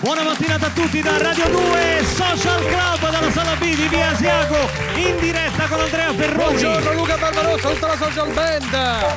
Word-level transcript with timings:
Buona 0.00 0.22
mattinata 0.22 0.66
a 0.66 0.70
tutti 0.70 1.00
da 1.00 1.18
Radio 1.18 1.48
2 1.50 2.04
Social 2.04 2.64
Club 2.66 3.10
dalla 3.10 3.30
sala 3.32 3.54
B 3.56 3.62
di 3.74 3.88
Via 3.88 4.10
Asiago 4.10 4.56
in 4.96 5.16
diretta 5.18 5.66
con 5.66 5.80
Andrea 5.80 6.12
Ferroni. 6.12 6.36
Buongiorno 6.36 6.92
Luca 6.94 7.16
Barbarossa, 7.16 7.68
tutta 7.70 7.86
la 7.88 7.96
social 7.96 8.32
band. 8.32 8.74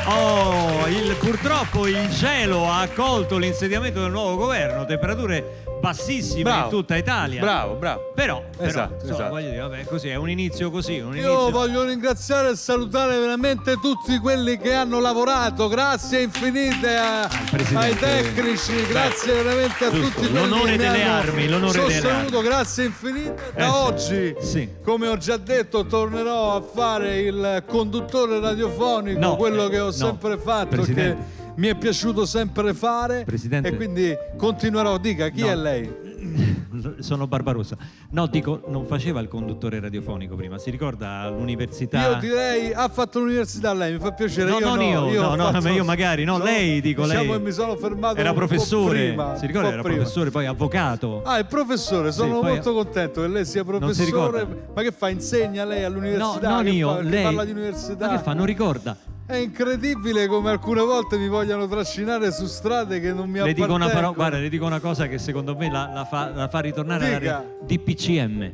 Oh, 0.08 0.88
il- 0.88 1.16
purtroppo 1.20 1.86
il 1.88 2.10
cielo 2.14 2.68
ha 2.70 2.80
accolto 2.82 3.38
l'insediamento 3.38 4.02
del 4.02 4.12
nuovo 4.12 4.36
governo, 4.38 4.86
temperature 4.86 5.66
bassissime 5.82 6.44
Bravo. 6.44 6.64
in 6.66 6.70
tutta 6.70 6.96
Italia. 6.96 7.42
Bravo, 7.42 7.74
bravo. 7.74 8.12
Però, 8.14 8.44
però, 8.56 8.68
Esatto, 8.70 8.94
insomma, 8.94 9.14
esatto. 9.14 9.30
voglio 9.30 9.50
dire, 9.50 9.62
vabbè, 9.62 9.84
così 9.86 10.10
è 10.10 10.16
un 10.16 10.30
inizio 10.30 10.70
così, 10.70 11.00
un 11.00 11.14
inizio. 11.14 11.32
Io 11.32 11.50
voglio 11.50 11.84
ringraziare 11.84 12.52
e 12.52 12.56
salutare 12.56 13.18
veramente 13.18 13.74
tutti 13.82 14.18
quelli 14.20 14.60
che 14.60 14.74
hanno 14.76 15.00
lavorato, 15.00 15.68
grazie 15.68 16.22
infinite 16.22 16.96
a- 16.98 17.28
ai 17.74 17.96
tecnici, 17.98 18.86
grazie 18.88 19.42
veramente 19.42 19.86
a 19.86 19.90
giusto, 19.92 20.20
tutti 20.22 20.30
quelli 20.30 20.48
l'onore 20.78 20.92
delle 20.98 21.04
armi, 21.04 21.48
l'onore 21.48 21.86
delle 21.88 22.10
armi. 22.10 22.42
grazie 22.42 22.86
infinite. 22.86 23.52
Da 23.56 23.66
Eh, 23.66 23.68
oggi, 23.70 24.36
Sì. 24.40 24.70
come 24.84 25.08
ho 25.08 25.18
già 25.18 25.38
detto, 25.38 25.86
tornerò 25.86 26.56
a 26.56 26.62
fare 26.62 27.20
il 27.22 27.64
conduttore 27.68 28.40
radiofonico, 28.40 29.20
No, 29.20 29.36
quello 29.36 29.68
eh, 29.68 29.70
che 29.70 29.80
ho 29.80 29.86
no. 29.86 29.92
sempre 29.92 30.38
fatto, 30.38 30.68
Presidente. 30.76 31.16
che 31.16 31.50
mi 31.56 31.68
è 31.68 31.76
piaciuto 31.76 32.26
sempre 32.26 32.74
fare 32.74 33.24
Presidente. 33.26 33.70
e 33.70 33.76
quindi 33.76 34.16
continuerò. 34.38 34.98
Dica, 34.98 35.30
chi 35.30 35.42
No. 35.42 35.48
è 35.50 35.56
lei? 35.56 36.10
Sono 37.00 37.28
Barbarossa. 37.28 37.76
No, 38.12 38.28
dico, 38.28 38.64
non 38.68 38.86
faceva 38.86 39.20
il 39.20 39.28
conduttore 39.28 39.80
radiofonico 39.80 40.36
prima, 40.36 40.58
si 40.58 40.70
ricorda 40.70 41.22
all'università? 41.22 42.10
Io 42.12 42.16
direi 42.20 42.74
ha 42.74 42.88
fatto 42.90 43.20
l'università 43.20 43.74
lei, 43.74 43.94
mi 43.94 44.00
fa 44.00 44.12
piacere. 44.12 44.50
No, 44.50 44.60
io 44.60 44.66
non 44.66 44.78
no, 44.78 44.84
io, 45.10 45.22
ho 45.24 45.36
no, 45.36 45.36
no, 45.36 45.52
fatto- 45.52 45.68
io 45.70 45.84
magari, 45.84 46.24
no, 46.24 46.34
sono- 46.34 46.44
lei, 46.46 46.82
dico, 46.82 47.04
diciamo 47.04 47.24
lei. 47.24 47.32
che 47.32 47.40
mi 47.40 47.52
sono 47.52 47.76
fermato 47.76 48.18
Era 48.18 48.34
professore, 48.34 49.08
prima, 49.08 49.36
si 49.38 49.46
ricorda, 49.48 49.68
era 49.72 49.82
prima. 49.82 49.98
professore, 49.98 50.30
poi 50.32 50.46
avvocato. 50.46 51.22
Ah, 51.24 51.38
è 51.40 51.46
professore, 51.46 52.12
sono 52.12 52.40
poi- 52.40 52.52
molto 52.52 52.74
contento 52.74 53.22
che 53.22 53.28
lei 53.28 53.46
sia 53.46 53.64
Non 53.64 53.94
si 53.94 54.10
professore. 54.10 54.48
Ma 54.74 54.82
che 54.82 54.92
fa? 54.92 55.10
Insegna 55.10 55.66
lei 55.66 55.82
No, 55.82 55.88
all'università? 55.88 56.50
non 56.50 56.64
Che 56.64 56.70
io, 56.70 56.90
fa? 56.94 57.02
Lei. 57.02 57.24
parla 57.24 57.46
di 57.46 57.52
università? 57.52 58.08
Ma 58.08 58.16
che 58.18 58.24
fa? 58.24 58.34
Non 58.34 58.46
ricorda? 58.46 58.98
È 59.32 59.38
incredibile 59.38 60.28
come 60.28 60.50
alcune 60.50 60.82
volte 60.82 61.18
mi 61.18 61.30
vogliano 61.30 61.66
trascinare 61.66 62.34
su 62.34 62.48
strade 62.48 63.00
che 63.00 63.14
non 63.14 63.30
mi 63.30 63.40
Le 63.42 63.54
dico 63.54 63.74
una 63.74 63.88
parola, 63.88 64.12
guarda, 64.12 64.38
le 64.38 64.50
dico 64.50 64.66
una 64.66 64.82
cosa 64.82 65.08
che 65.08 65.18
secondo 65.20 65.56
me 65.56 65.72
la, 65.72 65.90
la 65.94 66.04
fa, 66.04 66.32
la 66.36 66.50
fa 66.50 66.60
ritornare 66.60 67.06
alla 67.08 67.18
Dica. 67.18 67.38
re- 67.40 67.66
DPCM. 67.66 68.42
Eh, 68.42 68.54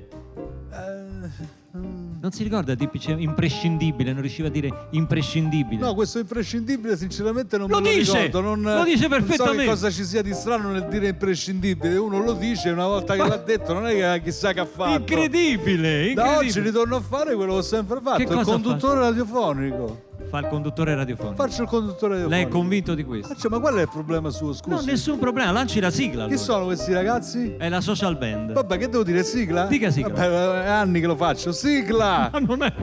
mm. 1.78 2.16
Non 2.22 2.31
si 2.31 2.44
ricorda 2.44 2.75
DPCM? 2.75 3.20
Imprescindibile, 3.22 4.11
non 4.14 4.22
riusciva 4.22 4.50
a 4.50 4.52
dire 4.52 4.88
imprescindibile. 4.92 5.81
No, 5.81 5.95
questo 5.95 6.20
imprescindibile 6.20 6.95
sinceramente 6.95 7.58
non 7.58 7.70
Lo 7.70 7.80
me 7.80 7.89
lo 7.89 7.98
dice, 7.98 8.25
ricordo. 8.25 8.42
Non, 8.55 8.61
lo 8.61 8.83
dice 8.83 9.08
Non 9.08 9.20
so 9.20 9.25
perfettamente. 9.25 9.64
che 9.64 9.70
cosa 9.70 9.89
ci 9.89 10.03
sia 10.05 10.22
di 10.22 10.33
strano 10.33 10.70
nel 10.70 10.86
dire 10.89 11.08
imprescindibile. 11.08 11.98
Uno 11.98 12.20
lo 12.22 12.33
dice 12.33 12.70
una 12.70 12.86
volta 12.86 13.16
che 13.16 13.28
l'ha 13.28 13.38
detto, 13.38 13.73
non 13.73 13.88
è 13.88 13.94
che 13.95 14.22
chissà 14.25 14.53
che 14.53 14.59
ha 14.59 14.66
fatto. 14.67 14.92
incredibile, 15.00 16.14
Da 16.14 16.22
oggi 16.38 16.48
incredibile. 16.50 16.61
ritorno 16.66 16.95
a 16.98 17.02
fare 17.02 17.33
quello 17.33 17.53
che 17.53 17.58
ho 17.58 17.64
sempre 17.64 18.00
fatto, 18.00 18.23
Che 18.23 18.31
il 18.31 18.42
conduttore 18.44 19.00
radiofonico. 19.00 20.05
Fa 20.30 20.39
il 20.39 20.47
conduttore 20.47 20.95
radiofonico. 20.95 21.36
Faccio 21.36 21.61
il 21.64 21.67
conduttore 21.70 22.14
Lei 22.16 22.20
è 22.20 22.23
radiofonico. 22.23 22.58
convinto 22.58 22.94
di 22.95 23.03
questo? 23.03 23.33
Faccio, 23.33 23.50
ma 23.50 23.59
qual 23.59 23.75
è 23.75 23.81
il 23.81 23.89
problema 23.89 24.30
suo, 24.30 24.53
scusi? 24.53 24.75
No, 24.75 24.81
nessun 24.92 25.20
problema, 25.20 25.52
lanci 25.52 25.80
la 25.80 25.89
sigla. 25.89 26.23
Chi 26.25 26.31
allora. 26.33 26.38
sono 26.45 26.66
questi 26.66 26.94
ragazzi? 26.94 27.56
È 27.58 27.70
la 27.70 27.81
social 27.81 28.17
band. 28.17 28.52
Vabbè, 28.53 28.78
che 28.78 28.89
devo 28.89 29.03
dire? 29.03 29.23
Sigla? 29.23 29.66
Dica 29.66 29.89
sigla. 29.89 30.09
Vabbè, 30.09 30.64
è 30.64 30.67
anni 30.70 31.00
che 31.00 31.08
lo 31.08 31.16
faccio. 31.16 31.52
Sigla! 31.52 32.30
Ma 32.33 32.39
non 32.39 32.64
è 32.64 32.73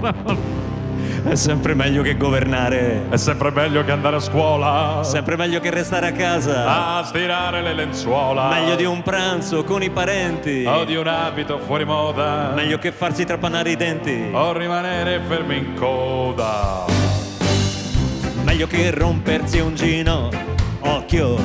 È 1.25 1.35
sempre 1.35 1.75
meglio 1.75 2.03
che 2.03 2.17
governare. 2.17 3.09
È 3.09 3.17
sempre 3.17 3.51
meglio 3.51 3.85
che 3.85 3.91
andare 3.93 4.17
a 4.17 4.21
scuola 4.21 5.03
Sempre 5.03 5.37
meglio 5.37 5.59
che 5.61 5.71
restare 5.71 6.09
a 6.09 6.13
casa. 6.13 6.97
a 6.99 7.05
stirare 7.05 7.63
le 7.63 7.75
lenzuola. 7.75 8.49
Meglio 8.49 8.75
di 8.75 8.85
un 8.85 9.03
pranzo 9.03 9.65
con 9.65 9.83
i 9.83 9.91
parenti. 9.91 10.65
o 10.67 10.85
di 10.85 10.97
un 10.97 11.07
abito 11.07 11.59
fuori 11.59 11.85
moda. 11.85 12.53
Meglio 12.55 12.79
che 12.79 12.93
farsi 12.93 13.25
trapanare 13.25 13.71
i 13.71 13.77
denti. 13.77 14.29
o 14.33 14.53
rimanere 14.53 15.21
fermi 15.27 15.57
in 15.57 15.75
coda. 15.75 17.04
Meglio 18.55 18.69
che 18.69 18.93
rompersi 18.93 19.59
un 19.59 19.75
gino. 19.75 20.31
Occhio. 20.79 21.37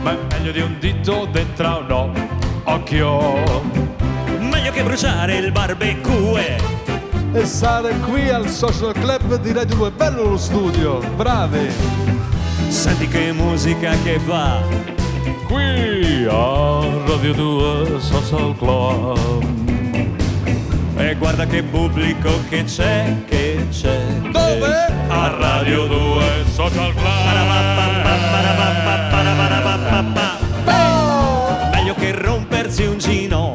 Ma 0.00 0.12
è 0.12 0.16
meglio 0.30 0.50
di 0.50 0.60
un 0.60 0.78
dito 0.80 1.28
dentro 1.30 1.66
a 1.66 1.76
un 1.76 1.86
no. 1.86 2.12
Occhio. 2.64 3.62
Meglio 4.38 4.70
che 4.70 4.82
bruciare 4.82 5.36
il 5.36 5.52
barbecue. 5.52 6.56
E 7.34 7.44
stare 7.44 7.94
qui 7.98 8.30
al 8.30 8.48
social 8.48 8.94
club 8.94 9.38
di 9.40 9.52
Radio 9.52 9.76
2. 9.76 9.90
Bello 9.90 10.30
lo 10.30 10.36
studio, 10.38 11.00
bravi! 11.16 11.68
Senti 12.68 13.06
che 13.08 13.32
musica 13.32 13.92
che 14.02 14.18
va. 14.24 14.62
Qui 15.44 16.24
a 16.30 17.04
Radio 17.08 17.34
2 17.34 18.00
Social 18.00 18.56
Club. 18.56 19.65
E 20.98 21.14
guarda 21.16 21.44
che 21.44 21.62
pubblico 21.62 22.42
che 22.48 22.64
c'è, 22.64 23.14
che 23.26 23.66
c'è. 23.70 23.98
Dove? 24.30 24.86
A 25.08 25.36
Radio 25.38 25.86
2 25.86 26.44
Social 26.52 26.94
Club. 26.94 27.14
Meglio 31.72 31.94
che 31.94 32.12
rompersi 32.12 32.84
un 32.86 32.96
gino. 32.98 33.52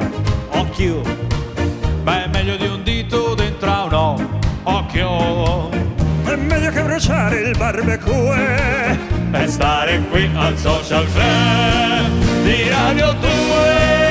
Occhio. 0.49 1.01
È 2.03 2.27
meglio 2.31 2.57
di 2.57 2.67
un 2.67 2.83
dito 2.83 3.33
dentro 3.33 3.71
a 3.71 3.83
un 3.83 3.89
no. 3.89 4.39
Occhio. 4.63 5.69
È 6.23 6.35
meglio 6.35 6.69
che 6.69 6.81
bruciare 6.83 7.39
il 7.39 7.57
barbecue. 7.57 8.99
E 9.31 9.47
stare 9.47 9.99
qui 10.11 10.29
al 10.35 10.55
Social 10.57 11.05
Club 11.11 12.43
di 12.43 12.69
Radio 12.69 13.13
2. 13.13 14.10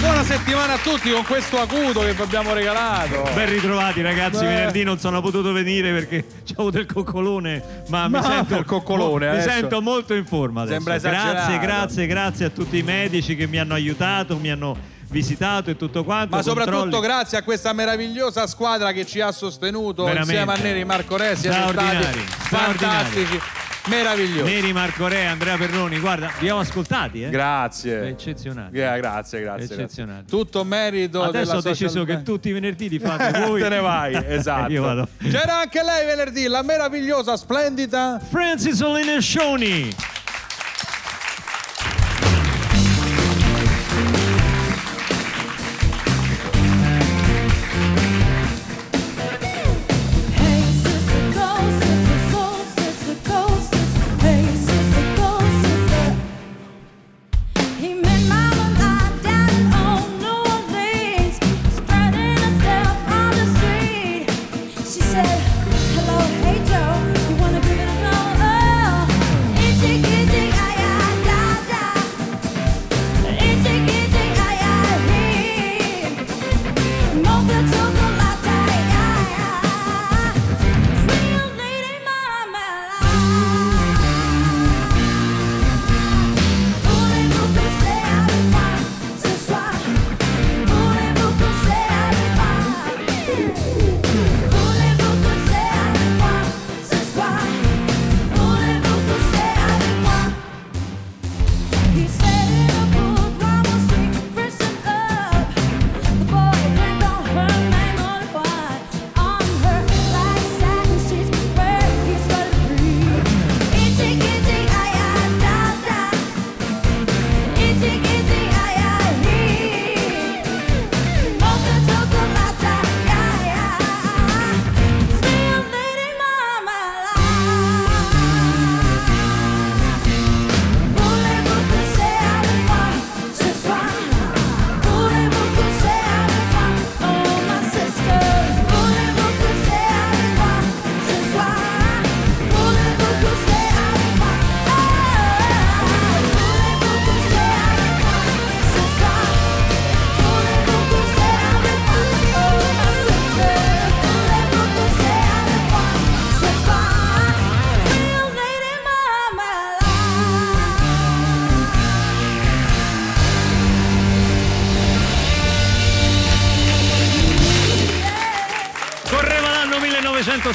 Buona 0.00 0.22
settimana 0.22 0.74
a 0.74 0.78
tutti 0.78 1.10
con 1.10 1.24
questo 1.24 1.58
acuto 1.60 2.00
che 2.00 2.12
vi 2.14 2.22
abbiamo 2.22 2.52
regalato. 2.54 3.28
Ben 3.34 3.48
ritrovati 3.48 4.00
ragazzi, 4.02 4.40
Beh. 4.40 4.46
venerdì 4.46 4.82
non 4.84 4.98
sono 4.98 5.20
potuto 5.20 5.52
venire 5.52 5.92
perché 5.92 6.24
c'ho 6.44 6.60
avuto 6.62 6.78
il 6.78 6.86
coccolone, 6.86 7.82
ma, 7.88 8.04
mi 8.06 8.12
Ma 8.12 8.22
sento 8.22 8.56
il 8.56 8.64
coccolone, 8.64 9.36
mi 9.36 9.42
sento 9.42 9.80
molto 9.82 10.14
in 10.14 10.24
forma 10.24 10.62
adesso. 10.62 10.74
Sembra 10.80 10.98
grazie, 10.98 11.18
esagerato. 11.20 11.60
grazie, 11.60 12.06
grazie 12.06 12.44
a 12.46 12.50
tutti 12.50 12.78
i 12.78 12.82
medici 12.82 13.34
che 13.36 13.46
mi 13.46 13.58
hanno 13.58 13.74
aiutato, 13.74 14.36
mi 14.36 14.50
hanno 14.50 14.76
visitato 15.10 15.70
e 15.70 15.76
tutto 15.76 16.04
quanto. 16.04 16.36
Ma 16.36 16.42
soprattutto 16.42 16.78
controlli. 16.80 17.06
grazie 17.06 17.38
a 17.38 17.42
questa 17.42 17.72
meravigliosa 17.72 18.46
squadra 18.46 18.92
che 18.92 19.04
ci 19.06 19.20
ha 19.20 19.32
sostenuto 19.32 20.04
Veramente. 20.04 20.32
insieme 20.32 20.52
a 20.52 20.56
Neri 20.62 20.84
Marco 20.84 21.16
Re, 21.16 21.34
siete 21.34 21.56
Straordinari, 21.56 22.24
straordinari. 22.44 22.76
fantastici, 22.78 23.40
meravigliosi. 23.88 24.50
Neri 24.50 24.72
Marco 24.72 25.06
Re, 25.08 25.26
Andrea 25.26 25.56
Perroni, 25.56 25.98
guarda, 25.98 26.26
vi 26.26 26.32
abbiamo 26.38 26.60
ascoltati, 26.60 27.22
eh? 27.22 27.30
Grazie. 27.30 28.08
Eccezionali. 28.08 28.70
Gra- 28.70 28.96
grazie, 28.96 29.40
grazie, 29.40 29.64
Eccezionali. 29.64 30.18
grazie. 30.20 30.38
Tutto 30.38 30.64
merito 30.64 31.22
Adesso 31.22 31.56
ho 31.56 31.60
deciso 31.60 32.04
che 32.04 32.22
tutti 32.22 32.48
i 32.48 32.52
venerdì 32.52 32.88
li 32.88 32.98
fate 32.98 33.38
voi. 33.46 33.60
Te 33.60 33.68
ne 33.68 33.80
vai, 33.80 34.14
esatto. 34.26 34.70
Io 34.72 34.82
vado. 34.82 35.08
C'era 35.18 35.60
anche 35.60 35.82
lei 35.82 36.06
venerdì, 36.06 36.46
la 36.46 36.62
meravigliosa, 36.62 37.36
splendida 37.36 38.20
Francis 38.30 38.80
Olina 38.80 39.16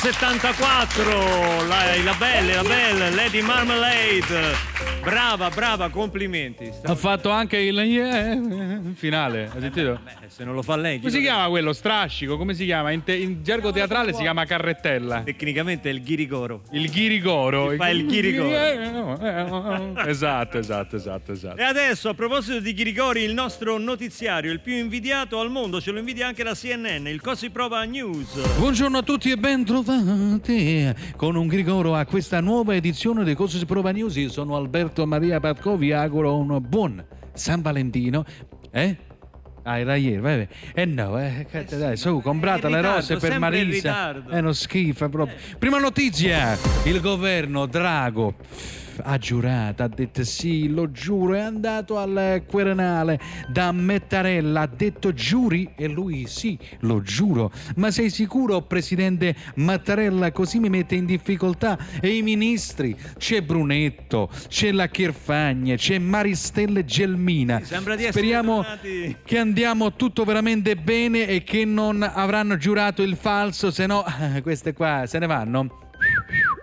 1974, 0.03 1.65
la, 1.65 1.95
la 2.03 2.13
belle, 2.15 2.55
la 2.55 2.63
belle, 2.63 3.09
Lady 3.11 3.41
Marmalade. 3.41 4.71
Brava, 5.01 5.50
brava, 5.50 5.89
complimenti. 5.89 6.69
Ha 6.83 6.95
fatto 6.95 7.29
anche 7.29 7.57
il 7.57 7.77
yeah, 7.77 8.38
finale, 8.95 9.50
hai 9.53 9.59
sentito? 9.61 10.00
Beh, 10.03 10.27
se 10.27 10.44
non 10.45 10.55
lo 10.55 10.61
fa 10.61 10.75
lei, 10.77 10.95
chi 10.95 11.00
Come 11.07 11.11
si 11.11 11.17
lo- 11.17 11.23
chiama 11.23 11.47
quello? 11.50 11.73
Strascico, 11.73 12.38
come 12.38 12.53
si 12.53 12.63
chiama? 12.65 12.91
In, 12.91 13.03
te- 13.03 13.15
in 13.15 13.44
gergo 13.44 13.71
teatrale 13.71 14.13
si 14.13 14.21
chiama 14.21 14.45
carrettella. 14.45 15.21
Tecnicamente 15.23 15.89
è 15.89 15.94
il 15.94 16.01
ghirigoro. 16.03 16.63
Il 16.71 16.89
ghirigoro. 16.89 17.71
Si 17.71 17.75
fa 17.77 17.89
il 17.89 18.05
ghirigoro. 18.05 19.19
Esatto, 20.05 20.57
esatto, 20.57 20.95
esatto, 20.97 21.31
esatto. 21.31 21.57
E 21.59 21.63
adesso, 21.63 22.09
a 22.09 22.13
proposito 22.13 22.59
di 22.59 22.73
Ghirigori, 22.73 23.23
il 23.23 23.33
nostro 23.33 23.77
notiziario, 23.77 24.51
il 24.51 24.59
più 24.59 24.75
invidiato 24.75 25.39
al 25.39 25.50
mondo, 25.50 25.79
ce 25.81 25.91
lo 25.91 26.00
invidia 26.00 26.27
anche 26.27 26.44
la 26.44 26.53
CNN, 26.53 27.07
il 27.07 27.21
Cosi 27.21 27.50
Prova 27.50 27.83
News. 27.83 28.57
Buongiorno 28.57 28.97
a 28.97 29.01
tutti 29.03 29.31
e 29.31 29.38
ben 29.38 29.63
trovati 29.65 29.93
con 31.16 31.36
un 31.36 31.48
grigoro 31.48 31.95
a 31.95 32.06
questa 32.06 32.40
nuova 32.42 32.75
edizione 32.75 33.24
di 33.24 33.34
Cose 33.36 33.66
prova 33.66 33.92
news. 33.92 34.16
Io 34.16 34.30
sono 34.30 34.56
Alberto 34.56 35.06
Maria 35.06 35.40
Patco, 35.40 35.78
vi 35.78 35.92
auguro 35.92 36.36
un 36.36 36.62
buon 36.68 37.04
San 37.34 37.62
Valentino. 37.62 38.25
Eh? 38.72 38.98
Ah, 39.63 39.78
era 39.80 39.95
ieri, 39.95 40.19
vai, 40.19 40.38
vai. 40.38 40.48
Eh 40.74 40.86
no, 40.86 41.18
eh, 41.19 41.45
cazzo, 41.50 41.78
dai, 41.78 41.95
su, 41.95 42.22
comprate 42.22 42.69
le 42.69 42.81
rose 42.81 43.18
per 43.18 43.40
Marisa. 43.40 44.25
È 44.28 44.40
uno 44.40 44.51
schifo 44.51 45.07
proprio. 45.10 45.38
Prima 45.57 45.80
notizia, 45.80 46.57
il 46.84 47.00
governo 47.00 47.66
Drago 47.66 48.36
ha 49.01 49.18
giurato, 49.18 49.84
ha 49.84 49.88
detto 49.88 50.24
sì, 50.24 50.69
lo 50.69 50.92
giuro, 50.92 51.34
è 51.34 51.40
andato 51.40 51.98
al 51.98 52.44
Quirinale 52.48 53.19
da 53.50 53.72
Mettarella, 53.72 54.62
ha 54.62 54.68
detto 54.68 55.13
giuri 55.13 55.72
e 55.75 55.88
lui 55.88 56.25
sì, 56.28 56.57
lo 56.80 57.01
giuro. 57.01 57.51
Ma 57.75 57.92
sei 57.92 58.10
sicuro, 58.10 58.62
presidente 58.62 59.36
Mattarella, 59.56 60.31
così 60.31 60.60
mi 60.60 60.69
mette 60.69 60.95
in 60.95 61.06
difficoltà? 61.06 61.78
E 62.00 62.16
i 62.16 62.22
ministri? 62.22 62.95
C'è 63.18 63.42
Brunetto, 63.42 64.30
c'è 64.48 64.72
la 64.72 64.88
Chirfagna, 64.88 65.75
c'è 65.75 65.98
Maristelle 65.98 66.86
Gelmina. 66.86 67.62
Sì, 67.63 67.75
Speriamo 68.10 68.66
che 69.24 69.38
andiamo 69.38 69.94
tutto 69.94 70.24
veramente 70.24 70.75
bene 70.75 71.28
e 71.28 71.44
che 71.44 71.66
non 71.66 72.01
avranno 72.04 72.57
giurato 72.57 73.01
il 73.01 73.16
falso, 73.16 73.72
se 73.72 73.86
no 73.86 74.04
queste 74.44 74.74
qua 74.74 75.06
se 75.06 75.19
ne 75.19 75.28
vanno 75.28 75.81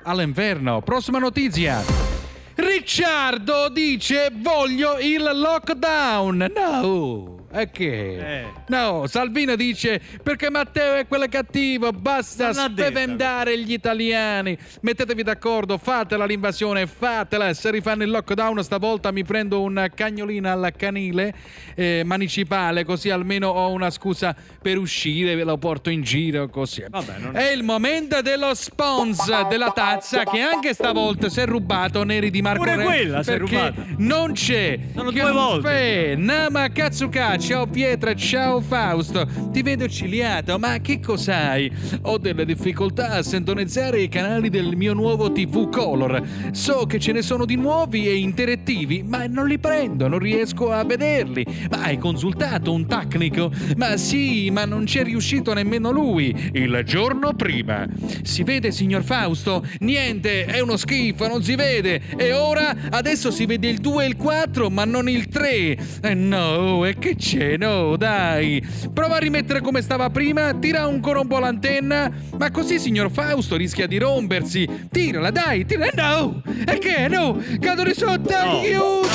all'inferno. 0.04 0.80
Prossima 0.82 1.18
notizia. 1.18 2.19
Ricciardo 2.60 3.70
dice 3.70 4.30
voglio 4.34 4.98
il 4.98 5.22
lockdown. 5.32 6.52
No. 6.54 7.39
E 7.52 7.70
che? 7.72 8.40
Eh. 8.40 8.44
No, 8.68 9.06
Salvino 9.08 9.56
dice 9.56 10.00
perché 10.22 10.50
Matteo 10.50 10.94
è 10.94 11.06
quello 11.08 11.26
cattivo, 11.28 11.90
basta 11.90 12.52
spaventare 12.52 13.58
gli 13.58 13.72
italiani. 13.72 14.56
Mettetevi 14.82 15.24
d'accordo, 15.24 15.76
fatela 15.76 16.24
l'invasione, 16.26 16.86
fatela. 16.86 17.52
Se 17.52 17.70
rifanno 17.72 18.04
il 18.04 18.10
lockdown 18.10 18.62
stavolta 18.62 19.10
mi 19.10 19.24
prendo 19.24 19.62
un 19.62 19.88
cagnolino 19.92 20.48
al 20.48 20.72
canile 20.76 21.34
eh, 21.74 22.02
municipale, 22.04 22.84
così 22.84 23.10
almeno 23.10 23.48
ho 23.48 23.70
una 23.72 23.90
scusa 23.90 24.34
per 24.62 24.78
uscire, 24.78 25.34
ve 25.34 25.42
lo 25.42 25.58
porto 25.58 25.90
in 25.90 26.02
giro 26.02 26.48
così. 26.48 26.84
Vabbè, 26.88 27.18
non- 27.18 27.36
È 27.36 27.50
il 27.50 27.64
momento 27.64 28.20
dello 28.22 28.54
sponsor 28.54 29.48
della 29.48 29.70
tazza 29.72 30.22
che 30.22 30.38
anche 30.40 30.72
stavolta 30.72 31.28
si 31.28 31.40
è 31.40 31.46
rubato 31.46 32.04
Neri 32.04 32.30
di 32.30 32.42
Marco 32.42 32.62
Pure 32.62 32.76
Re, 32.76 32.84
quella 32.84 33.22
si 33.24 33.32
è 33.32 33.38
rubata. 33.38 33.74
Non 33.96 34.34
c'è. 34.34 34.78
Sono 34.94 35.10
due 35.10 35.32
volte. 35.32 36.14
Nama 36.16 36.68
Katsuka, 36.68 37.38
ciao 37.40 37.66
Pietra, 37.66 38.14
ciao 38.14 38.60
Fausto. 38.60 39.26
Ti 39.50 39.62
vedo 39.62 39.88
ciliato, 39.88 40.58
ma 40.58 40.78
che 40.80 41.00
cos'hai? 41.00 41.72
Ho 42.02 42.18
delle 42.18 42.44
difficoltà 42.44 43.12
a 43.12 43.22
sintonizzare 43.22 44.02
i 44.02 44.08
canali 44.08 44.50
del 44.50 44.76
mio 44.76 44.92
nuovo 44.92 45.32
TV 45.32 45.70
Color. 45.70 46.22
So 46.52 46.84
che 46.86 47.00
ce 47.00 47.12
ne 47.12 47.22
sono 47.22 47.46
di 47.46 47.56
nuovi 47.56 48.06
e 48.06 48.16
interattivi, 48.16 49.02
ma 49.02 49.26
non 49.26 49.48
li 49.48 49.58
prendo, 49.58 50.06
non 50.06 50.18
riesco 50.18 50.70
a 50.70 50.84
vederli. 50.84 51.46
Ma 51.70 51.84
hai 51.84 51.96
consultato 51.96 52.72
un 52.72 52.86
tecnico? 52.86 53.50
Ma 53.76 53.96
sì, 53.96 54.50
ma 54.50 54.66
non 54.66 54.84
c'è 54.84 55.02
riuscito 55.02 55.54
nemmeno 55.54 55.90
lui. 55.90 56.50
Il 56.52 56.82
giorno 56.84 57.32
prima. 57.32 57.86
Si 58.22 58.42
vede, 58.42 58.70
signor 58.70 59.02
Fausto? 59.02 59.66
Niente, 59.78 60.44
è 60.44 60.60
uno 60.60 60.76
schifo, 60.76 61.26
non 61.26 61.42
si 61.42 61.54
vede. 61.54 62.02
E 62.18 62.32
ora? 62.32 62.76
Adesso 62.90 63.30
si 63.30 63.46
vede 63.46 63.68
il 63.68 63.78
2 63.78 64.04
e 64.04 64.08
il 64.08 64.16
4, 64.16 64.68
ma 64.68 64.84
non 64.84 65.08
il 65.08 65.28
3. 65.28 65.78
Eh 66.02 66.14
no, 66.14 66.84
e 66.84 66.98
che 66.98 67.16
c'è? 67.16 67.29
No, 67.58 67.96
dai. 67.96 68.62
Prova 68.92 69.16
a 69.16 69.18
rimettere 69.18 69.60
come 69.60 69.82
stava 69.82 70.10
prima, 70.10 70.54
tira 70.54 70.82
ancora 70.82 71.20
un 71.20 71.26
po' 71.26 71.38
l'antenna. 71.38 72.10
Ma 72.38 72.50
così, 72.50 72.78
signor 72.78 73.10
Fausto, 73.10 73.56
rischia 73.56 73.86
di 73.86 73.98
rompersi. 73.98 74.68
Tirala, 74.90 75.30
dai, 75.30 75.64
tira. 75.64 75.86
Eh, 75.86 75.92
No! 75.94 76.42
E 76.66 76.78
che? 76.78 77.08
No! 77.08 77.38
Cado 77.60 77.82
di 77.82 77.94
sotto! 77.94 78.34
Aiuto! 78.34 79.08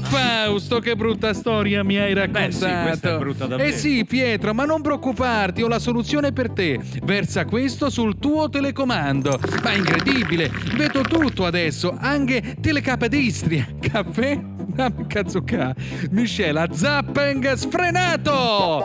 Fausto, 0.00 0.78
che 0.80 0.96
brutta 0.96 1.34
storia 1.34 1.84
mi 1.84 1.98
hai 1.98 2.14
raccontato. 2.14 3.18
Beh, 3.18 3.56
sì. 3.56 3.62
Eh 3.68 3.72
sì, 3.72 4.04
Pietro, 4.06 4.54
ma 4.54 4.64
non 4.64 4.80
preoccuparti, 4.80 5.62
ho 5.62 5.68
la 5.68 5.78
soluzione 5.78 6.32
per 6.32 6.50
te. 6.50 6.80
Versa 7.04 7.44
questo 7.44 7.90
sul 7.90 8.18
tuo 8.18 8.48
telecomando. 8.48 9.38
Ma 9.62 9.72
incredibile, 9.72 10.50
vedo 10.76 11.02
tutto 11.02 11.44
adesso, 11.44 11.94
anche 11.98 12.56
telecapa 12.60 13.06
d'Istria. 13.06 13.68
Caffè? 13.80 14.57
Ah, 14.76 14.92
cazzo 15.06 15.42
ca. 15.42 15.74
Miscela 16.10 16.66
zapping 16.70 17.52
sfrenato! 17.54 18.84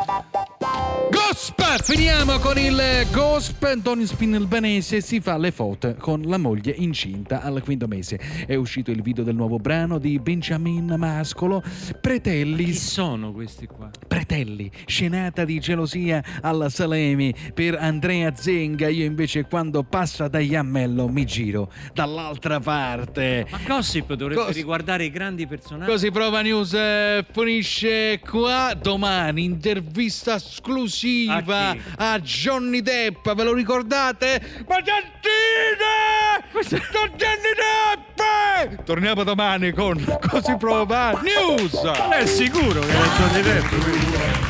Gosp! 1.12 1.62
Finiamo 1.84 2.38
con 2.38 2.58
il 2.58 2.80
Gosp. 3.12 3.64
Antonio 3.64 4.06
Spinelbanese 4.06 5.02
si 5.02 5.20
fa 5.20 5.38
le 5.38 5.52
foto 5.52 5.96
con 6.00 6.22
la 6.22 6.38
moglie 6.38 6.74
incinta 6.78 7.42
al 7.42 7.62
quinto 7.64 7.88
mese. 7.88 8.20
È 8.46 8.56
uscito 8.56 8.92
il 8.92 9.02
video 9.02 9.24
del 9.24 9.36
nuovo 9.36 9.58
brano 9.58 9.98
di 9.98 10.20
Benjamin 10.20 10.96
Mascolo, 10.98 11.62
Pretelli. 12.00 12.66
Chi 12.66 12.74
sono 12.74 13.32
questi 13.34 13.68
qua? 13.68 13.90
Pretelli, 14.08 14.72
scenata 14.86 15.44
di 15.46 15.60
gelosia 15.60 16.24
alla 16.42 16.70
Salemi 16.70 17.34
per 17.54 17.76
Andrea 17.76 18.34
Zenga. 18.36 18.88
Io 18.88 19.06
invece 19.06 19.46
quando 19.46 19.84
passa 19.84 20.28
da 20.28 20.40
Iammello 20.40 21.08
mi 21.08 21.26
giro 21.26 21.72
dall'altra 21.94 22.60
parte. 22.60 23.46
Ma 23.50 23.60
Gossip 23.68 24.14
dovrebbe 24.14 24.46
Cos- 24.46 24.56
riguardare 24.56 25.06
i 25.06 25.12
grandi 25.12 25.46
personaggi. 25.46 25.73
Così 25.86 26.12
Prova 26.12 26.42
News 26.42 26.74
eh, 26.74 27.26
finisce 27.32 28.20
qua 28.20 28.74
domani. 28.80 29.44
Intervista 29.44 30.36
esclusiva 30.36 31.76
A 31.98 32.14
a 32.14 32.20
Johnny 32.20 32.82
Depp. 32.82 33.32
Ve 33.34 33.44
lo 33.44 33.54
ricordate? 33.54 34.42
Ma 34.68 34.82
Giantine! 34.82 36.12
Johnny 37.16 37.54
Depp! 37.56 38.84
Torniamo 38.86 39.24
domani 39.24 39.72
con 39.72 40.04
Così 40.30 40.56
Prova 40.58 41.20
News. 41.22 41.82
È 41.84 42.26
sicuro 42.26 42.80
che 42.80 42.92
è 42.92 43.08
Johnny 43.18 43.42
Depp. 43.42 44.43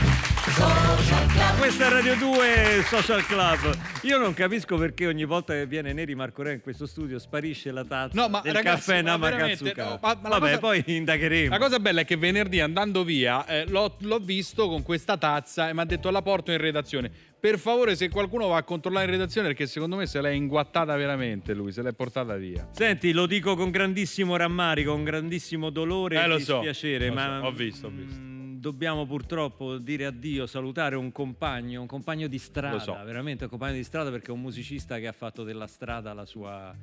Questa 1.64 1.88
è 1.88 1.90
Radio 1.90 2.16
2 2.18 2.84
Social 2.88 3.26
Club. 3.26 3.74
Io 4.02 4.18
non 4.18 4.34
capisco 4.34 4.76
perché 4.76 5.08
ogni 5.08 5.24
volta 5.24 5.54
che 5.54 5.66
viene 5.66 5.94
Neri 5.94 6.14
Marco 6.14 6.42
Re 6.44 6.56
in 6.56 6.62
questo 6.62 6.86
studio 6.86 7.18
sparisce 7.20 7.72
la 7.72 7.86
tazza 7.86 8.20
No, 8.22 8.28
ma 8.28 8.42
del 8.42 8.52
ragazzi, 8.54 8.88
caffè 8.88 9.02
ma 9.02 9.12
Nama 9.12 9.30
veramente, 9.30 9.64
Katsuka. 9.72 9.84
no, 9.86 10.00
ma- 10.02 10.20
ma 10.22 10.28
la 10.30 10.40
Vabbè, 10.40 10.48
cosa- 10.48 10.60
poi 10.60 10.84
indagheremo. 10.88 11.50
La 11.50 11.58
cosa 11.60 11.80
bella 11.80 12.02
è 12.02 12.06
che 12.06 12.18
venerdì 12.18 12.60
andando 12.60 13.06
via 13.06 13.46
eh, 13.46 13.66
l'ho, 13.70 13.96
l'ho 14.02 14.20
visto 14.20 14.68
con 14.68 14.84
questa 14.84 15.16
tazza 15.16 15.70
e 15.70 15.74
mi 15.74 15.80
ha 15.80 15.86
detto 15.86 16.10
la 16.12 16.22
porto 16.22 16.52
in 16.52 16.58
redazione. 16.58 17.10
Per 17.40 17.58
favore, 17.58 17.96
se 17.96 18.10
qualcuno 18.10 18.48
va 18.48 18.58
a 18.58 18.64
controllare 18.64 19.06
in 19.06 19.12
redazione, 19.12 19.48
perché 19.48 19.66
secondo 19.66 19.96
me 19.96 20.06
se 20.06 20.20
l'è 20.20 20.32
inguattata 20.32 20.94
veramente 20.98 21.54
lui, 21.54 21.72
se 21.72 21.82
l'è 21.82 21.94
portata 21.94 22.36
via. 22.36 22.68
Senti, 22.74 23.14
lo 23.14 23.26
dico 23.26 23.56
con 23.56 23.72
grandissimo 23.72 24.36
rammarico, 24.36 24.92
con 24.92 25.06
grandissimo 25.06 25.70
dolore 25.70 26.18
Eh, 26.22 26.26
e 26.36 26.40
so, 26.42 26.56
dispiacere, 26.60 27.08
lo 27.08 27.14
ma 27.14 27.40
so, 27.42 27.48
ho 27.48 27.52
visto, 27.52 27.88
ho 27.88 27.90
visto. 27.90 28.32
Dobbiamo 28.64 29.06
purtroppo 29.06 29.78
dire 29.78 30.06
addio, 30.06 30.48
salutare 30.48 30.96
un 30.96 31.12
compagno, 31.12 31.82
un 31.82 31.88
compagno 31.88 32.28
di 32.28 32.40
strada, 32.40 32.80
so. 32.80 32.94
veramente 33.04 33.44
un 33.44 33.50
compagno 33.50 33.74
di 33.74 33.84
strada 33.84 34.10
perché 34.10 34.28
è 34.28 34.32
un 34.32 34.40
musicista 34.40 35.00
che 35.00 35.08
ha 35.08 35.12
fatto 35.12 35.44
della 35.44 35.68
strada 35.68 36.14
la 36.14 36.26
sua, 36.26 36.74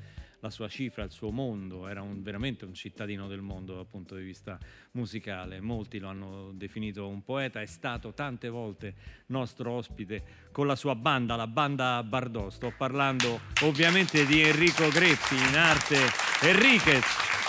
la 0.41 0.51
sua 0.51 0.69
cifra, 0.69 1.05
il 1.05 1.11
suo 1.11 1.31
mondo, 1.31 1.89
era 1.89 2.03
un- 2.03 2.23
veramente 2.23 2.67
un 2.67 2.75
cittadino 2.75 3.29
del 3.29 3.41
mondo 3.41 3.77
dal 3.77 3.87
punto 3.87 4.15
di 4.15 4.23
vista 4.23 4.59
musicale, 4.91 5.63
molti 5.63 5.99
lo 5.99 6.09
hanno 6.09 6.51
definito 6.53 7.09
un 7.09 7.23
poeta, 7.23 7.63
è 7.63 7.67
stato 7.67 8.13
tante 8.13 8.51
volte 8.51 8.95
nostro 9.29 9.73
ospite 9.73 10.49
con 10.53 10.67
la 10.67 10.77
sua 10.77 10.95
banda, 10.95 11.35
la 11.35 11.47
banda 11.47 12.03
Bardot, 12.03 12.51
sto 12.51 12.75
parlando 12.77 13.41
ovviamente 13.63 14.27
di 14.27 14.43
Enrico 14.43 14.87
Gretti, 14.91 15.35
in 15.35 15.57
arte. 15.57 15.97
Enriquez 16.43 17.40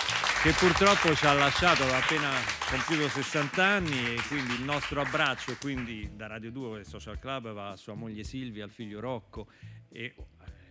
che 0.42 0.52
purtroppo 0.58 1.14
ci 1.14 1.24
ha 1.24 1.34
lasciato 1.34 1.84
aveva 1.84 1.98
appena 1.98 2.30
compiuto 2.68 3.08
60 3.08 3.64
anni 3.64 4.14
e 4.14 4.20
quindi 4.26 4.54
il 4.54 4.62
nostro 4.62 5.00
abbraccio 5.00 5.56
quindi 5.60 6.10
da 6.16 6.26
Radio 6.26 6.50
2 6.50 6.80
e 6.80 6.84
Social 6.84 7.20
Club 7.20 7.52
va 7.52 7.70
a 7.70 7.76
sua 7.76 7.94
moglie 7.94 8.24
Silvia, 8.24 8.64
al 8.64 8.70
figlio 8.70 8.98
Rocco 8.98 9.46
e 9.88 10.16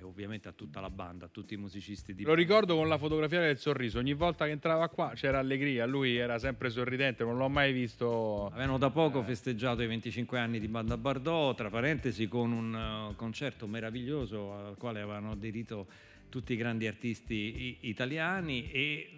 e 0.01 0.03
ovviamente 0.03 0.47
a 0.47 0.51
tutta 0.51 0.81
la 0.81 0.89
banda, 0.89 1.25
a 1.25 1.29
tutti 1.29 1.53
i 1.53 1.57
musicisti 1.57 2.15
di 2.15 2.23
Lo 2.23 2.33
ricordo 2.33 2.75
con 2.75 2.87
la 2.87 2.97
fotografia 2.97 3.39
del 3.39 3.59
sorriso. 3.59 3.99
Ogni 3.99 4.13
volta 4.13 4.45
che 4.45 4.51
entrava 4.51 4.89
qua 4.89 5.11
c'era 5.13 5.37
allegria. 5.37 5.85
Lui 5.85 6.17
era 6.17 6.39
sempre 6.39 6.71
sorridente, 6.71 7.23
non 7.23 7.37
l'ho 7.37 7.49
mai 7.49 7.71
visto. 7.71 8.47
Avevano 8.47 8.79
da 8.79 8.89
poco 8.89 9.21
festeggiato 9.21 9.83
i 9.83 9.87
25 9.87 10.39
anni 10.39 10.59
di 10.59 10.67
Banda 10.67 10.97
Bardot, 10.97 11.55
tra 11.55 11.69
parentesi 11.69 12.27
con 12.27 12.51
un 12.51 13.11
eh, 13.11 13.15
concerto 13.15 13.67
meraviglioso 13.67 14.53
al 14.53 14.75
quale 14.75 15.01
avevano 15.01 15.31
aderito 15.31 15.85
tutti 16.31 16.53
i 16.53 16.55
grandi 16.55 16.87
artisti 16.87 17.77
italiani 17.81 18.71
e 18.71 19.09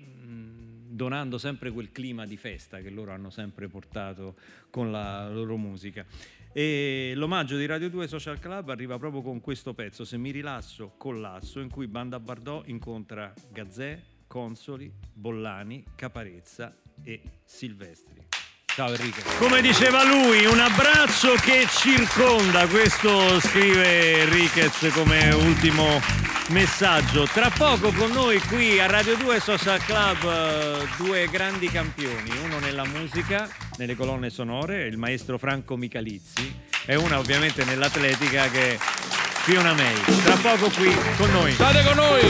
donando 0.90 1.38
sempre 1.38 1.72
quel 1.72 1.92
clima 1.92 2.26
di 2.26 2.38
festa 2.38 2.82
che 2.82 2.90
loro 2.90 3.12
hanno 3.12 3.30
sempre 3.30 3.68
portato 3.68 4.36
con 4.72 4.92
la 4.92 5.30
loro 5.30 5.56
musica. 5.56 6.06
E 6.52 7.14
l'omaggio 7.16 7.56
di 7.56 7.66
Radio 7.68 7.90
2 7.90 8.08
Social 8.08 8.40
Club 8.40 8.70
arriva 8.70 8.98
proprio 8.98 9.22
con 9.22 9.42
questo 9.42 9.74
pezzo, 9.74 10.06
Se 10.06 10.18
mi 10.18 10.32
rilasso, 10.32 10.96
collasso, 10.98 11.60
in 11.60 11.70
cui 11.70 11.88
Banda 11.88 12.20
Bardot 12.20 12.68
incontra 12.68 13.32
Gazzè, 13.52 14.02
Consoli, 14.28 14.92
Bollani, 15.14 15.84
Caparezza 15.96 16.76
e 17.04 17.22
Silvestri. 17.44 18.33
Ciao 18.76 18.90
Enrico. 18.90 19.22
Come 19.38 19.62
diceva 19.62 20.04
lui, 20.04 20.46
un 20.46 20.60
abbraccio 20.60 21.36
che 21.36 21.68
circonda, 21.70 22.66
questo 22.66 23.40
scrive 23.40 24.22
Enriquez 24.22 24.90
come 24.96 25.32
ultimo 25.32 26.02
messaggio. 26.50 27.28
Tra 27.32 27.52
poco 27.52 27.92
con 27.92 28.10
noi 28.10 28.40
qui 28.40 28.80
a 28.80 28.88
Radio 28.88 29.16
2 29.16 29.40
Social 29.40 29.80
Club 29.86 30.24
eh, 30.26 30.88
due 30.98 31.28
grandi 31.30 31.70
campioni, 31.70 32.32
uno 32.44 32.58
nella 32.58 32.86
musica, 32.86 33.48
nelle 33.78 33.96
colonne 33.96 34.32
sonore, 34.32 34.88
il 34.88 34.98
maestro 34.98 35.38
Franco 35.38 35.78
Michalizzi 35.78 36.62
e 36.88 36.96
una 36.96 37.20
ovviamente 37.20 37.64
nell'atletica 37.66 38.50
che 38.50 38.74
è 38.74 38.78
Fiona 38.80 39.74
May. 39.74 40.02
Tra 40.24 40.36
poco 40.38 40.72
qui 40.72 40.92
con 41.16 41.30
noi. 41.30 41.52
State 41.52 41.84
con 41.84 41.96
noi! 41.96 42.22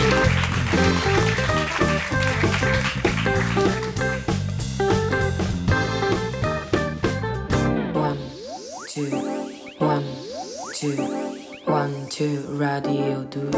2 10.84 10.98
1 11.66 12.08
2 12.10 12.58
radio 12.60 13.24
2 13.30 13.52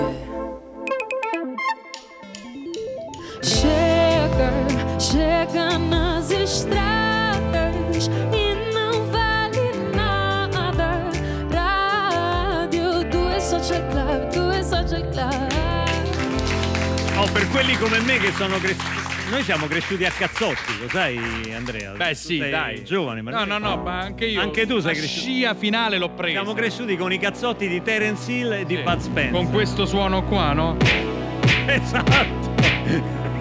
Chega, 3.42 4.52
chega 5.00 5.80
nas 5.80 6.30
estradas 6.30 8.10
e 8.32 8.54
não 8.72 9.10
vale 9.10 9.72
nada. 9.96 11.10
Radio 11.50 13.04
2 13.10 13.42
Social 13.42 13.82
Club, 13.90 14.32
2 14.32 14.64
Social 14.64 15.10
Club. 15.10 15.50
Oh, 17.18 17.28
per 17.32 17.50
quelli 17.50 17.76
come 17.80 18.00
me 18.02 18.20
che 18.20 18.32
sono 18.38 18.60
cresciuti 18.60 19.15
noi 19.30 19.42
siamo 19.44 19.66
cresciuti 19.66 20.06
a 20.06 20.12
cazzotti, 20.12 20.78
lo 20.80 20.88
sai 20.90 21.20
Andrea? 21.56 21.92
Beh, 21.94 22.14
sì, 22.14 22.38
dai. 22.38 22.84
Giovane, 22.84 23.22
ma 23.22 23.32
No, 23.32 23.44
no, 23.46 23.58
no, 23.58 23.78
ma 23.78 24.00
anche 24.00 24.26
io. 24.26 24.40
Anche 24.40 24.68
tu 24.68 24.80
sei 24.80 24.94
La 24.94 25.00
cresciuto. 25.00 25.22
scia 25.32 25.56
finale 25.56 25.98
l'ho 25.98 26.10
presa. 26.10 26.40
Siamo 26.42 26.54
cresciuti 26.54 26.96
con 26.96 27.12
i 27.12 27.18
cazzotti 27.18 27.68
di 27.68 27.82
Terence 27.82 28.32
Hill 28.32 28.52
e 28.54 28.66
di 28.66 28.76
Sì. 28.76 28.82
Bud 28.84 29.00
Spencer. 29.00 29.32
Con 29.32 29.50
questo 29.52 29.86
suono 29.88 30.24
qua, 30.24 30.54
no? 30.54 30.78
Esatto. 31.66 32.54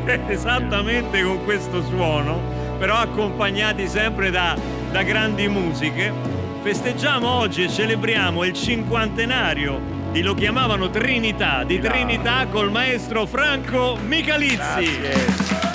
Esattamente 0.29 1.23
con 1.23 1.45
questo 1.45 1.83
suono, 1.85 2.41
però 2.79 2.97
accompagnati 2.97 3.87
sempre 3.87 4.31
da, 4.31 4.57
da 4.91 5.03
grandi 5.03 5.49
musiche. 5.49 6.13
Festeggiamo 6.63 7.29
oggi 7.29 7.65
e 7.65 7.69
celebriamo 7.69 8.43
il 8.45 8.55
cinquantenario 8.55 9.93
di 10.13 10.23
lo 10.23 10.33
chiamavano 10.35 10.89
Trinità, 10.91 11.63
di 11.65 11.79
Trinità 11.79 12.47
col 12.51 12.71
maestro 12.71 13.27
Franco 13.27 13.99
Michalizzi. 14.07 15.74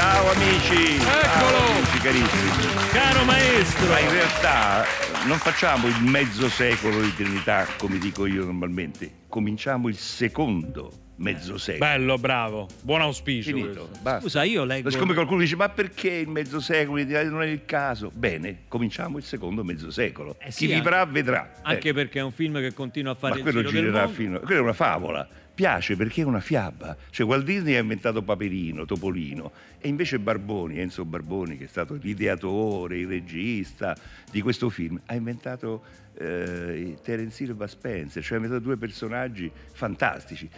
Ciao 0.00 0.30
amici! 0.30 0.94
Eccolo! 0.94 1.02
Ciao, 1.02 1.76
amici 1.76 1.98
carissimi! 1.98 2.88
Caro 2.90 3.22
maestro, 3.24 3.86
Ma 3.86 3.98
in 3.98 4.10
realtà 4.10 4.84
non 5.26 5.36
facciamo 5.36 5.88
il 5.88 6.02
mezzo 6.04 6.48
secolo 6.48 7.02
di 7.02 7.14
Trinità 7.14 7.66
come 7.76 7.98
dico 7.98 8.24
io 8.24 8.46
normalmente, 8.46 9.26
cominciamo 9.28 9.88
il 9.88 9.98
secondo 9.98 11.09
mezzo 11.20 11.58
secolo. 11.58 11.84
Bello, 11.84 12.18
bravo. 12.18 12.68
Buon 12.82 13.02
auspicio. 13.02 13.88
Scusa, 14.20 14.42
io 14.42 14.64
leggo 14.64 14.90
Siccome 14.90 15.14
qualcuno 15.14 15.40
dice 15.40 15.56
ma 15.56 15.68
perché 15.68 16.10
il 16.10 16.28
mezzo 16.28 16.60
secolo 16.60 16.98
Trinità 16.98 17.22
non 17.24 17.42
è 17.42 17.46
il 17.46 17.64
caso? 17.64 18.10
Bene, 18.12 18.62
cominciamo 18.68 19.18
il 19.18 19.24
secondo 19.24 19.62
mezzo 19.62 19.90
secolo. 19.90 20.36
Eh 20.38 20.50
sì, 20.50 20.66
Chi 20.66 20.74
vivrà 20.74 21.04
vedrà. 21.04 21.52
anche 21.62 21.90
Eh, 21.90 21.94
perché 21.94 22.18
è 22.18 22.22
un 22.22 22.32
film 22.32 22.58
che 22.60 22.72
continua 22.72 23.12
a 23.12 23.14
fare 23.14 23.32
ma 23.34 23.38
il 23.38 23.42
quello 23.44 23.60
giro 23.60 23.70
del 23.72 23.80
girerà 23.82 24.04
mondo. 24.04 24.16
fino... 24.16 24.40
Quella 24.40 24.60
è 24.60 24.62
una 24.62 24.72
favola. 24.72 25.28
Piace 25.52 25.94
perché 25.94 26.22
è 26.22 26.24
una 26.24 26.40
fiaba. 26.40 26.96
Cioè 27.10 27.26
Walt 27.26 27.44
Disney 27.44 27.74
ha 27.74 27.80
inventato 27.80 28.22
Paperino, 28.22 28.86
Topolino 28.86 29.52
e 29.78 29.88
invece 29.88 30.18
Barboni, 30.18 30.78
Enzo 30.78 31.04
Barboni, 31.04 31.58
che 31.58 31.64
è 31.64 31.68
stato 31.68 31.98
l'ideatore, 32.00 32.96
il 32.96 33.06
regista 33.06 33.94
di 34.30 34.40
questo 34.40 34.70
film, 34.70 34.98
ha 35.04 35.14
inventato 35.14 35.82
eh, 36.20 36.96
Terence 37.02 37.42
Hill 37.42 37.50
e 37.50 37.54
Bud 37.54 37.68
Spencer, 37.68 38.22
cioè 38.22 38.36
inventato 38.36 38.62
due 38.62 38.76
personaggi 38.76 39.50
fantastici. 39.72 40.48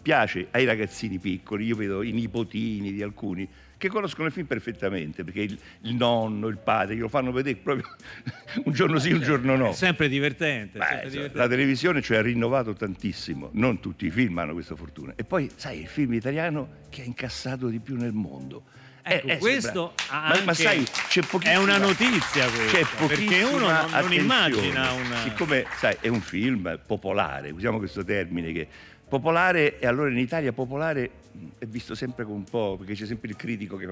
Piace 0.00 0.48
ai 0.50 0.64
ragazzini 0.64 1.18
piccoli, 1.18 1.66
io 1.66 1.76
vedo 1.76 2.02
i 2.02 2.12
nipotini 2.12 2.92
di 2.92 3.02
alcuni 3.02 3.48
che 3.82 3.88
conoscono 3.88 4.28
il 4.28 4.32
film 4.32 4.46
perfettamente 4.46 5.24
perché 5.24 5.40
il, 5.40 5.58
il 5.80 5.94
nonno, 5.96 6.46
il 6.46 6.56
padre 6.56 6.94
glielo 6.94 7.08
fanno 7.08 7.32
vedere 7.32 7.56
proprio 7.56 7.84
un 8.64 8.72
giorno 8.72 9.00
sì, 9.00 9.10
un 9.10 9.20
giorno 9.22 9.56
no. 9.56 9.70
È 9.70 9.72
sempre 9.72 10.08
divertente. 10.08 10.78
Beh, 10.78 10.84
sempre 10.84 11.10
divertente. 11.10 11.38
la 11.38 11.48
televisione 11.48 12.00
ci 12.00 12.14
ha 12.14 12.22
rinnovato 12.22 12.74
tantissimo, 12.74 13.50
non 13.54 13.80
tutti 13.80 14.06
i 14.06 14.10
film 14.10 14.38
hanno 14.38 14.52
questa 14.52 14.76
fortuna. 14.76 15.14
E 15.16 15.24
poi, 15.24 15.50
sai, 15.56 15.80
il 15.80 15.88
film 15.88 16.12
italiano 16.12 16.82
che 16.90 17.02
ha 17.02 17.04
incassato 17.04 17.66
di 17.66 17.80
più 17.80 17.96
nel 17.96 18.12
mondo. 18.12 18.62
Ecco, 19.04 19.26
Eh, 19.26 19.32
eh, 19.32 19.38
questo 19.38 19.94
ma, 20.10 20.40
ma 20.44 20.54
sai, 20.54 20.84
c'è 21.08 21.20
è 21.20 21.26
pochissima... 21.26 21.58
una 21.58 21.76
notizia 21.78 22.46
questa, 22.48 23.06
perché 23.06 23.42
uno 23.42 23.68
non, 23.68 23.90
non 23.90 24.12
immagina 24.12 24.92
una... 24.92 25.22
Siccome, 25.22 25.66
sai, 25.76 25.96
è 26.00 26.08
un 26.08 26.20
film 26.20 26.78
popolare, 26.86 27.50
usiamo 27.50 27.78
questo 27.78 28.04
termine 28.04 28.52
che... 28.52 28.68
Popolare, 29.12 29.78
e 29.78 29.86
allora 29.86 30.08
in 30.08 30.16
Italia 30.16 30.52
popolare 30.52 31.10
è 31.58 31.66
visto 31.66 31.94
sempre 31.94 32.24
con 32.24 32.34
un 32.34 32.44
po', 32.44 32.76
perché 32.78 32.94
c'è 32.94 33.06
sempre 33.06 33.28
il 33.28 33.36
critico 33.36 33.76
che, 33.76 33.88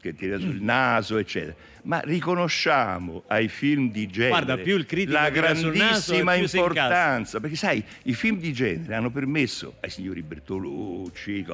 che 0.00 0.14
tira 0.14 0.38
sul 0.38 0.60
naso, 0.60 1.16
eccetera. 1.16 1.54
Ma 1.84 2.00
riconosciamo 2.00 3.24
ai 3.26 3.48
film 3.48 3.90
di 3.90 4.06
genere 4.08 4.44
Guarda, 4.44 5.12
la 5.12 5.30
grandissima 5.30 6.34
importanza, 6.34 7.40
perché 7.40 7.56
sai, 7.56 7.84
i 8.04 8.14
film 8.14 8.38
di 8.38 8.52
genere 8.52 8.94
hanno 8.94 9.10
permesso 9.10 9.76
ai 9.80 9.90
signori 9.90 10.22
Bertolucci 10.22 11.46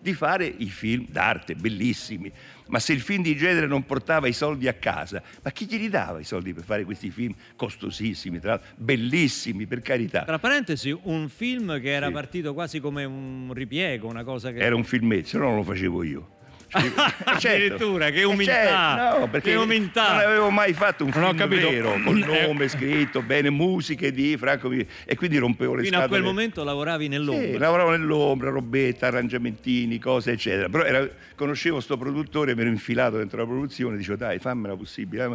di 0.00 0.14
fare 0.14 0.46
i 0.46 0.66
film 0.66 1.06
d'arte 1.08 1.54
bellissimi. 1.54 2.32
Ma 2.68 2.78
se 2.78 2.92
il 2.92 3.00
film 3.00 3.22
di 3.22 3.34
genere 3.36 3.66
non 3.66 3.84
portava 3.84 4.26
i 4.28 4.32
soldi 4.32 4.68
a 4.68 4.74
casa, 4.74 5.22
ma 5.42 5.50
chi 5.50 5.66
glieli 5.66 5.88
dava 5.88 6.20
i 6.20 6.24
soldi 6.24 6.52
per 6.54 6.64
fare 6.64 6.84
questi 6.84 7.10
film 7.10 7.34
costosissimi, 7.56 8.40
tra 8.40 8.50
l'altro, 8.50 8.68
bellissimi, 8.76 9.66
per 9.66 9.80
carità? 9.80 10.24
Tra 10.24 10.38
parentesi, 10.38 10.96
un 11.04 11.28
film 11.28 11.80
che 11.80 11.90
era 11.90 12.06
Sì. 12.06 12.12
partito 12.12 12.54
quasi 12.54 12.80
come 12.80 13.04
un 13.04 13.50
ripiego, 13.54 14.06
una 14.08 14.24
cosa 14.24 14.52
che... 14.52 14.58
Era 14.60 14.74
un 14.74 14.84
filmetto, 14.84 15.28
se 15.28 15.38
no 15.38 15.44
non 15.44 15.56
lo 15.56 15.62
facevo 15.62 16.02
io. 16.02 16.28
Cioè, 16.68 16.82
certo. 17.38 17.48
Addirittura, 17.48 18.10
che 18.10 18.20
Eh, 18.20 18.24
umiltà, 18.24 18.52
certo, 18.52 19.18
no, 19.20 19.28
perché 19.28 19.50
che 19.52 19.56
umiltà. 19.56 20.08
non 20.12 20.18
avevo 20.26 20.50
mai 20.50 20.72
fatto 20.74 21.04
un 21.04 21.10
Non 21.14 21.34
film 21.36 21.48
vero, 21.48 21.92
con 22.04 22.18
Eh. 22.30 22.46
nome 22.46 22.68
scritto, 22.68 23.22
bene, 23.22 23.48
musiche 23.50 24.12
di 24.12 24.36
Franco 24.36 24.70
e 24.70 25.16
quindi 25.16 25.38
rompevo 25.38 25.74
le 25.74 25.82
Fino 25.84 25.96
a 25.96 26.00
scatole. 26.00 26.20
quel 26.20 26.30
momento 26.34 26.64
lavoravi 26.64 27.08
nell'ombra. 27.08 27.46
Sì, 27.52 27.56
lavoravo 27.58 27.90
nell'ombra, 27.90 28.50
robetta, 28.50 29.06
arrangiamentini, 29.06 29.98
cose, 29.98 30.32
eccetera. 30.32 30.68
Però 30.68 30.84
era- 30.84 31.08
conoscevo 31.34 31.80
sto 31.80 31.96
produttore, 31.96 32.54
mi 32.54 32.60
ero 32.60 32.70
infilato 32.70 33.16
dentro 33.16 33.38
la 33.38 33.46
produzione, 33.46 33.96
dicevo 33.96 34.16
dai, 34.16 34.38
fammela 34.38 34.76
possibile. 34.76 35.30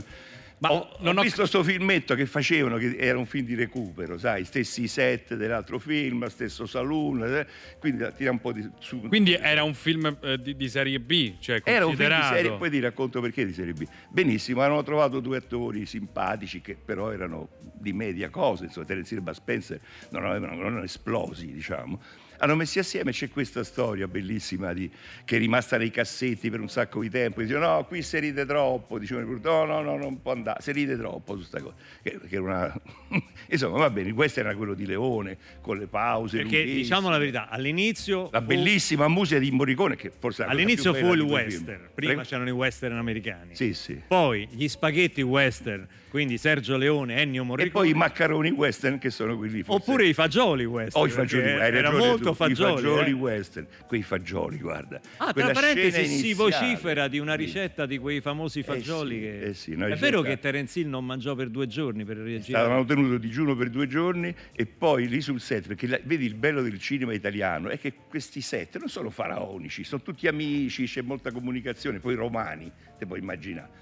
Ma 0.59 0.71
ho, 0.71 0.97
ho 1.01 1.21
visto 1.21 1.45
sto 1.45 1.63
filmetto 1.63 2.15
che 2.15 2.25
facevano, 2.25 2.77
che 2.77 2.95
era 2.97 3.17
un 3.17 3.25
film 3.25 3.45
di 3.45 3.55
recupero, 3.55 4.17
sai, 4.17 4.45
stessi 4.45 4.87
set 4.87 5.35
dell'altro 5.35 5.79
film, 5.79 6.25
stesso 6.27 6.65
saloon, 6.65 7.23
eh, 7.23 7.47
quindi 7.79 8.05
tira 8.15 8.31
un 8.31 8.39
po' 8.39 8.53
di 8.53 8.67
su. 8.79 9.01
Quindi 9.01 9.33
era 9.33 9.63
un 9.63 9.73
film 9.73 10.17
eh, 10.21 10.41
di, 10.41 10.55
di 10.55 10.69
serie 10.69 10.99
B, 10.99 11.33
cioè 11.39 11.61
Era 11.63 11.85
un 11.85 11.95
film 11.95 12.15
di 12.15 12.23
serie, 12.23 12.51
poi 12.53 12.69
ti 12.69 12.79
racconto 12.79 13.19
perché 13.19 13.45
di 13.45 13.53
serie 13.53 13.73
B. 13.73 13.85
Benissimo, 14.09 14.61
hanno 14.61 14.81
trovato 14.83 15.19
due 15.19 15.37
attori 15.37 15.85
simpatici 15.85 16.61
che 16.61 16.75
però 16.75 17.11
erano 17.11 17.49
di 17.73 17.91
media 17.91 18.29
cosa, 18.29 18.63
insomma, 18.63 18.85
Terence 18.85 19.15
e 19.15 19.21
Bud 19.21 19.33
Spencer 19.33 19.79
non 20.11 20.25
avevano 20.25 20.55
non 20.55 20.65
erano 20.65 20.83
esplosi, 20.83 21.51
diciamo. 21.51 21.99
Hanno 22.37 22.55
messi 22.55 22.79
assieme, 22.79 23.11
c'è 23.11 23.29
questa 23.29 23.63
storia 23.63 24.07
bellissima 24.07 24.73
di- 24.73 24.89
che 25.25 25.35
è 25.35 25.39
rimasta 25.39 25.77
nei 25.77 25.91
cassetti 25.91 26.49
per 26.49 26.59
un 26.59 26.69
sacco 26.69 27.01
di 27.01 27.09
tempo. 27.09 27.41
Dicevano, 27.41 27.75
no, 27.75 27.85
qui 27.85 28.01
si 28.01 28.19
ride 28.19 28.45
troppo. 28.45 28.99
Dicevano, 28.99 29.39
no, 29.41 29.65
no, 29.65 29.81
no, 29.81 29.97
non 29.97 30.21
può 30.21 30.31
andare, 30.31 30.61
si 30.61 30.71
ride 30.71 30.97
troppo 30.97 31.37
su 31.37 31.43
sta 31.43 31.61
cosa. 31.61 31.75
Che, 32.01 32.19
che 32.27 32.35
era 32.35 32.43
una... 32.43 32.81
Insomma, 33.49 33.77
va 33.77 33.89
bene, 33.89 34.11
questo 34.13 34.39
era 34.39 34.55
quello 34.55 34.73
di 34.73 34.85
Leone, 34.85 35.37
con 35.61 35.77
le 35.77 35.87
pause. 35.87 36.37
Perché 36.37 36.63
diciamo 36.63 37.09
la 37.09 37.17
verità, 37.17 37.49
all'inizio... 37.49 38.29
La 38.31 38.39
fu- 38.39 38.47
bellissima 38.47 39.07
musica 39.07 39.39
di 39.39 39.51
Morricone, 39.51 39.95
che 39.95 40.11
forse 40.17 40.43
All'inizio 40.43 40.93
fu 40.93 41.13
il 41.13 41.21
western, 41.21 41.89
prima 41.93 42.13
Prego? 42.13 42.21
c'erano 42.27 42.49
i 42.49 42.51
western 42.51 42.97
americani. 42.97 43.55
Sì, 43.55 43.73
sì. 43.73 44.01
Poi 44.07 44.47
gli 44.51 44.67
spaghetti 44.67 45.21
western 45.21 45.87
Quindi 46.13 46.37
Sergio 46.37 46.77
Leone, 46.77 47.15
Ennio 47.19 47.41
E 47.41 47.45
Morricone. 47.45 47.71
poi 47.71 47.89
i 47.89 47.93
maccaroni 47.97 48.51
western 48.51 48.99
che 48.99 49.09
sono 49.09 49.35
quelli 49.35 49.63
forse- 49.63 49.81
Oppure 49.89 50.05
i 50.05 50.13
fagioli 50.13 50.63
western. 50.63 51.03
Oh, 51.03 51.07
i 51.07 51.09
fagioli, 51.09 51.49
hai 51.53 51.75
era 51.75 51.89
molto 51.91 52.29
tu, 52.29 52.33
fagioli. 52.35 52.71
i 52.71 52.75
fagioli 52.75 53.09
eh. 53.09 53.13
western, 53.13 53.67
quei 53.87 54.03
fagioli, 54.03 54.57
guarda. 54.59 55.01
Ah, 55.17 55.23
tra 55.23 55.33
Quella 55.33 55.51
parentesi, 55.53 55.89
scena 55.89 56.05
si 56.07 56.13
iniziale. 56.29 56.35
vocifera 56.35 57.07
di 57.07 57.17
una 57.17 57.33
ricetta 57.33 57.87
di 57.87 57.97
quei 57.97 58.21
famosi 58.21 58.61
fagioli. 58.61 59.15
sì, 59.15 59.21
che... 59.21 59.39
eh 59.41 59.53
sì, 59.55 59.71
È 59.71 59.95
vero 59.95 60.21
che 60.21 60.37
Terence 60.37 60.79
Hill 60.79 60.87
non 60.89 61.03
mangiò 61.03 61.33
per 61.33 61.49
due 61.49 61.65
giorni 61.65 62.05
per 62.05 62.17
reagire. 62.17 62.59
Stavano 62.59 62.85
tenuto 62.85 63.17
digiuno 63.17 63.55
per 63.55 63.71
due 63.71 63.87
giorni 63.87 64.35
e 64.55 64.65
poi 64.67 65.07
lì 65.07 65.19
sul 65.19 65.41
set, 65.41 65.65
perché 65.65 65.87
la- 65.87 65.99
vedi 66.03 66.25
il 66.27 66.35
bello 66.35 66.61
del 66.61 66.77
cinema 66.77 67.13
italiano 67.15 67.69
è 67.69 67.79
che 67.79 67.91
questi 68.07 68.41
set 68.41 68.77
non 68.77 68.87
sono 68.87 69.09
faraonici, 69.09 69.83
sono 69.83 70.03
tutti 70.03 70.27
amici, 70.27 70.85
c'è 70.85 71.01
molta 71.01 71.31
comunicazione, 71.31 71.97
poi 71.97 72.13
romani, 72.13 72.71
te 72.99 73.07
puoi 73.07 73.17
immaginare. 73.17 73.81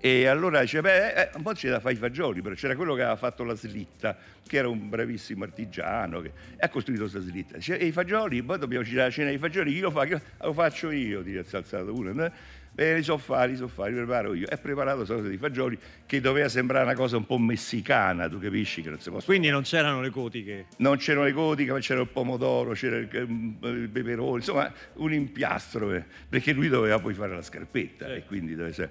E 0.00 0.26
allora 0.26 0.60
dice, 0.60 0.80
beh, 0.80 1.12
eh, 1.12 1.30
un 1.34 1.42
po' 1.42 1.52
c'è 1.52 1.70
da 1.70 1.80
fare 1.80 1.94
i 1.94 1.96
fagioli, 1.96 2.40
però 2.40 2.54
c'era 2.54 2.76
quello 2.76 2.94
che 2.94 3.00
aveva 3.02 3.16
fatto 3.16 3.42
la 3.42 3.54
slitta, 3.54 4.16
che 4.46 4.56
era 4.58 4.68
un 4.68 4.88
bravissimo 4.88 5.42
artigiano, 5.42 6.20
che 6.20 6.28
e 6.28 6.32
ha 6.60 6.68
costruito 6.68 7.02
questa 7.02 7.20
slitta. 7.20 7.56
Dice, 7.56 7.78
e 7.78 7.86
i 7.86 7.92
fagioli, 7.92 8.40
poi 8.42 8.58
dobbiamo 8.58 8.84
girare 8.84 9.08
la 9.08 9.12
cena 9.12 9.28
dei 9.30 9.38
fagioli, 9.38 9.72
chi 9.74 9.80
lo 9.80 9.90
fa? 9.90 10.04
Lo, 10.04 10.20
"Ah, 10.38 10.46
lo 10.46 10.52
faccio 10.52 10.90
io, 10.92 11.22
ti 11.24 11.36
ha 11.36 11.42
alzato 11.50 11.92
uno. 11.92 12.12
no? 12.12 12.30
Beh, 12.70 12.94
li 12.94 13.02
so 13.02 13.18
fare, 13.18 13.50
li 13.50 13.56
so 13.56 13.66
fare, 13.66 13.90
li 13.90 13.96
preparo 13.96 14.34
io. 14.34 14.46
E 14.48 14.54
ha 14.54 14.56
preparato 14.56 14.98
questa 14.98 15.14
cosa 15.16 15.26
dei 15.26 15.36
fagioli 15.36 15.76
che 16.06 16.20
doveva 16.20 16.48
sembrare 16.48 16.84
una 16.84 16.94
cosa 16.94 17.16
un 17.16 17.26
po' 17.26 17.38
messicana, 17.38 18.28
tu 18.28 18.38
capisci 18.38 18.82
che 18.82 18.90
non 18.90 19.00
si 19.00 19.10
può 19.10 19.20
Quindi 19.20 19.48
non 19.50 19.62
c'erano 19.62 20.00
le 20.00 20.10
cotiche. 20.10 20.66
non 20.76 20.96
c'erano 20.96 21.24
le 21.24 21.32
codiche, 21.32 21.72
ma 21.72 21.80
c'era 21.80 22.00
il 22.02 22.06
pomodoro, 22.06 22.70
c'era 22.74 22.98
il, 22.98 23.08
il 23.12 23.88
peperone, 23.92 24.36
insomma 24.36 24.72
un 24.94 25.12
impiastro, 25.12 25.92
eh, 25.92 26.04
perché 26.28 26.52
lui 26.52 26.68
doveva 26.68 27.00
poi 27.00 27.14
fare 27.14 27.34
la 27.34 27.42
scarpetta 27.42 28.14
e 28.14 28.24
quindi 28.24 28.52
doveva 28.52 28.68
essere- 28.68 28.90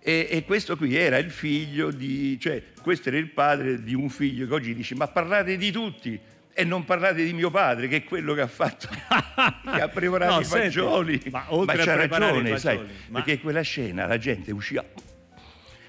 E, 0.00 0.28
e 0.30 0.44
questo 0.44 0.76
qui 0.76 0.94
era 0.96 1.18
il 1.18 1.30
figlio 1.30 1.90
di, 1.90 2.38
cioè 2.40 2.62
questo 2.80 3.08
era 3.08 3.18
il 3.18 3.30
padre 3.30 3.82
di 3.82 3.94
un 3.94 4.08
figlio 4.08 4.46
che 4.46 4.54
oggi 4.54 4.72
dice 4.74 4.94
ma 4.94 5.08
parlate 5.08 5.56
di 5.56 5.72
tutti 5.72 6.18
e 6.58 6.64
non 6.64 6.84
parlate 6.84 7.24
di 7.24 7.32
mio 7.32 7.50
padre 7.50 7.88
che 7.88 7.96
è 7.96 8.04
quello 8.04 8.32
che 8.32 8.40
ha 8.40 8.46
fatto, 8.46 8.88
che 9.74 9.80
ha 9.80 9.88
preparato 9.88 10.34
No, 10.34 10.40
i 10.40 10.44
senti, 10.44 10.64
fagioli. 10.66 11.22
ma 11.30 11.44
oltre 11.48 11.82
a 11.82 11.84
c'ha 11.84 11.94
ragione, 11.96 12.56
sai, 12.58 12.76
fagioli, 12.76 12.94
ma- 13.08 13.22
perché 13.22 13.40
quella 13.40 13.60
scena 13.62 14.06
la 14.06 14.16
gente 14.16 14.52
usciva, 14.52 14.84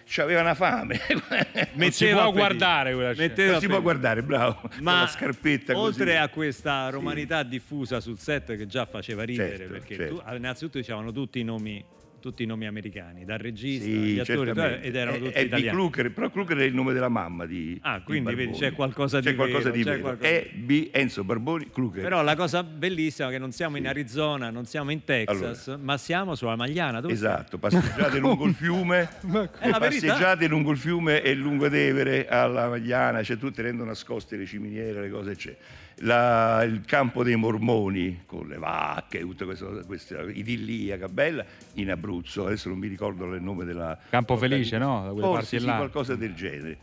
c'aveva 0.09 0.41
una 0.41 0.55
fame. 0.55 0.99
Metteva 1.75 2.21
appetito. 2.23 2.31
guardare 2.31 2.93
quella 2.93 3.13
scena. 3.13 3.27
Metteva 3.27 3.51
non 3.51 3.61
si 3.61 3.67
può 3.67 3.81
guardare, 3.81 4.23
bravo, 4.23 4.61
Ma 4.81 5.01
la 5.01 5.07
scarpetta 5.07 5.77
oltre 5.77 6.05
così. 6.05 6.17
a 6.17 6.27
questa 6.29 6.89
romanità 6.89 7.43
diffusa 7.43 7.99
sul 7.99 8.17
set 8.19 8.55
che 8.57 8.65
già 8.67 8.85
faceva 8.85 9.23
ridere, 9.23 9.57
Certo, 9.57 9.71
perché 9.73 9.95
certo. 9.95 10.15
tu- 10.25 10.35
innanzitutto 10.35 10.77
dicevano 10.79 11.11
tutti 11.11 11.39
i 11.39 11.43
nomi, 11.43 11.83
tutti 12.19 12.43
i 12.43 12.45
nomi 12.45 12.65
americani, 12.67 13.25
dal 13.25 13.37
regista, 13.37 13.85
Sì, 13.85 13.91
gli 13.91 14.19
attori, 14.19 14.45
certamente. 14.47 14.81
ed 14.87 14.95
erano 14.95 15.15
È- 15.17 15.19
tutti 15.19 15.31
è 15.31 15.39
di 15.41 15.45
italiani. 15.47 15.77
Kluger, 15.77 16.11
però 16.11 16.29
Kluger 16.29 16.57
è 16.57 16.63
il 16.63 16.73
nome 16.73 16.93
della 16.93 17.09
mamma 17.09 17.45
di 17.45 17.77
Ah, 17.83 17.97
di 17.99 18.03
quindi 18.03 18.29
vedi, 18.35 18.51
Barboni. 18.51 18.59
c'è 18.69 18.75
qualcosa 18.75 19.19
di 19.19 19.25
C'è 19.27 19.35
qualcosa 19.35 19.63
vero, 19.71 19.75
di 19.75 19.83
c'è 19.83 19.89
vero. 19.89 20.01
qualcosa- 20.01 20.29
E 20.29 20.51
B 20.55 20.89
Enzo 20.91 21.23
Barboni 21.23 21.69
Kluger. 21.71 22.03
Però 22.03 22.21
la 22.23 22.35
cosa 22.35 22.63
bellissima 22.63 23.29
è 23.29 23.31
che 23.31 23.37
non 23.37 23.51
siamo 23.51 23.77
in 23.77 23.87
Arizona, 23.87 24.49
non 24.49 24.65
siamo 24.65 24.91
in 24.91 25.03
Texas, 25.03 25.77
ma 25.79 25.97
siamo 25.97 26.35
sulla 26.35 26.55
Magliana. 26.55 26.99
Dove 27.01 27.13
Esatto, 27.13 27.57
passeggiate 27.57 28.19
lungo 28.19 28.45
il 28.45 28.53
fiume, 28.53 29.09
È 29.59 29.69
passeggiate 29.69 30.47
lungo 30.47 30.71
il 30.71 30.77
fiume 30.77 31.21
e 31.21 31.33
lungo 31.35 31.69
Tevere 31.69 32.27
alla 32.27 32.67
Magliana, 32.67 33.23
cioè 33.23 33.37
tutte 33.37 33.61
rendono 33.61 33.89
nascoste 33.89 34.35
le 34.37 34.45
ciminiere, 34.45 35.01
le 35.01 35.09
cose 35.09 35.35
c'è. 35.35 35.55
La- 36.01 36.63
il 36.63 36.81
campo 36.85 37.23
dei 37.23 37.35
mormoni 37.35 38.21
con 38.27 38.47
le 38.47 38.57
vacche, 38.57 39.19
tutta 39.21 39.45
questa, 39.45 39.65
questa 39.85 40.21
idilliaca 40.21 41.07
bella 41.07 41.43
in 41.75 41.89
Abruzzo, 41.89 42.45
adesso 42.45 42.69
non 42.69 42.77
mi 42.77 42.87
ricordo 42.87 43.25
il 43.33 43.41
nome 43.41 43.65
della 43.65 43.97
Campo 44.11 44.37
Felice, 44.37 44.77
no? 44.77 45.03
Da 45.05 45.09
quelle 45.11 45.21
Forse 45.27 45.39
parti 45.41 45.59
sì, 45.59 45.65
là. 45.65 45.75
qualcosa 45.77 46.15
del 46.15 46.35
genere. 46.35 46.77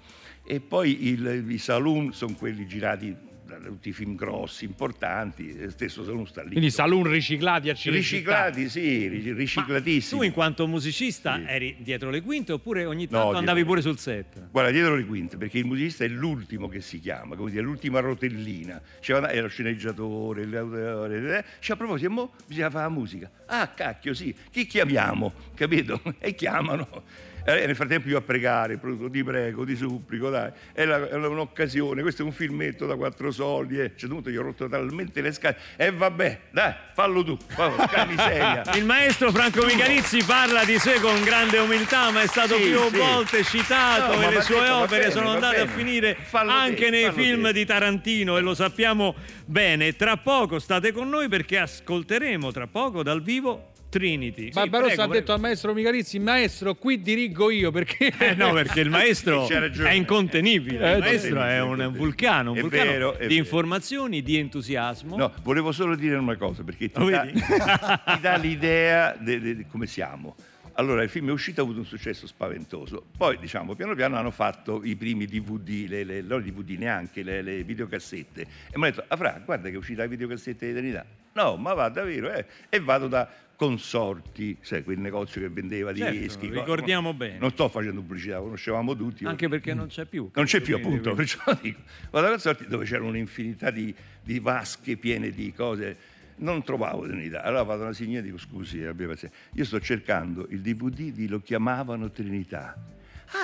E 0.45 0.59
poi 0.61 1.07
il- 1.09 1.45
i 1.49 1.59
saloon 1.59 2.13
sono 2.13 2.35
quelli 2.37 2.67
girati 2.67 3.15
da 3.59 3.69
tutti 3.69 3.89
i 3.89 3.93
film 3.93 4.15
grossi, 4.15 4.65
importanti, 4.65 5.71
stesso 5.71 6.05
saloon 6.05 6.27
sta 6.27 6.43
lì. 6.43 6.51
Quindi 6.51 6.71
saloon 6.71 7.09
riciclati 7.11 7.71
a 7.71 7.75
Cinecittà. 7.75 8.47
Riciclati, 8.49 8.69
sì, 8.69 9.09
ri- 9.09 9.33
riciclatissimi. 9.33 10.21
Tu 10.21 10.27
in 10.27 10.33
quanto 10.33 10.67
musicista 10.67 11.37
Sì. 11.37 11.45
eri 11.47 11.77
dietro 11.81 12.11
le 12.11 12.21
quinte 12.23 12.53
oppure 12.53 12.85
ogni 12.85 13.05
No, 13.05 13.11
tanto 13.11 13.23
dietro 13.25 13.39
andavi 13.39 13.65
pure 13.65 13.81
sul 13.81 13.99
set? 13.99 14.49
Guarda, 14.51 14.71
dietro 14.71 14.95
le 14.97 15.05
quinte, 15.05 15.37
perché 15.37 15.59
il 15.59 15.67
musicista 15.67 16.05
è 16.05 16.09
l'ultimo 16.09 16.69
che 16.69 16.81
si 16.81 17.01
chiama, 17.01 17.37
come 17.37 17.51
dire, 17.51 17.63
l'ultima 17.63 18.01
rotellina. 18.01 18.81
C'era 19.01 19.29
è 19.29 19.41
lo 19.41 19.49
sceneggiatore, 19.49 20.45
l'autore, 20.47 21.39
eh, 21.39 21.45
cioè, 21.61 21.75
a 21.75 21.79
proposito, 21.79 22.11
mo 22.11 22.33
bisogna 22.47 22.71
fare 22.71 22.85
la 22.85 22.91
musica. 22.91 23.31
Ah, 23.47 23.69
cacchio, 23.69 24.15
sì, 24.15 24.35
chi 24.51 24.67
chiamiamo? 24.67 25.33
Capito? 25.55 26.01
E 26.19 26.35
chiamano. 26.35 27.03
Eh, 27.47 27.67
nel 27.67 27.77
frattempo 27.77 28.09
io 28.09 28.19
a 28.19 28.23
pregare, 28.23 28.81
ti 29.11 29.23
prego, 29.23 29.65
ti 29.65 29.77
supplico, 29.77 30.31
dai, 30.31 30.51
è, 30.73 30.85
la- 30.85 31.09
è 31.09 31.15
un'occasione, 31.15 32.01
questo 32.03 32.23
è 32.23 32.25
un 32.25 32.33
filmetto 32.33 32.87
da 32.87 32.97
quattro 32.97 33.31
soldi, 33.31 33.79
eh. 33.79 33.95
C'è 33.95 34.07
dovuto, 34.07 34.31
io 34.31 34.41
ho 34.41 34.45
rotto 34.45 34.69
talmente 34.69 35.21
le 35.21 35.33
scale, 35.33 35.59
e 35.77 35.91
vabbè, 35.91 36.41
dai, 36.51 36.73
fallo 36.95 37.23
tu, 37.23 37.37
fallo, 37.49 37.77
miseria. 38.07 38.63
Il 38.75 38.85
maestro 38.85 39.31
Franco 39.31 39.65
Michalizzi 39.67 40.23
parla 40.25 40.65
di 40.65 40.79
sé 40.79 41.01
con 41.01 41.23
grande 41.23 41.59
umiltà, 41.59 42.11
ma 42.11 42.23
è 42.23 42.27
stato 42.27 42.57
Sì, 42.57 42.63
più 42.71 42.79
sì. 42.89 42.97
volte 42.97 43.45
citato 43.45 44.15
No, 44.17 44.23
e 44.23 44.31
le 44.35 44.41
sue 44.41 44.69
opere 44.69 45.01
bene, 45.01 45.11
sono 45.13 45.29
andate 45.31 45.61
a 45.61 45.67
finire 45.67 46.17
Fallo 46.23 46.51
anche 46.51 46.85
te, 46.85 46.91
nei 46.91 47.13
film 47.13 47.45
te. 47.45 47.53
di 47.53 47.65
Tarantino 47.67 48.37
e 48.39 48.41
lo 48.41 48.55
sappiamo 48.55 49.15
bene. 49.45 49.95
Tra 49.97 50.17
poco 50.17 50.59
state 50.59 50.93
con 50.93 51.09
noi 51.11 51.29
perché 51.29 51.59
ascolteremo 51.59 52.51
tra 52.53 52.67
poco 52.67 53.03
dal 53.03 53.23
vivo 53.23 53.73
Trinity. 53.95 54.47
Sì, 54.47 54.51
Barbarossa 54.51 54.87
prego, 54.87 55.03
ha 55.03 55.07
prego. 55.07 55.21
detto 55.21 55.33
al 55.33 55.41
maestro 55.41 55.73
Michalizzi, 55.73 56.19
maestro, 56.19 56.75
qui 56.75 57.01
dirigo 57.01 57.51
io 57.51 57.71
perché... 57.71 58.13
Eh 58.19 58.35
no, 58.35 58.53
perché 58.53 58.81
il 58.81 58.91
maestro 58.91 59.47
è 59.47 59.93
incontenibile. 59.93 60.95
Eh, 60.95 60.97
il 60.97 60.99
maestro 60.99 61.43
è 61.43 61.61
un 61.61 61.93
vulcano, 61.95 62.51
un 62.51 62.57
È 62.57 62.61
vulcano 62.61 62.91
vero, 62.91 63.13
è 63.13 63.21
di 63.21 63.27
vero. 63.29 63.35
informazioni, 63.35 64.23
di 64.23 64.37
entusiasmo. 64.37 65.17
No, 65.17 65.33
volevo 65.45 65.71
solo 65.71 65.95
dire 65.95 66.17
una 66.17 66.37
cosa, 66.37 66.65
perché 66.65 66.91
ti, 66.91 67.09
dà, 67.09 67.23
ti 68.05 68.21
dà 68.21 68.35
l'idea 68.43 69.15
di 69.17 69.65
come 69.71 69.87
siamo. 69.87 70.35
Allora, 70.77 71.05
il 71.05 71.09
film 71.09 71.29
è 71.29 71.33
uscito, 71.33 71.61
ha 71.61 71.65
avuto 71.65 71.79
un 71.79 71.85
successo 71.87 72.27
spaventoso. 72.27 73.05
Poi, 73.17 73.39
diciamo, 73.39 73.77
piano 73.77 73.95
piano 73.95 74.17
hanno 74.17 74.33
fatto 74.33 74.81
i 74.83 74.97
primi 74.97 75.27
DVD, 75.27 75.89
le, 75.89 76.03
le, 76.03 76.21
non 76.21 76.43
DVD 76.43 76.71
neanche, 76.71 77.23
le, 77.23 77.43
le 77.43 77.63
videocassette. 77.63 78.41
E 78.41 78.47
mi 78.75 78.87
hanno 78.87 78.87
detto, 78.87 79.05
ah, 79.07 79.17
Fra, 79.17 79.41
guarda 79.45 79.69
che 79.69 79.75
è 79.77 79.79
uscita 79.79 80.03
la 80.03 80.09
videocassetta 80.09 80.65
di 80.65 80.73
eternità. 80.73 81.07
No, 81.35 81.57
ma 81.57 81.75
va 81.75 81.89
davvero, 81.89 82.33
eh. 82.33 82.45
E 82.69 82.81
vado 82.81 83.07
da 83.07 83.29
Consorti, 83.57 84.57
sai, 84.61 84.83
quel 84.83 84.99
negozio 84.99 85.41
che 85.41 85.49
vendeva 85.49 85.95
Certo, 85.95 86.19
dischi. 86.19 86.49
ricordiamo 86.51 87.11
no? 87.11 87.15
bene. 87.15 87.39
Non 87.39 87.51
sto 87.51 87.69
facendo 87.69 88.01
pubblicità, 88.01 88.39
conoscevamo 88.41 88.97
tutti. 88.97 89.25
Anche 89.25 89.49
perché 89.49 89.75
non 89.75 89.87
c'è 89.87 90.05
più. 90.07 90.29
Non 90.35 90.45
c'è 90.45 90.61
più, 90.61 90.75
Quindi- 90.81 90.97
appunto, 90.99 91.15
perciò 91.15 91.41
dico, 91.63 91.81
vado 92.11 92.27
a 92.27 92.31
Consorti 92.31 92.67
dove 92.67 92.85
c'era 92.85 93.05
un'infinità 93.05 93.71
di, 93.71 93.95
di 94.23 94.39
vasche 94.41 94.97
piene 94.97 95.31
di 95.31 95.53
cose. 95.53 95.97
Non 96.37 96.65
trovavo 96.65 97.07
Trinità. 97.07 97.43
Allora 97.45 97.63
vado 97.63 97.83
a 97.83 97.85
una 97.87 97.95
signora 97.95 98.19
e 98.19 98.23
dico: 98.23 98.39
Scusi, 98.39 98.83
abbia 98.83 99.07
pazienza, 99.07 99.37
io 99.53 99.65
sto 99.65 99.79
cercando 99.81 100.47
il 100.51 100.61
DVD 100.61 101.13
di 101.13 101.29
Lo 101.29 101.41
chiamavano 101.41 102.11
Trinità. 102.11 102.77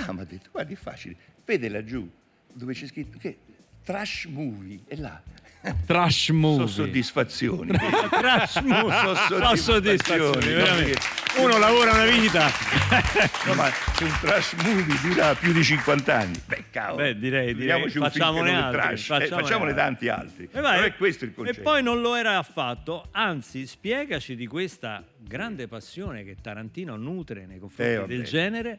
Ah, 0.06 0.12
mi 0.12 0.20
ha 0.20 0.24
detto: 0.24 0.48
Guardi, 0.50 0.72
è 0.72 0.76
facile, 0.76 1.14
vede 1.44 1.68
laggiù 1.68 2.10
dove 2.52 2.72
c'è 2.74 2.86
scritto 2.88 3.16
che 3.18 3.38
trash 3.84 4.24
movie, 4.26 4.80
è 4.88 4.96
là. 4.96 5.22
Trash 5.84 6.26
Sono 6.26 6.38
movie. 6.38 6.68
soddisfazioni. 6.68 7.70
Trash 8.08 8.60
movie. 8.62 8.92
Sono 8.98 9.14
Sono 9.14 9.56
soddisfazioni, 9.56 9.56
soddisfazioni, 9.58 10.46
veramente. 10.54 11.00
Uno 11.36 11.58
lavora 11.58 11.92
una 11.92 12.04
vita. 12.06 12.48
No, 13.46 13.54
ma 13.54 13.70
se 13.94 14.04
un 14.04 14.18
trash 14.20 14.52
movie 14.64 14.96
dura 15.02 15.34
più 15.34 15.52
di 15.52 15.62
50 15.64 16.14
anni, 16.16 16.40
beh, 16.46 16.64
cavolo. 16.70 16.96
Beh, 17.02 17.18
direi, 17.18 17.54
direi. 17.54 17.88
Film 17.90 18.04
Facciamone 18.04 18.54
altri, 18.54 18.80
trash, 18.80 19.00
eh, 19.00 19.04
facciamone 19.06 19.28
facciamone 19.42 19.70
altri. 19.70 19.82
tanti 19.84 20.08
altri. 20.08 20.48
E, 20.52 20.60
vai. 20.60 20.84
È 20.86 20.94
questo 20.94 21.24
il 21.24 21.30
E 21.30 21.34
concetto. 21.34 21.62
poi 21.62 21.82
non 21.82 22.00
lo 22.00 22.14
era 22.14 22.36
affatto, 22.38 23.06
anzi, 23.12 23.66
spiegaci 23.66 24.36
di 24.36 24.46
questa 24.46 25.02
grande 25.18 25.66
passione 25.68 26.24
che 26.24 26.36
Tarantino 26.40 26.96
nutre 26.96 27.46
nei 27.46 27.58
confronti 27.58 27.92
Eh, 28.02 28.06
del 28.06 28.24
genere 28.24 28.78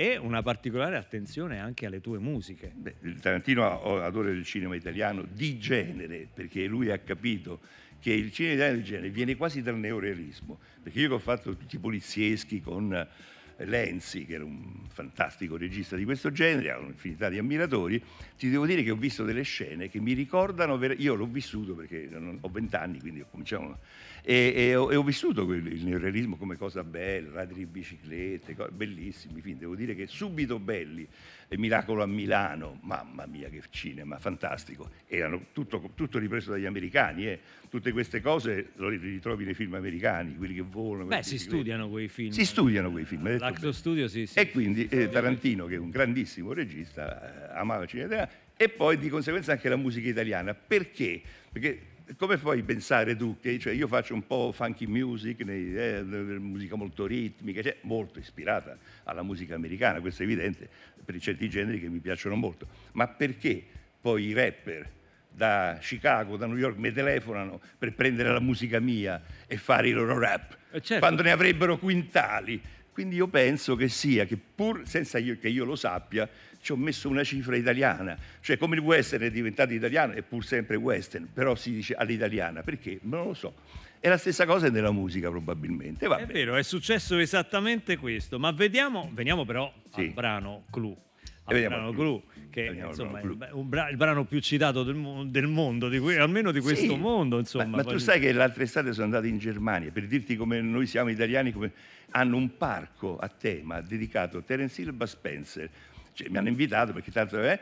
e 0.00 0.16
una 0.16 0.40
particolare 0.40 0.96
attenzione 0.96 1.60
anche 1.60 1.84
alle 1.84 2.00
tue 2.00 2.18
musiche. 2.18 2.72
Beh, 2.74 2.94
Tarantino 3.20 4.00
adora 4.02 4.30
il 4.30 4.46
cinema 4.46 4.74
italiano 4.74 5.26
di 5.30 5.58
genere, 5.58 6.26
perché 6.32 6.64
lui 6.64 6.90
ha 6.90 6.96
capito 6.96 7.60
che 8.00 8.10
il 8.10 8.32
cinema 8.32 8.54
italiano 8.54 8.78
di 8.78 8.84
genere 8.84 9.10
viene 9.10 9.36
quasi 9.36 9.60
dal 9.60 9.76
neorealismo. 9.76 10.58
Perché 10.82 11.00
io 11.00 11.08
che 11.08 11.14
ho 11.14 11.18
fatto 11.18 11.54
tutti 11.54 11.76
i 11.76 11.78
polizieschi 11.78 12.62
con 12.62 12.94
eh, 12.94 13.64
Lenzi, 13.66 14.24
che 14.24 14.36
era 14.36 14.44
un 14.44 14.86
fantastico 14.88 15.58
regista 15.58 15.96
di 15.96 16.04
questo 16.04 16.32
genere, 16.32 16.70
ha 16.70 16.78
un'infinità 16.78 17.28
di 17.28 17.36
ammiratori, 17.36 18.02
ti 18.38 18.48
devo 18.48 18.64
dire 18.64 18.82
che 18.82 18.92
ho 18.92 18.96
visto 18.96 19.24
delle 19.24 19.42
scene 19.42 19.90
che 19.90 20.00
mi 20.00 20.14
ricordano, 20.14 20.82
io 20.82 21.14
l'ho 21.14 21.26
vissuto 21.26 21.74
perché 21.74 22.08
ho 22.40 22.48
vent'anni, 22.48 23.00
quindi 23.00 23.20
ho 23.20 23.26
cominciato, 23.30 23.80
e, 24.22 24.52
e 24.54 24.76
ho, 24.76 24.92
e 24.92 24.96
ho 24.96 25.02
vissuto 25.02 25.44
quel- 25.44 25.66
il 25.66 25.84
neorealismo 25.84 26.36
come 26.36 26.56
cosa 26.56 26.84
bella, 26.84 27.34
ladri 27.34 27.58
di 27.58 27.66
biciclette, 27.66 28.54
co- 28.54 28.68
bellissimi, 28.70 29.40
film, 29.40 29.58
devo 29.58 29.74
dire 29.74 29.94
che 29.94 30.06
subito 30.06 30.58
belli. 30.58 31.06
e 31.52 31.58
Miracolo 31.58 32.02
a 32.02 32.06
Milano, 32.06 32.78
mamma 32.82 33.26
mia 33.26 33.48
che 33.48 33.60
cinema, 33.70 34.18
fantastico. 34.18 34.88
Erano 35.08 35.46
tutto, 35.52 35.90
tutto 35.96 36.18
ripreso 36.18 36.52
dagli 36.52 36.64
americani, 36.64 37.26
eh. 37.26 37.40
tutte 37.68 37.90
queste 37.90 38.20
cose 38.20 38.68
lo 38.76 38.88
ritrovi 38.88 39.44
nei 39.44 39.54
film 39.54 39.74
americani, 39.74 40.36
quelli 40.36 40.54
che 40.54 40.62
volano. 40.62 41.06
Beh, 41.06 41.24
si 41.24 41.38
studiano 41.38 41.88
quei 41.88 42.06
film. 42.06 42.30
Si 42.30 42.44
studiano 42.44 42.92
quei 42.92 43.04
film. 43.04 43.36
L'Acto. 43.36 43.72
Studio 43.72 44.06
sì, 44.06 44.26
sì. 44.26 44.38
E 44.38 44.50
quindi 44.50 44.86
eh, 44.88 45.08
Tarantino, 45.08 45.66
che 45.66 45.74
è 45.74 45.78
un 45.78 45.90
grandissimo 45.90 46.52
regista, 46.52 47.52
eh, 47.52 47.58
amava 47.58 47.82
il 47.82 47.88
cinema 47.88 48.06
italiano 48.06 48.32
e 48.56 48.68
poi 48.68 48.98
di 48.98 49.08
conseguenza 49.08 49.52
anche 49.52 49.68
la 49.68 49.76
musica 49.76 50.08
italiana. 50.08 50.54
Perché? 50.54 51.20
Perché 51.50 51.80
come 52.16 52.36
puoi 52.38 52.62
pensare 52.62 53.16
tu 53.16 53.38
che 53.40 53.58
cioè, 53.58 53.72
io 53.72 53.86
faccio 53.86 54.14
un 54.14 54.26
po' 54.26 54.52
funky 54.52 54.86
music, 54.86 55.40
eh, 55.46 56.02
musica 56.02 56.76
molto 56.76 57.06
ritmica, 57.06 57.62
cioè, 57.62 57.76
molto 57.82 58.18
ispirata 58.18 58.76
alla 59.04 59.22
musica 59.22 59.54
americana, 59.54 60.00
questo 60.00 60.22
è 60.22 60.24
evidente, 60.26 60.68
per 61.04 61.18
certi 61.20 61.48
generi 61.48 61.80
che 61.80 61.88
mi 61.88 61.98
piacciono 61.98 62.34
molto. 62.36 62.66
Ma 62.92 63.06
perché 63.08 63.62
poi 64.00 64.24
i 64.26 64.32
rapper 64.32 64.88
da 65.32 65.78
Chicago, 65.80 66.36
da 66.36 66.46
New 66.46 66.56
York 66.56 66.76
mi 66.78 66.92
telefonano 66.92 67.60
per 67.78 67.94
prendere 67.94 68.32
la 68.32 68.40
musica 68.40 68.80
mia 68.80 69.22
e 69.46 69.56
fare 69.56 69.88
i 69.88 69.92
loro 69.92 70.18
rap, 70.18 70.56
Eh, 70.72 70.80
certo. 70.80 70.98
quando 71.04 71.22
ne 71.22 71.30
avrebbero 71.30 71.78
quintali? 71.78 72.60
Quindi 73.00 73.16
io 73.16 73.28
penso 73.28 73.76
che 73.76 73.88
sia 73.88 74.26
che 74.26 74.36
pur 74.36 74.82
senza 74.84 75.16
io- 75.16 75.38
che 75.40 75.48
io 75.48 75.64
lo 75.64 75.74
sappia, 75.74 76.28
ci 76.60 76.70
ho 76.72 76.76
messo 76.76 77.08
una 77.08 77.24
cifra 77.24 77.56
italiana, 77.56 78.14
cioè 78.42 78.58
come 78.58 78.76
il 78.76 78.82
western 78.82 79.22
è 79.22 79.30
diventato 79.30 79.72
italiano 79.72 80.12
è 80.12 80.20
pur 80.20 80.44
sempre 80.44 80.76
western, 80.76 81.26
però 81.32 81.54
si 81.54 81.72
dice 81.72 81.94
all'italiana, 81.94 82.60
perché? 82.62 82.98
Non 83.04 83.28
lo 83.28 83.32
so. 83.32 83.54
È 83.98 84.06
la 84.06 84.18
stessa 84.18 84.44
cosa 84.44 84.68
nella 84.68 84.92
musica 84.92 85.30
probabilmente. 85.30 86.06
Va 86.06 86.18
È 86.18 86.26
vero, 86.26 86.56
è 86.56 86.62
successo 86.62 87.16
esattamente 87.16 87.96
questo, 87.96 88.38
ma 88.38 88.50
vediamo, 88.52 89.08
veniamo 89.14 89.46
però 89.46 89.72
Sì. 89.94 90.00
al 90.00 90.08
brano 90.12 90.64
clou. 90.70 90.94
Clou, 91.50 91.92
clou. 91.92 92.22
che 92.50 92.84
insomma, 92.86 93.20
brano 93.20 93.60
è 93.60 93.62
bra- 93.64 93.88
il 93.90 93.96
brano 93.96 94.24
più 94.24 94.40
citato 94.40 94.82
del, 94.82 94.94
mo- 94.94 95.24
del 95.24 95.46
mondo, 95.46 95.88
di 95.88 95.98
que- 95.98 96.18
almeno 96.18 96.50
di 96.52 96.60
questo 96.60 96.92
Sì, 96.94 96.96
mondo. 96.96 97.38
Insomma, 97.38 97.64
ma, 97.66 97.76
ma 97.78 97.84
tu 97.84 97.98
sai 97.98 98.20
che 98.20 98.32
l'altra 98.32 98.62
estate 98.62 98.92
sono 98.92 99.04
andato 99.06 99.26
in 99.26 99.38
Germania 99.38 99.90
per 99.90 100.06
dirti 100.06 100.36
come 100.36 100.60
noi 100.60 100.86
siamo 100.86 101.10
italiani, 101.10 101.52
come 101.52 101.72
hanno 102.10 102.36
un 102.36 102.56
parco 102.56 103.18
a 103.18 103.28
tema 103.28 103.80
dedicato 103.80 104.38
a 104.38 104.42
Terence 104.42 104.80
Hill 104.82 104.94
e 105.00 105.06
Spencer. 105.06 105.70
Cioè, 106.12 106.28
mi 106.28 106.38
hanno 106.38 106.48
invitato 106.48 106.92
perché 106.92 107.10
tanto 107.12 107.40
è 107.40 107.58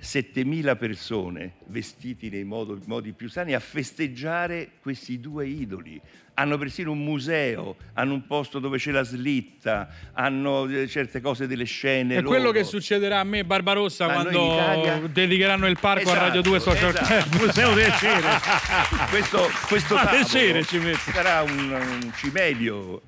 7.000 0.00 0.76
persone 0.76 1.54
vestiti 1.66 2.28
nei 2.28 2.44
modo- 2.44 2.78
modi 2.86 3.12
più 3.12 3.28
sani 3.28 3.54
a 3.54 3.60
festeggiare 3.60 4.72
questi 4.80 5.18
due 5.20 5.46
idoli. 5.46 6.00
Hanno 6.36 6.58
persino 6.58 6.90
un 6.90 6.98
museo, 6.98 7.76
hanno 7.94 8.12
un 8.14 8.26
posto 8.26 8.58
dove 8.58 8.76
c'è 8.78 8.90
la 8.90 9.04
slitta, 9.04 9.88
hanno 10.14 10.66
eh, 10.66 10.88
certe 10.88 11.20
cose 11.20 11.46
delle 11.46 11.62
scene. 11.64 12.16
È 12.16 12.22
quello 12.24 12.46
loro. 12.46 12.58
che 12.58 12.64
succederà 12.64 13.20
a 13.20 13.24
me 13.24 13.38
e 13.38 13.44
Barbarossa 13.44 14.06
Ma 14.06 14.22
noi 14.24 14.34
in 14.34 14.40
quando 14.40 14.52
Italia- 14.82 15.08
dedicheranno 15.12 15.66
il 15.68 15.78
parco 15.78 16.10
a 16.10 16.14
Radio 16.14 16.42
2 16.42 16.56
Esatto, 16.56 16.76
Social 16.76 16.90
esatto. 16.90 17.28
Club. 17.28 17.34
Museo 17.46 17.74
del 17.74 17.92
Cere. 17.92 18.28
questo, 19.10 19.48
questo 19.68 19.94
Ah, 19.94 20.06
piacere 20.08 20.64
ci 20.64 20.80
sarà 21.12 21.42
un, 21.42 21.70
un 21.70 22.12
cimelio 22.16 23.00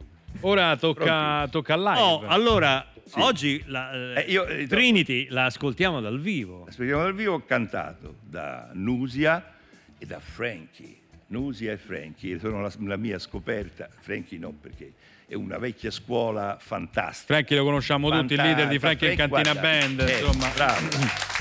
Ora 0.43 0.77
tocca, 0.77 1.49
tocca 1.51 1.75
al 1.75 1.83
live. 1.83 1.99
Oh, 2.01 2.23
allora, 2.27 2.87
oggi 3.15 3.63
la, 3.67 3.93
eh, 3.93 4.25
Eh, 4.27 4.31
io, 4.31 4.47
eh, 4.47 4.67
Trinity 4.67 5.29
la 5.31 5.45
ascoltiamo 5.47 6.01
dal 6.01 6.21
vivo. 6.21 6.67
Aspettiamo 6.69 7.03
dal 7.03 7.15
vivo, 7.15 7.35
ho 7.35 7.45
cantato 7.45 8.17
da 8.23 8.71
Nusia 8.73 9.55
e 9.99 10.07
da 10.07 10.21
Frankie. 10.21 10.97
Nusia 11.29 11.73
e 11.73 11.77
Frankie 11.77 12.39
sono 12.39 12.61
la, 12.61 12.73
la 12.81 12.97
mia 12.97 13.19
scoperta. 13.19 13.89
Frankie 14.01 14.39
no, 14.39 14.53
perché 14.53 14.93
è 15.27 15.35
una 15.35 15.59
vecchia 15.59 15.91
scuola 15.91 16.57
fantastica. 16.61 17.35
Frankie 17.35 17.57
lo 17.57 17.65
conosciamo 17.65 18.11
tutti, 18.11 18.35
il 18.35 18.41
leader 18.41 18.69
di 18.69 18.79
Frankie 18.79 19.11
in 19.11 19.17
Frankie, 19.17 19.39
Cantina 19.39 19.61
guarda, 19.61 19.97
Band, 19.97 20.09
eh, 20.09 20.19
insomma. 20.21 20.49
Bravo, 20.55 20.89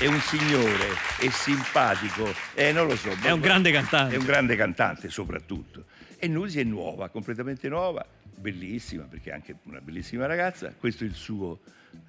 è 0.00 0.06
un 0.06 0.20
signore, 0.20 0.86
è 1.20 1.28
simpatico, 1.30 2.34
eh, 2.54 2.72
non 2.72 2.88
lo 2.88 2.96
so. 2.96 3.10
È 3.10 3.30
un 3.30 3.40
grande 3.40 3.70
cantante. 3.70 4.16
È 4.16 4.18
un 4.18 4.24
grande 4.24 4.56
cantante 4.56 5.08
soprattutto. 5.08 5.84
E 6.18 6.26
Nusi 6.26 6.58
è 6.58 6.64
nuova, 6.64 7.10
completamente 7.10 7.68
nuova, 7.68 8.04
bellissima 8.36 9.04
perché 9.04 9.30
è 9.30 9.32
anche 9.32 9.56
una 9.64 9.80
bellissima 9.80 10.26
ragazza. 10.26 10.72
Questo 10.78 11.04
è 11.04 11.06
il 11.06 11.14
suo 11.14 11.60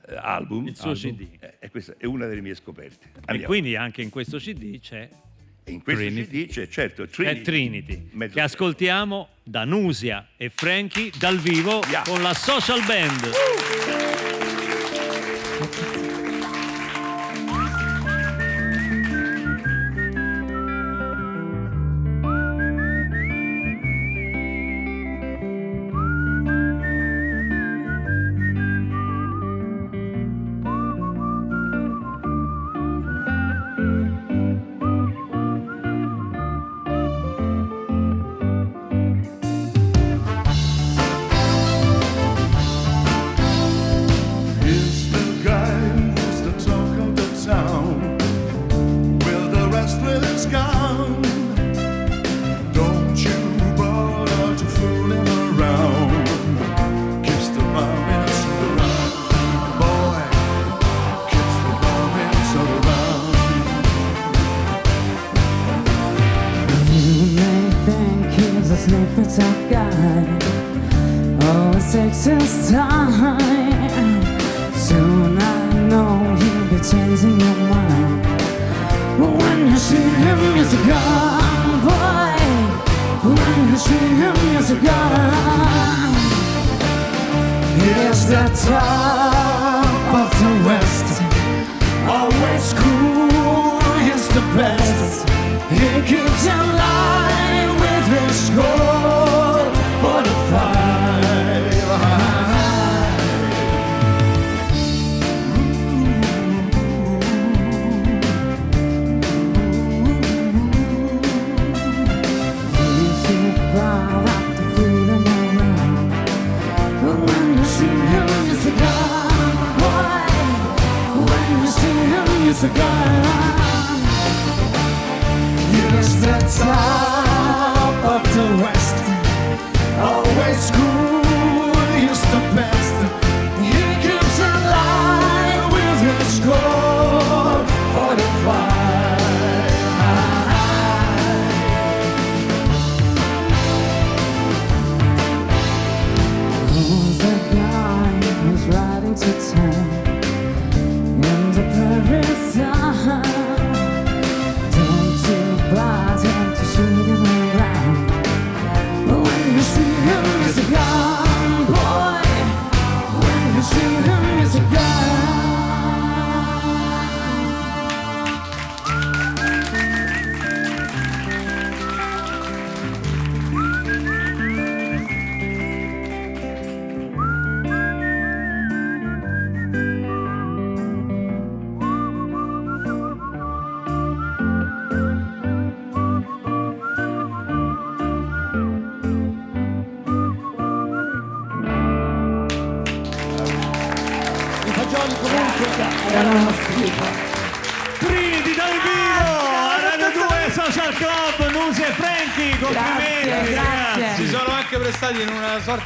eh, 0.08 0.16
album. 0.16 0.68
Il 0.68 0.76
suo 0.76 0.92
album. 0.92 1.16
CD. 1.16 1.28
Eh, 1.40 1.56
e 1.60 1.70
questa 1.70 1.96
è 1.98 2.06
una 2.06 2.26
delle 2.28 2.42
mie 2.42 2.56
scoperte. 2.56 3.08
E 3.08 3.20
Andiamo. 3.26 3.46
quindi 3.52 3.76
anche 3.76 4.02
in 4.02 4.10
questo 4.10 4.38
CD 4.38 4.80
c'è, 4.80 5.10
E 5.64 5.72
in 5.72 5.82
questo 5.82 6.04
Trinity. 6.04 6.46
CD 6.46 6.52
c'è 6.52 6.68
certo 6.68 7.08
Trinity, 7.08 7.42
Trinity, 7.42 8.10
Mezzo 8.12 8.34
che 8.36 8.42
ascoltiamo 8.42 9.28
da 9.44 9.64
Nusia 9.66 10.30
e 10.38 10.50
Frankie 10.50 11.12
dal 11.18 11.38
vivo 11.40 11.82
Yeah. 11.90 12.04
con 12.04 12.22
la 12.22 12.34
social 12.34 12.84
band. 12.86 13.32
He's 15.60 16.07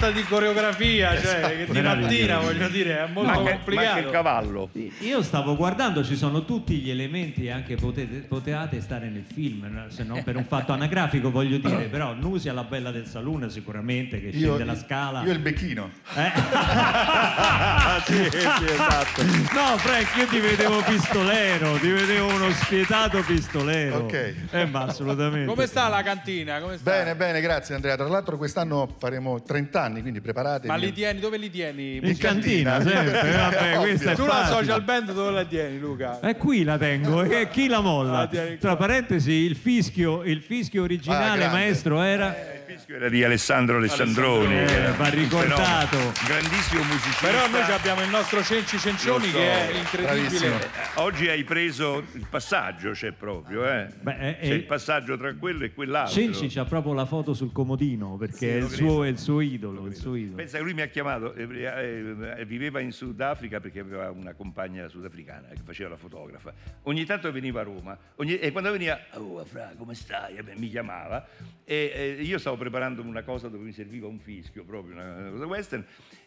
sorta 0.01 0.09
di 0.09 0.23
coreografia, 0.23 1.19
cioè 1.21 1.65
che 1.65 1.71
di 1.71 1.81
mattina 1.81 2.39
voglio 2.39 2.67
dire, 2.69 3.03
è 3.03 3.05
molto 3.05 3.21
Manca, 3.21 3.41
manca 3.41 3.51
il 3.51 3.59
complicato. 3.63 4.09
cavallo. 4.09 4.69
Io 5.01 5.23
stavo 5.23 5.55
guardando, 5.55 6.03
ci 6.03 6.15
sono 6.15 6.45
tutti 6.45 6.75
gli 6.75 6.91
elementi, 6.91 7.49
anche 7.49 7.75
potete, 7.75 8.19
potevate 8.19 8.79
stare 8.81 9.09
nel 9.09 9.23
film, 9.23 9.89
se 9.89 10.03
non 10.03 10.21
per 10.23 10.35
un 10.35 10.45
fatto 10.45 10.73
anagrafico 10.73 11.31
voglio 11.31 11.57
dire, 11.57 11.85
però 11.85 12.13
Nusia 12.13 12.53
la 12.53 12.63
bella 12.63 12.91
del 12.91 13.07
saloon 13.07 13.49
sicuramente 13.49 14.21
che 14.21 14.31
scende 14.31 14.63
la 14.63 14.75
scala. 14.75 15.23
Io 15.23 15.31
il 15.31 15.39
becchino. 15.39 15.89
Eh? 16.15 16.31
sì, 18.05 18.29
sì, 18.29 18.37
esatto. 18.37 19.23
No, 19.23 19.77
Frank, 19.77 20.15
io 20.17 20.27
ti 20.27 20.39
vedevo 20.39 20.83
pistolero, 20.83 21.77
ti 21.77 21.89
vedevo 21.89 22.27
uno 22.27 22.51
spietato 22.51 23.23
pistolero. 23.23 23.97
Ok. 23.97 24.35
Eh, 24.51 24.65
ma 24.65 24.83
assolutamente. 24.83 25.47
Come 25.47 25.65
sta 25.65 25.87
la 25.87 26.03
cantina? 26.03 26.59
Come 26.59 26.77
sta? 26.77 26.91
Bene, 26.91 27.15
bene, 27.15 27.41
grazie 27.41 27.73
Andrea. 27.73 27.95
Tra 27.95 28.07
l'altro 28.07 28.37
quest'anno 28.37 28.87
faremo 28.99 29.41
30 29.41 29.81
anni, 29.81 30.01
quindi 30.01 30.21
preparatevi. 30.21 30.67
Ma 30.67 30.75
li 30.75 30.93
tieni, 30.93 31.19
dove 31.19 31.37
li 31.37 31.49
tieni? 31.49 31.95
In 31.95 32.17
cantina, 32.19 32.77
cantina. 32.77 32.81
sempre. 32.81 33.31
Vabbè, 33.41 33.75
questa 33.77 34.11
è 34.11 34.15
tu 34.15 34.25
la 34.25 34.45
social 34.45 34.83
band 34.91 35.13
dove 35.13 35.31
la 35.31 35.45
tieni, 35.45 35.79
Luca? 35.79 36.19
E 36.19 36.35
qui 36.35 36.63
la 36.63 36.77
tengo, 36.77 37.23
e 37.23 37.47
chi 37.49 37.67
la 37.67 37.79
molla? 37.79 38.19
Ah, 38.19 38.27
tieni 38.27 38.57
Tra 38.57 38.75
parentesi, 38.75 39.31
il 39.31 39.55
fischio, 39.55 40.23
il 40.23 40.41
fischio 40.41 40.81
Ah, 40.81 40.85
originale, 40.85 41.37
grande. 41.39 41.47
maestro, 41.47 42.01
era. 42.01 42.50
Fischio 42.71 42.95
era 42.95 43.09
di 43.09 43.21
Alessandro 43.21 43.77
Alessandroni. 43.77 44.61
Eh, 44.61 44.91
va 44.95 45.09
ricordato. 45.09 45.97
Grandissimo 46.25 46.83
musicista. 46.83 47.27
Però 47.27 47.47
noi 47.49 47.69
abbiamo 47.69 48.01
il 48.01 48.09
nostro 48.09 48.41
Cenci 48.41 48.77
Cencioni 48.77 49.27
so, 49.27 49.37
che 49.37 49.69
è 49.69 49.77
incredibile. 49.77 50.29
bravissimo. 50.29 50.55
Oggi 50.95 51.27
hai 51.27 51.43
preso 51.43 52.01
il 52.13 52.25
passaggio, 52.29 52.91
c'è 52.91 53.11
proprio, 53.11 53.67
eh? 53.67 53.89
Beh, 53.99 54.29
eh, 54.29 54.37
c'è 54.39 54.51
eh, 54.51 54.53
il 54.53 54.63
passaggio 54.63 55.17
tra 55.17 55.33
quello 55.33 55.65
e 55.65 55.73
quell'altro. 55.73 56.13
Cenci 56.13 56.47
c'ha 56.47 56.63
proprio 56.63 56.93
la 56.93 57.05
foto 57.05 57.33
sul 57.33 57.51
comodino 57.51 58.15
perché 58.15 58.53
è, 58.53 58.61
il 58.61 58.69
suo, 58.69 59.03
è 59.03 59.09
il 59.09 59.19
suo 59.19 59.41
idolo. 59.41 59.85
Il 59.87 59.95
suo 59.95 60.15
idolo. 60.15 60.37
Pensa 60.37 60.57
che 60.57 60.63
lui 60.63 60.73
mi 60.73 60.81
ha 60.81 60.87
chiamato, 60.87 61.33
eh, 61.33 62.45
viveva 62.45 62.79
in 62.79 62.93
Sudafrica 62.93 63.59
perché 63.59 63.81
aveva 63.81 64.11
una 64.11 64.33
compagna 64.33 64.87
sudafricana 64.87 65.49
che 65.49 65.61
faceva 65.61 65.89
la 65.89 65.97
fotografa. 65.97 66.53
Ogni 66.83 67.03
tanto 67.03 67.29
veniva 67.33 67.59
a 67.59 67.63
Roma 67.63 67.97
ogni- 68.15 68.39
e 68.39 68.51
quando 68.51 68.71
veniva, 68.71 68.97
oh 69.15 69.43
Fra, 69.43 69.73
come 69.77 69.93
stai? 69.93 70.39
Mi 70.55 70.69
chiamava 70.69 71.27
e 71.65 72.17
eh, 72.17 72.23
io 72.23 72.37
stavo 72.37 72.57
preparando 72.61 73.01
una 73.01 73.23
cosa 73.23 73.47
dove 73.47 73.63
mi 73.63 73.71
serviva 73.71 74.05
un 74.05 74.19
fischio, 74.19 74.63
proprio 74.63 74.93
una, 74.93 75.31
cosa 75.31 75.47
western. 75.47 75.83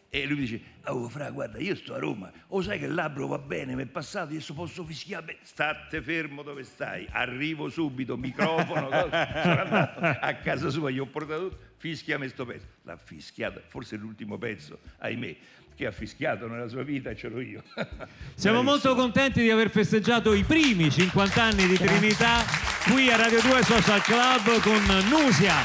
E 0.09 0.25
lui 0.25 0.35
mi 0.35 0.41
dice, 0.41 0.61
oh 0.87 1.07
Fra, 1.07 1.29
guarda, 1.31 1.59
io 1.59 1.75
sto 1.75 1.93
a 1.93 1.97
Roma, 1.97 2.31
o 2.47 2.61
sai 2.61 2.77
che 2.77 2.85
il 2.85 2.93
labbro 2.93 3.27
va 3.27 3.37
bene, 3.37 3.73
mi 3.73 3.83
è 3.83 3.85
passato, 3.85 4.31
adesso 4.31 4.53
posso 4.53 4.83
fischiare 4.83 5.23
bene. 5.23 5.39
State 5.43 6.01
fermo 6.01 6.41
dove 6.41 6.63
stai, 6.63 7.07
arrivo 7.09 7.69
subito, 7.69 8.17
microfono, 8.17 8.89
sono 8.91 9.61
andato 9.61 9.99
a 9.99 10.33
casa 10.35 10.69
sua, 10.69 10.89
gli 10.89 10.99
ho 10.99 11.05
portato 11.05 11.49
tutto, 11.49 11.63
fischiami 11.77 12.27
sto 12.27 12.45
pezzo. 12.45 12.65
L'ha 12.83 12.97
fischiato, 12.97 13.61
forse 13.65 13.95
l'ultimo 13.95 14.37
pezzo, 14.37 14.79
ahimè, 14.97 15.35
che 15.73 15.85
ha 15.85 15.91
fischiato 15.91 16.47
nella 16.47 16.67
sua 16.67 16.83
vita 16.83 17.15
ce 17.15 17.29
l'ho 17.29 17.39
io. 17.39 17.63
Siamo 18.35 18.61
molto 18.61 18.93
contenti 18.93 19.41
di 19.41 19.51
aver 19.51 19.69
festeggiato 19.69 20.33
i 20.33 20.43
primi 20.43 20.91
50 20.91 21.41
anni 21.41 21.67
di 21.67 21.77
Trinità 21.77 22.43
qui 22.89 23.09
a 23.09 23.17
Radio 23.17 23.41
2 23.41 23.63
Social 23.63 24.01
Club 24.01 24.61
con 24.61 24.83
Nusia, 25.09 25.63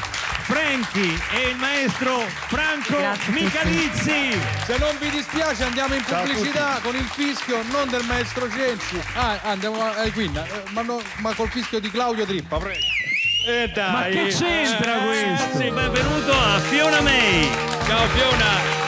Franchi 0.51 1.17
e 1.33 1.49
il 1.51 1.55
maestro 1.55 2.19
Franco 2.47 2.97
Grazie. 2.97 3.31
Michalizzi. 3.31 4.37
Se 4.65 4.77
non 4.79 4.97
vi 4.99 5.09
dispiace 5.09 5.63
andiamo 5.63 5.93
in 5.95 6.03
pubblicità 6.03 6.79
con 6.83 6.93
il 6.93 7.05
fischio 7.05 7.63
non 7.71 7.87
del 7.89 8.03
maestro 8.03 8.49
Cenci. 8.51 8.99
Ah, 9.15 9.39
andiamo 9.43 9.81
a 9.81 10.03
eh, 10.03 10.11
Queen, 10.11 10.35
eh, 10.35 10.63
ma, 10.71 10.81
no- 10.81 11.01
ma 11.19 11.33
col 11.35 11.49
fischio 11.49 11.79
di 11.79 11.89
Claudio 11.89 12.25
Trippa, 12.25 12.57
prego. 12.57 12.79
E 13.47 13.69
dai. 13.73 13.91
Ma 13.93 14.03
che 14.23 14.27
c'entra 14.27 14.97
Eh, 15.01 15.05
questo? 15.05 15.57
sì, 15.57 15.71
benvenuto 15.71 16.31
a 16.33 16.59
Fiona 16.59 16.99
May. 16.99 17.49
Ciao 17.87 18.07
Fiona. 18.07 18.79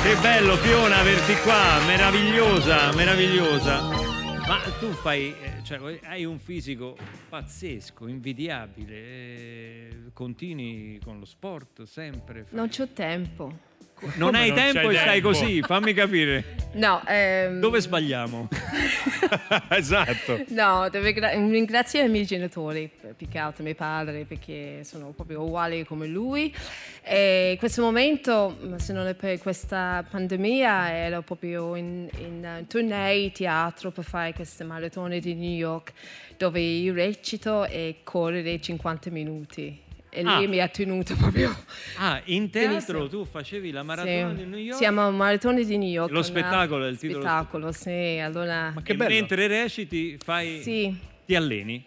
Che 0.00 0.14
bello 0.20 0.56
Fiona 0.58 0.98
averti 0.98 1.34
qua, 1.42 1.80
meravigliosa, 1.84 2.92
meravigliosa. 2.94 4.07
Ma 4.48 4.60
tu 4.80 4.90
fai, 4.92 5.34
eh, 5.42 5.62
cioè, 5.62 6.00
hai 6.04 6.24
un 6.24 6.38
fisico 6.38 6.96
pazzesco, 7.28 8.06
invidiabile, 8.06 8.94
eh, 8.94 9.90
continui 10.14 10.98
con 11.04 11.18
lo 11.18 11.26
sport 11.26 11.82
sempre. 11.82 12.44
fai- 12.44 12.56
Non 12.56 12.68
c'ho 12.68 12.88
tempo. 12.88 13.66
Non 14.14 14.34
hai 14.34 14.48
non 14.48 14.56
tempo 14.56 14.90
e 14.90 14.94
stai 14.96 15.20
tempo? 15.20 15.28
così, 15.28 15.60
fammi 15.62 15.92
capire. 15.92 16.56
No, 16.72 17.02
ehm, 17.06 17.60
Dove 17.60 17.80
sbagliamo? 17.80 18.48
esatto. 19.70 20.44
No, 20.48 20.88
devo 20.90 21.10
gra- 21.12 21.32
ringraziare 21.32 22.06
i 22.06 22.10
miei 22.10 22.26
genitori, 22.26 22.90
più 23.16 23.26
che 23.28 23.38
altro 23.38 23.64
mio 23.64 23.74
padre, 23.74 24.24
perché 24.24 24.84
sono 24.84 25.10
proprio 25.10 25.42
uguali 25.42 25.84
come 25.84 26.06
lui. 26.06 26.54
E 27.02 27.52
in 27.52 27.58
questo 27.58 27.82
momento, 27.82 28.56
se 28.76 28.92
non 28.92 29.06
è 29.06 29.14
per 29.14 29.38
questa 29.38 30.04
pandemia, 30.08 30.92
ero 30.92 31.22
proprio 31.22 31.74
in, 31.74 32.08
in 32.18 32.64
tournée 32.68 33.32
teatro 33.32 33.90
per 33.90 34.04
fare 34.04 34.32
queste 34.34 34.62
maratone 34.62 35.20
di 35.20 35.34
New 35.34 35.50
York, 35.50 35.92
dove 36.36 36.60
io 36.60 36.92
recito 36.92 37.64
e 37.64 37.96
correre 38.04 38.60
50 38.60 39.10
minuti. 39.10 39.86
E 40.10 40.22
lui 40.22 40.44
Ah. 40.44 40.48
mi 40.48 40.60
ha 40.60 40.68
tenuto 40.68 41.14
proprio. 41.16 41.54
Ah, 41.98 42.20
in 42.24 42.48
teatro 42.50 42.68
Benissimo. 42.70 43.08
tu 43.08 43.24
facevi 43.24 43.70
la 43.70 43.82
maratona 43.82 44.30
Sì. 44.30 44.34
di 44.36 44.44
New 44.44 44.58
York? 44.58 44.76
Siamo 44.78 45.06
a 45.06 45.10
maratone 45.10 45.64
di 45.64 45.76
New 45.76 45.88
York. 45.88 46.10
Lo 46.10 46.22
spettacolo 46.22 46.86
è 46.86 46.88
il 46.88 46.98
titolo. 46.98 47.20
Spettacolo, 47.20 47.72
sì. 47.72 48.18
Allora, 48.22 48.72
e 48.82 48.94
mentre 48.94 49.46
reciti 49.46 50.16
fai... 50.22 50.60
sì, 50.62 50.96
ti 51.26 51.34
alleni? 51.34 51.84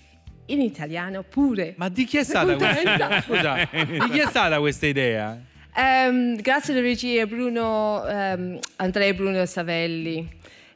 in 0.48 0.60
italiano 0.60 1.24
pure. 1.24 1.76
Ma 1.78 1.88
di 1.88 2.04
chi 2.04 2.18
è 2.18 2.24
stata 2.26 2.56
questa? 2.58 3.22
Scusa, 3.22 3.70
di 3.72 4.10
chi 4.12 4.20
è 4.20 4.26
stata 4.28 4.60
questa 4.60 4.86
idea? 4.86 5.40
Ehm, 5.74 6.36
grazie 6.42 6.74
alla 6.74 6.82
regia 6.82 7.26
Bruno, 7.26 8.06
ehm, 8.06 8.60
Andrea 8.78 9.14
Bruno 9.14 9.46
Savelli, 9.46 10.28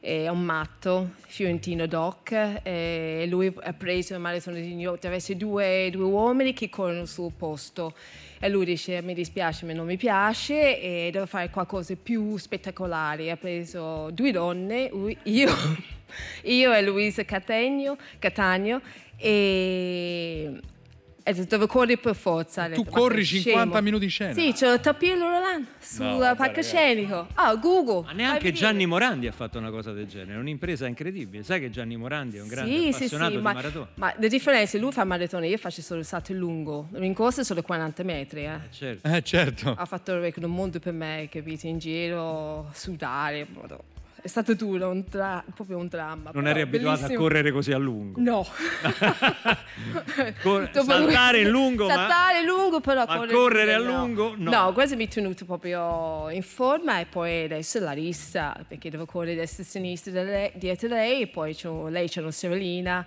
è 0.06 0.28
un 0.28 0.42
matto, 0.42 1.14
fiorentino 1.26 1.86
doc, 1.86 2.30
e 2.62 3.26
lui 3.28 3.52
ha 3.60 3.72
preso 3.72 4.14
il 4.14 4.20
maratona 4.20 4.56
di 4.60 4.68
New 4.68 4.78
York, 4.78 5.04
essere 5.06 5.36
due, 5.36 5.88
due 5.90 6.04
uomini 6.04 6.52
che 6.52 6.68
corrono 6.68 7.06
sul 7.06 7.32
posto. 7.36 7.92
E 8.38 8.48
lui 8.48 8.64
dice 8.64 9.02
mi 9.02 9.14
dispiace, 9.14 9.66
ma 9.66 9.72
non 9.72 9.84
mi 9.84 9.96
piace 9.96 10.80
e 10.80 11.10
devo 11.10 11.26
fare 11.26 11.50
qualcosa 11.50 11.92
di 11.92 11.98
più 12.00 12.36
spettacolare. 12.36 13.32
Ha 13.32 13.36
preso 13.36 14.10
due 14.12 14.30
donne, 14.30 14.88
io, 15.24 15.50
io 16.44 16.72
e 16.72 16.82
Luisa 16.82 17.24
Catagno, 17.24 17.96
Catania 18.20 18.80
e... 19.16 20.60
e 21.28 21.34
devo 21.44 21.66
correre 21.66 21.98
per 21.98 22.14
forza. 22.14 22.62
Tu 22.64 22.68
detto, 22.68 22.82
"Ma 22.84 22.90
corri 22.90 23.24
sei 23.24 23.40
50 23.42 23.68
scemo?" 23.70 23.82
minuti 23.82 24.04
in 24.04 24.10
scena? 24.10 24.32
Sì, 24.32 24.52
c'è 24.52 24.72
il 24.72 24.80
tappino 24.80 25.28
Roland 25.28 25.66
sul 25.80 26.34
palcoscenico. 26.36 27.26
Ah, 27.34 27.54
Google. 27.56 28.02
Ma 28.06 28.12
neanche. 28.12 28.52
Gianni 28.52 28.86
Morandi 28.86 29.26
ha 29.26 29.32
fatto 29.32 29.58
una 29.58 29.70
cosa 29.70 29.92
del 29.92 30.06
genere, 30.06 30.34
è 30.34 30.38
un'impresa 30.38 30.86
incredibile. 30.86 31.42
Sai 31.42 31.60
che 31.60 31.70
Gianni 31.70 31.96
Morandi 31.96 32.36
è 32.36 32.40
un 32.40 32.48
grande 32.48 32.70
Sì, 32.70 32.80
sì, 32.80 32.88
appassionato 33.04 33.30
sì, 33.30 33.36
di 33.36 33.42
ma, 33.42 33.52
maratona? 33.52 33.88
ma 33.94 34.14
la 34.18 34.28
differenza 34.28 34.76
è 34.76 34.80
lui 34.80 34.92
fa 34.92 35.04
maratona, 35.04 35.46
io 35.46 35.58
faccio 35.58 35.82
solo 35.82 36.00
il 36.00 36.06
salto 36.06 36.32
lungo. 36.32 36.88
Il 36.92 36.98
rincorso 37.00 37.40
è 37.40 37.44
solo 37.44 37.62
40 37.62 38.02
metri. 38.04 38.44
eh. 38.44 38.58
Certo. 38.70 39.08
Eh 39.08 39.22
certo. 39.22 39.74
Ha 39.76 39.84
fatto 39.84 40.12
il 40.12 40.20
record 40.20 40.46
del 40.46 40.54
mondo 40.54 40.78
per 40.78 40.92
me, 40.92 41.28
capito? 41.30 41.66
In 41.66 41.78
giro, 41.78 42.70
sudare. 42.72 43.46
madò. 43.52 43.78
È 44.26 44.28
stato 44.28 44.54
duro, 44.54 44.90
un 44.90 45.04
dra- 45.08 45.44
proprio 45.54 45.78
un 45.78 45.86
dramma. 45.86 46.32
Non 46.34 46.48
eri 46.48 46.60
abituato 46.60 46.94
a 46.94 47.02
bellissimo. 47.02 47.20
correre 47.22 47.52
così 47.52 47.70
a 47.70 47.78
lungo. 47.78 48.20
No. 48.20 48.44
Cor- 50.42 50.70
saltare 50.72 51.42
in 51.42 51.48
lungo, 51.48 51.86
ma- 51.86 51.94
Saltare 51.94 52.40
in 52.40 52.46
lungo, 52.46 52.80
però 52.80 53.04
ma 53.06 53.16
correre, 53.18 53.32
correre 53.32 53.74
a 53.74 53.78
lungo, 53.78 54.34
no. 54.36 54.50
No, 54.50 54.72
questo 54.72 54.96
mi 54.96 55.04
ha 55.04 55.06
tenuto 55.06 55.44
proprio 55.44 56.28
in 56.30 56.42
forma 56.42 56.98
e 56.98 57.06
poi 57.06 57.44
adesso 57.44 57.78
la 57.78 57.92
lista, 57.92 58.58
perché 58.66 58.90
devo 58.90 59.06
correre 59.06 59.36
destra 59.36 59.62
e 59.62 59.66
sinistra 59.66 60.50
dietro 60.54 60.88
lei 60.88 61.22
e 61.22 61.26
poi 61.28 61.54
c'ho- 61.54 61.86
lei 61.88 62.08
c'è 62.08 62.20
una 62.20 62.32
sorellina, 62.32 63.06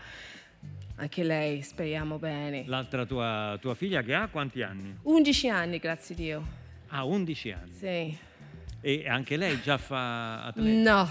anche 0.95 1.23
lei, 1.23 1.62
speriamo 1.63 2.17
bene. 2.17 2.63
L'altra 2.65 3.05
tua, 3.05 3.58
tua 3.60 3.75
figlia 3.75 4.01
che 4.03 4.13
ha 4.13 4.27
quanti 4.29 4.62
anni? 4.62 4.95
11 5.03 5.49
anni, 5.49 5.79
grazie 5.79 6.15
a 6.15 6.17
Dio. 6.17 6.43
Ha 6.89 7.03
11 7.03 7.51
anni. 7.51 7.71
Sì. 7.73 8.17
E 8.82 9.06
anche 9.10 9.36
lei 9.38 9.60
già 9.62 9.78
fa 9.78 10.44
atleta? 10.46 10.92
No, 10.92 11.10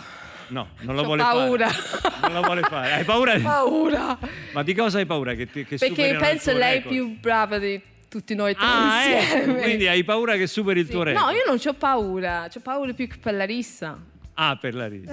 No, 0.51 0.69
non 0.81 0.95
lo 0.95 1.03
C'ho 1.03 1.07
vuole 1.09 1.23
paura. 1.23 1.69
fare. 1.69 2.17
Non 2.23 2.33
lo 2.33 2.41
vuole 2.41 2.63
fare. 2.63 2.93
Hai 2.95 3.05
paura? 3.05 3.35
di- 3.37 3.43
paura. 3.43 4.19
Ma 4.53 4.63
di 4.63 4.75
cosa 4.75 4.97
hai 4.99 5.05
paura? 5.05 5.35
Che, 5.35 5.51
ti- 5.51 5.65
che 5.67 5.77
Perché 5.77 6.07
il 6.07 6.17
penso 6.17 6.53
lei 6.53 6.61
è 6.71 6.75
record? 6.77 6.95
più 6.95 7.19
brava 7.21 7.59
di 7.59 7.79
tutti 8.09 8.35
noi 8.35 8.55
tre 8.55 8.65
Ah, 8.67 9.03
insieme. 9.05 9.43
ecco, 9.43 9.55
quindi 9.61 9.87
hai 9.89 10.03
paura 10.05 10.37
che 10.37 10.47
superi 10.47 10.81
il 10.81 10.87
Sì. 10.87 10.93
tuo 10.93 11.03
record? 11.03 11.27
No, 11.27 11.31
io 11.33 11.43
non 11.47 11.59
ho 11.63 11.73
paura, 11.75 12.49
ho 12.55 12.61
paura 12.61 12.93
più 12.95 13.07
che 13.07 13.19
per 13.21 13.35
Larissa. 13.35 13.99
Ah, 14.35 14.57
per 14.59 14.75
la 14.75 14.89
risa. 14.89 15.13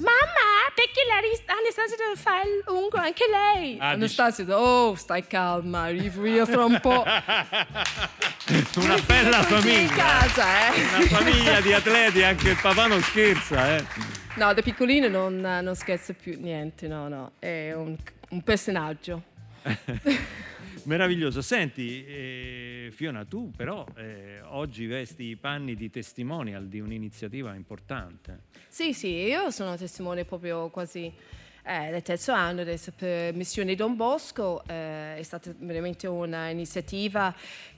Mamma, 0.66 0.72
perché 0.74 1.02
Larissa, 1.08 1.44
Anastasia 1.60 1.96
deve 1.96 2.16
fare 2.16 2.50
il 2.50 2.64
lungo 2.66 2.98
anche 2.98 3.26
lei? 3.30 3.78
Ah, 3.80 3.90
Anastasia, 3.90 4.46
oh, 4.60 4.96
stai 4.96 5.26
calma, 5.28 5.84
arrivo 5.84 6.26
io 6.26 6.46
fra 6.46 6.66
un 6.66 6.80
po'. 6.80 7.04
Una 8.78 9.00
bella 9.06 9.44
famiglia. 9.44 9.94
casa, 9.94 10.74
eh. 10.74 10.82
Una 10.96 11.06
famiglia 11.08 11.62
di 11.62 11.74
atleti, 11.74 12.24
anche 12.24 12.50
il 12.50 12.58
papà 12.60 12.88
non 12.88 13.02
scherza, 13.02 13.76
eh. 13.76 13.86
No, 14.36 14.54
da 14.54 14.62
piccolino 14.62 15.08
non, 15.08 15.40
non 15.40 15.76
scherza 15.76 16.14
più 16.14 16.38
niente, 16.40 16.88
no, 16.88 17.08
no, 17.08 17.32
è 17.40 17.74
un, 17.74 17.96
un 18.30 18.42
personaggio. 18.42 19.22
Meraviglioso. 20.86 21.42
Senti, 21.42 22.06
eh, 22.06 22.90
Fiona, 22.94 23.26
tu 23.26 23.52
però 23.56 23.86
eh, 23.96 24.40
oggi 24.44 24.86
vesti 24.86 25.24
i 25.26 25.36
panni 25.36 25.76
di 25.76 25.90
testimonial 25.90 26.68
di 26.68 26.80
un'iniziativa 26.80 27.56
importante. 27.56 28.42
Sì, 28.68 28.94
sì, 28.94 29.08
io 29.10 29.50
sono 29.50 29.76
testimone 29.78 30.26
proprio 30.26 30.70
quasi 30.70 31.12
eh, 31.64 31.90
del 31.90 32.04
terzo 32.04 32.32
anno 32.34 32.62
adesso 32.62 32.92
per 32.96 33.34
Missione 33.34 33.74
Don 33.76 33.96
Bosco. 33.96 34.64
eh, 34.68 35.18
è 35.18 35.24
stata 35.24 35.52
veramente 35.58 36.06
un'iniziativa 36.08 37.34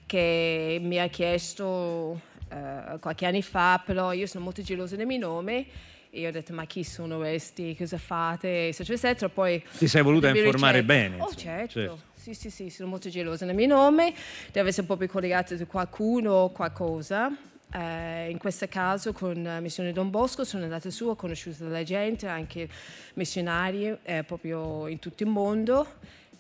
che 0.06 0.78
mi 0.82 1.00
ha 1.00 1.08
chiesto 1.08 2.20
eh, 2.50 2.98
qualche 3.00 3.26
anno 3.26 3.42
fa, 3.42 3.82
però 3.86 4.12
io 4.12 4.26
sono 4.28 4.44
molto 4.44 4.62
gelosa 4.62 4.98
del 4.98 5.06
mio 5.06 5.20
nome. 5.20 5.66
E 6.10 6.22
io 6.22 6.30
ho 6.30 6.32
detto, 6.32 6.54
ma 6.54 6.66
chi 6.66 6.84
sono 6.84 7.18
questi? 7.18 7.76
Cosa 7.78 7.98
fate? 7.98 8.68
Eccetera, 8.70 8.96
eccetera. 8.96 9.30
Poi 9.30 9.64
Ti 9.78 9.88
sei 9.88 10.02
voluta 10.02 10.30
informare 10.30 10.82
ricerca- 10.82 10.94
bene. 11.10 11.16
Oh, 11.22 11.28
insomma, 11.30 11.42
certo. 11.68 12.02
Sì, 12.28 12.34
sì, 12.34 12.50
sì, 12.50 12.70
sono 12.70 12.90
molto 12.90 13.08
gelosa 13.08 13.46
del 13.46 13.56
mio 13.56 13.68
nome. 13.68 14.14
Deve 14.52 14.68
essere 14.68 14.86
proprio 14.86 15.08
collegato 15.08 15.54
a 15.54 15.66
qualcuno 15.66 16.34
o 16.34 16.52
qualcosa. 16.52 17.34
Eh, 17.72 18.30
in 18.30 18.38
questo 18.38 18.68
caso 18.68 19.14
con 19.14 19.48
eh, 19.48 19.62
Missione 19.62 19.94
Don 19.94 20.10
Bosco 20.10 20.44
sono 20.44 20.64
andata 20.64 20.90
su, 20.90 21.06
ho 21.06 21.16
conosciuto 21.16 21.64
della 21.64 21.84
gente, 21.84 22.28
anche 22.28 22.68
missionari 23.14 23.98
eh, 24.04 24.26
proprio 24.26 24.88
in 24.88 25.00
tutto 25.00 25.24
il 25.24 25.30
mondo. 25.30 25.88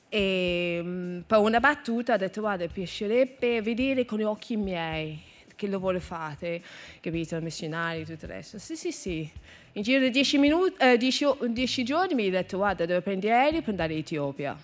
E 0.10 0.82
mm, 0.84 1.19
per 1.21 1.38
una 1.38 1.62
battuta 1.62 2.15
ho 2.15 2.17
detto 2.17 2.41
guarda, 2.41 2.67
piacerebbe 2.67 3.62
vedere 3.62 4.04
con 4.04 4.19
gli 4.19 4.23
occhi 4.23 4.58
miei 4.58 5.17
che 5.56 5.69
lavoro 5.69 6.02
fate, 6.02 6.62
capito, 7.00 7.39
missionari 7.39 8.02
e 8.02 8.04
tutto 8.04 8.26
il 8.26 8.32
resto. 8.32 8.60
Sì, 8.60 8.76
sì, 8.76 8.91
sì. 8.91 9.32
In 9.71 9.84
giro 9.84 10.02
di 10.02 10.10
dieci, 10.10 10.38
minuti, 10.38 10.76
eh, 10.80 10.97
dieci, 10.97 11.26
dieci 11.47 11.86
giorni 11.86 12.13
mi 12.13 12.28
ha 12.28 12.32
detto 12.32 12.58
guarda, 12.58 12.86
devo 12.86 13.00
prendere 13.00 13.34
aereo 13.34 13.62
per 13.62 13.69
andare 13.69 13.93
in 13.93 14.00
Etiopia. 14.00 14.58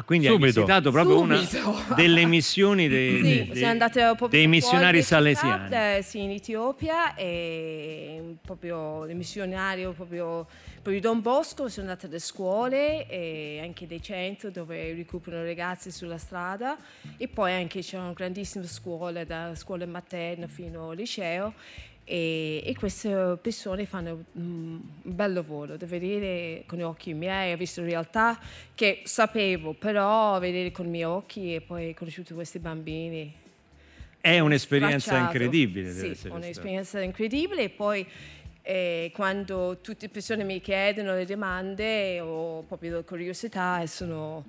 Ah, 0.00 0.02
quindi 0.02 0.26
hai 0.28 0.32
Subito. 0.32 0.60
visitato 0.60 0.90
proprio 0.90 1.20
una 1.20 1.36
Subito. 1.44 1.78
delle 1.94 2.24
missioni 2.24 2.88
dei, 2.88 3.16
Sì, 3.16 3.22
dei- 3.22 3.76
dei 3.78 4.16
fuori 4.16 4.46
missionari 4.46 5.02
città, 5.02 5.16
salesiani. 5.16 5.74
eh, 5.98 6.02
sì, 6.02 6.22
in 6.22 6.30
Etiopia 6.30 7.14
e 7.14 8.36
proprio 8.42 9.04
il 9.04 9.14
missionario 9.14 9.92
proprio 9.92 10.46
per 10.82 10.94
il 10.94 11.00
Don 11.00 11.20
Bosco 11.20 11.68
sono 11.68 11.88
andate 11.88 12.06
alle 12.06 12.18
scuole 12.18 13.06
e 13.08 13.60
anche 13.62 13.86
dei 13.86 14.00
centri 14.02 14.50
dove 14.50 14.94
recuperano 14.94 15.44
ragazzi 15.44 15.90
sulla 15.90 16.16
strada 16.16 16.78
e 17.18 17.28
poi 17.28 17.52
anche 17.52 17.80
c'è 17.80 17.98
una 17.98 18.12
grandissima 18.14 18.64
scuola 18.66 19.24
da 19.24 19.54
scuola 19.54 19.84
materna 19.84 20.46
fino 20.46 20.88
al 20.90 20.96
liceo 20.96 21.52
e, 22.10 22.60
e 22.64 22.74
queste 22.74 23.38
persone 23.40 23.86
fanno 23.86 24.24
mm, 24.36 24.42
un 24.42 24.80
bel 25.14 25.32
lavoro, 25.32 25.76
devo 25.76 25.96
dire 25.96 26.64
con 26.66 26.78
gli 26.78 26.82
occhi 26.82 27.14
miei, 27.14 27.52
ho 27.52 27.56
visto 27.56 27.82
realtà 27.82 28.36
che 28.74 29.02
sapevo, 29.04 29.74
però 29.74 30.36
vedere 30.40 30.72
con 30.72 30.86
i 30.86 30.88
miei 30.88 31.04
occhi 31.04 31.54
e 31.54 31.60
poi 31.60 31.90
ho 31.90 31.94
conosciuto 31.94 32.34
questi 32.34 32.58
bambini. 32.58 33.32
È 34.20 34.40
un'esperienza 34.40 34.98
Stracciato. 34.98 35.24
incredibile. 35.24 35.92
Sì, 35.92 36.14
stata. 36.16 36.34
un'esperienza 36.34 37.00
incredibile 37.00 37.62
e 37.62 37.68
poi 37.68 38.04
eh, 38.62 39.12
quando 39.14 39.78
tutte 39.80 40.06
le 40.06 40.12
persone 40.12 40.42
mi 40.42 40.60
chiedono 40.60 41.14
le 41.14 41.24
domande 41.24 42.18
ho 42.18 42.62
proprio 42.62 42.96
la 42.96 43.02
curiosità 43.04 43.82
e 43.82 43.86
sono 43.86 44.44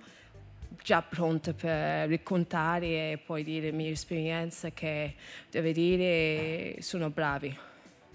già 0.83 1.01
pronta 1.01 1.53
per 1.53 2.09
raccontare 2.09 2.85
e 3.11 3.19
poi 3.23 3.43
dire 3.43 3.69
la 3.71 3.75
mia 3.75 3.91
esperienza 3.91 4.69
che 4.71 5.13
devo 5.49 5.71
dire 5.71 6.75
sono 6.79 7.09
bravi. 7.09 7.55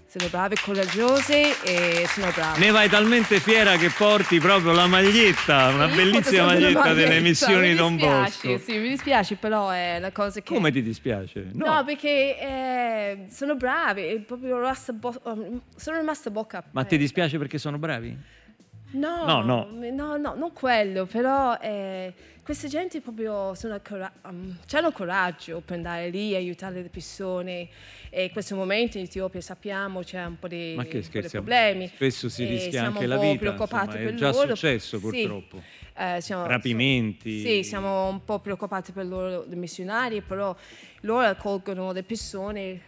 Sono 0.09 0.29
bravi, 0.29 0.55
coraggiosi 0.55 1.33
e 1.65 2.05
sono 2.07 2.31
bravi. 2.33 2.61
Ne 2.61 2.71
vai 2.71 2.87
talmente 2.87 3.41
fiera 3.41 3.75
che 3.75 3.89
porti 3.89 4.39
proprio 4.39 4.71
la 4.71 4.87
maglietta, 4.87 5.67
una 5.67 5.87
bellissima 5.87 6.45
maglietta 6.45 6.87
la 6.87 6.93
delle 6.93 7.19
maglietta, 7.19 7.27
missioni 7.27 7.69
mi 7.71 7.75
Don 7.75 7.97
Bosco. 7.97 8.57
Sì, 8.57 8.77
mi 8.77 8.87
dispiace, 8.87 9.35
però 9.35 9.69
è 9.69 9.97
la 9.99 10.11
cosa 10.13 10.39
che... 10.39 10.53
Come 10.53 10.71
ti 10.71 10.81
dispiace? 10.81 11.49
No, 11.51 11.83
perché 11.85 12.39
eh, 12.39 13.25
sono 13.29 13.55
bravi, 13.55 14.25
bo- 14.93 15.21
um, 15.23 15.61
sono 15.75 15.97
rimasta 15.97 16.29
bocca 16.29 16.59
Ma 16.59 16.67
aperta. 16.69 16.87
ti 16.89 16.97
dispiace 16.97 17.37
perché 17.37 17.57
sono 17.57 17.77
bravi? 17.77 18.17
No, 18.91 19.25
No, 19.25 19.41
no. 19.41 19.67
no, 19.91 20.15
no, 20.15 20.35
non 20.35 20.53
quello, 20.53 21.05
però 21.05 21.57
eh, 21.59 22.13
queste 22.47 22.69
gente 22.69 23.01
proprio 23.01 23.53
cora- 23.85 24.09
um, 24.23 24.55
hanno 24.71 24.91
coraggio 24.93 25.61
per 25.65 25.75
andare 25.75 26.07
lì 26.09 26.31
e 26.31 26.37
aiutare 26.37 26.81
le 26.81 26.87
persone. 26.87 27.67
E 28.09 28.23
in 28.23 28.31
questo 28.31 28.55
momento 28.55 28.97
in 28.97 29.03
Etiopia 29.03 29.41
sappiamo 29.41 29.99
c'è 30.01 30.23
un 30.23 30.39
po' 30.39 30.47
di, 30.47 30.71
Ma 30.73 30.85
che 30.85 30.99
un 30.99 31.03
po' 31.11 31.27
problemi. 31.29 31.87
spesso 31.93 32.29
si 32.29 32.45
rischia 32.45 32.85
anche 32.85 33.05
la 33.05 33.17
vita, 33.17 33.51
insomma, 33.51 33.91
è 33.99 34.13
già 34.13 34.31
loro. 34.31 34.55
successo, 34.55 34.95
Sì. 34.97 35.01
purtroppo. 35.03 35.61
Eh, 35.97 36.21
siamo- 36.21 36.45
Rapimenti. 36.45 37.41
Sì, 37.41 37.63
siamo 37.63 38.07
un 38.07 38.23
po' 38.23 38.39
preoccupati 38.39 38.93
per 38.93 39.05
loro, 39.07 39.45
i 39.51 39.55
missionari, 39.57 40.21
però 40.21 40.55
loro 41.01 41.25
accolgono 41.25 41.91
le 41.91 42.03
persone, 42.03 42.79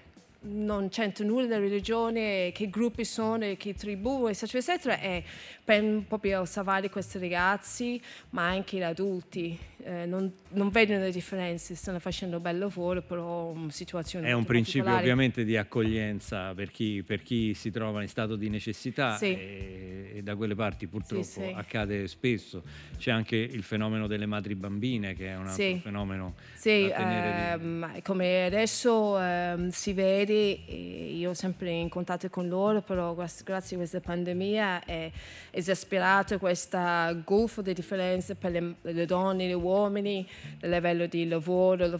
non 0.41 0.89
c'entra 0.89 1.25
nulla 1.25 1.47
della 1.47 1.59
religione, 1.59 2.51
che 2.53 2.69
gruppi 2.69 3.03
sono, 3.03 3.45
che 3.57 3.73
tribù, 3.73 4.27
eccetera, 4.27 4.59
eccetera, 4.59 4.99
e 4.99 5.23
per 5.63 6.03
proprio 6.07 6.45
salvare 6.45 6.89
questi 6.89 7.19
ragazzi, 7.19 8.01
ma 8.31 8.47
anche 8.47 8.77
gli 8.77 8.83
adulti. 8.83 9.59
Eh, 9.89 10.05
non, 10.05 10.31
non 10.49 10.69
vedono 10.69 10.99
le 10.99 11.09
differenze, 11.11 11.73
stanno 11.73 11.97
facendo 11.97 12.35
un 12.35 12.43
bel 12.43 12.59
lavoro, 12.59 13.01
però 13.01 13.51
in 13.55 13.71
situazioni 13.71 14.27
È 14.27 14.33
un 14.33 14.45
principio 14.45 14.95
ovviamente 14.95 15.43
di 15.43 15.57
accoglienza 15.57 16.53
per 16.53 16.69
chi, 16.69 17.01
per 17.01 17.23
chi 17.23 17.55
si 17.55 17.71
trova 17.71 18.03
in 18.03 18.07
stato 18.07 18.35
di 18.35 18.49
necessità 18.49 19.15
Sì. 19.17 19.33
e, 19.33 20.11
e 20.17 20.21
da 20.21 20.35
quelle 20.35 20.53
parti 20.53 20.85
purtroppo 20.85 21.23
Sì, 21.23 21.41
sì. 21.41 21.51
accade 21.55 22.07
spesso. 22.07 22.61
C'è 22.99 23.09
anche 23.09 23.35
il 23.35 23.63
fenomeno 23.63 24.05
delle 24.05 24.27
madri 24.27 24.53
bambine 24.53 25.15
che 25.15 25.29
è 25.29 25.35
un 25.35 25.47
altro 25.47 25.77
fenomeno 25.81 26.35
Sì, 26.53 26.91
tenere 26.95 27.57
di- 27.57 27.63
ehm, 27.63 28.01
come 28.03 28.45
adesso 28.45 29.19
ehm, 29.19 29.69
si 29.69 29.93
vede, 29.93 30.33
io 30.35 31.33
sempre 31.33 31.71
in 31.71 31.89
contatto 31.89 32.29
con 32.29 32.47
loro, 32.47 32.81
però 32.83 33.15
gra- 33.15 33.25
grazie 33.43 33.75
a 33.75 33.79
questa 33.79 34.01
pandemia 34.01 34.83
è 34.85 35.09
esasperato 35.49 36.37
questa 36.37 37.11
golfo 37.25 37.63
di 37.63 37.73
differenze 37.73 38.35
per 38.35 38.51
le, 38.51 38.75
le 38.81 39.05
donne 39.07 39.45
e 39.45 39.47
gli 39.47 39.51
uomini, 39.79 40.27
a 40.61 40.67
livello 40.67 41.05
di 41.07 41.27
lavoro, 41.27 41.85
a 41.85 41.99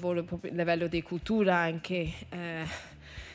livello 0.52 0.88
di 0.88 1.02
cultura 1.02 1.56
anche. 1.56 2.12
eh, 2.30 2.88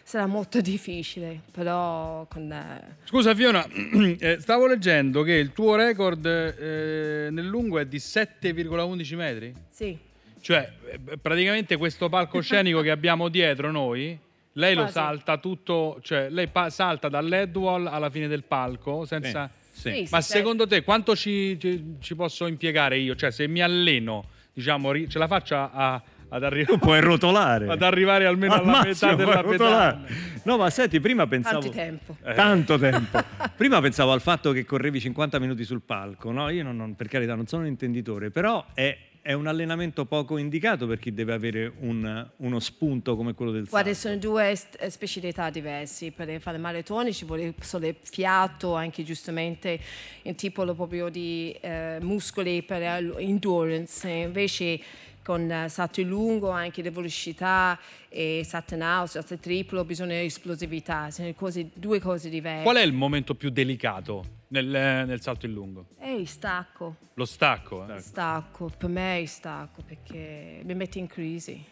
sarà 0.02 0.26
molto 0.26 0.60
difficile, 0.60 1.40
però 1.50 2.26
con... 2.28 2.52
eh, 2.52 2.96
Scusa 3.04 3.34
Fiona, 3.34 3.66
eh, 4.20 4.36
stavo 4.38 4.66
leggendo 4.66 5.22
che 5.22 5.32
il 5.32 5.52
tuo 5.52 5.76
record 5.76 6.26
eh, 6.26 7.28
nel 7.30 7.46
lungo 7.46 7.78
è 7.78 7.86
di 7.86 7.96
7,11 7.96 9.16
metri? 9.16 9.52
sì, 9.70 9.96
Cioè, 10.40 10.70
eh, 11.08 11.16
praticamente 11.16 11.76
questo 11.78 12.08
palcoscenico 12.10 12.82
che 12.82 12.90
abbiamo 12.90 13.28
dietro 13.30 13.70
noi, 13.70 14.16
lei 14.56 14.74
lo 14.74 14.82
Quasi. 14.82 14.92
salta 14.92 15.38
tutto, 15.38 15.98
cioè 16.02 16.28
lei 16.28 16.48
pa- 16.48 16.68
salta 16.70 17.08
dall'headwall 17.08 17.86
alla 17.86 18.10
fine 18.10 18.28
del 18.28 18.44
palco 18.44 19.04
senza... 19.06 19.48
Sì. 19.50 19.62
Sì, 19.74 20.06
Ma 20.12 20.20
sì, 20.20 20.30
secondo 20.30 20.68
te 20.68 20.84
quanto 20.84 21.16
ci, 21.16 21.58
ci- 21.58 21.96
ci 21.98 22.14
posso 22.14 22.46
impiegare 22.46 22.96
io? 22.96 23.16
Cioè, 23.16 23.32
se 23.32 23.48
mi 23.48 23.60
alleno, 23.60 24.24
diciamo, 24.54 24.90
ri- 24.92 25.08
ce 25.10 25.18
la 25.18 25.26
faccio 25.26 25.54
a- 25.56 26.02
ad, 26.28 26.42
arri- 26.42 26.64
Tu 26.64 26.78
puoi 26.78 27.00
rotolare. 27.00 27.68
ad 27.68 27.82
arrivare 27.82 28.24
almeno 28.26 28.54
Al 28.54 28.60
alla 28.60 28.70
massimo 28.82 29.12
metà 29.12 29.14
della 29.14 29.42
pedana? 29.42 30.00
No, 30.44 30.56
ma 30.56 30.70
senti, 30.70 30.98
prima 31.00 31.26
pensavo... 31.26 31.60
tanto 31.60 31.76
tempo. 31.76 32.16
Tanto 32.34 32.78
tempo. 32.78 33.22
Prima 33.56 33.80
pensavo 33.80 34.12
al 34.12 34.20
fatto 34.20 34.52
che 34.52 34.64
correvi 34.64 35.00
50 35.00 35.38
minuti 35.38 35.64
sul 35.64 35.80
palco, 35.82 36.30
no? 36.32 36.48
Io 36.50 36.62
non, 36.62 36.76
non- 36.76 36.94
per 36.96 37.08
carità 37.08 37.34
non 37.34 37.46
sono 37.46 37.62
un 37.62 37.68
intenditore, 37.68 38.30
però 38.30 38.64
è, 38.74 38.96
è 39.26 39.32
un 39.32 39.46
allenamento 39.46 40.04
poco 40.04 40.36
indicato 40.36 40.86
per 40.86 40.98
chi 40.98 41.14
deve 41.14 41.32
avere 41.32 41.72
un- 41.80 42.28
uno 42.36 42.60
spunto 42.60 43.16
come 43.16 43.32
quello 43.32 43.52
del 43.52 43.64
Guarda, 43.64 43.94
salto. 43.94 44.20
sono 44.22 44.34
due 44.36 44.54
specialità 44.90 45.48
diverse. 45.48 46.12
Per 46.12 46.38
fare 46.42 46.58
maratoni 46.58 47.10
ci 47.14 47.24
vuole 47.24 47.54
solo 47.62 47.90
fiato, 48.02 48.74
anche 48.74 49.02
giustamente 49.02 49.80
un 50.24 50.34
tipo 50.34 50.62
proprio 50.74 51.08
di 51.08 51.56
eh, 51.62 51.96
muscoli 52.02 52.62
per 52.64 52.82
endurance. 53.16 54.06
Invece 54.10 54.78
con 55.22 55.50
eh, 55.50 55.70
salto 55.70 56.02
lungo, 56.02 56.50
anche 56.50 56.82
le 56.82 56.90
velocità 56.90 57.80
e 58.10 58.42
salto 58.46 58.74
in 58.74 58.82
alto, 58.82 59.12
salto 59.12 59.38
triplo, 59.38 59.82
bisogna 59.86 60.20
esplosività. 60.20 61.10
Sono 61.10 61.32
cose- 61.32 61.70
due 61.72 61.98
cose 61.98 62.28
diverse. 62.28 62.62
Qual 62.62 62.76
è 62.76 62.82
il 62.82 62.92
momento 62.92 63.34
più 63.34 63.48
delicato 63.48 64.42
nel, 64.62 65.06
nel 65.06 65.20
salto 65.20 65.46
in 65.46 65.52
lungo? 65.52 65.86
Ehi, 66.00 66.24
stacco. 66.26 66.96
Lo 67.14 67.24
stacco. 67.24 67.86
eh? 67.92 67.98
Stacco, 68.00 68.70
per 68.76 68.88
me 68.88 69.20
è 69.20 69.26
stacco 69.26 69.82
perché 69.86 70.60
mi 70.64 70.74
mette 70.74 70.98
in 70.98 71.06
crisi. 71.06 71.62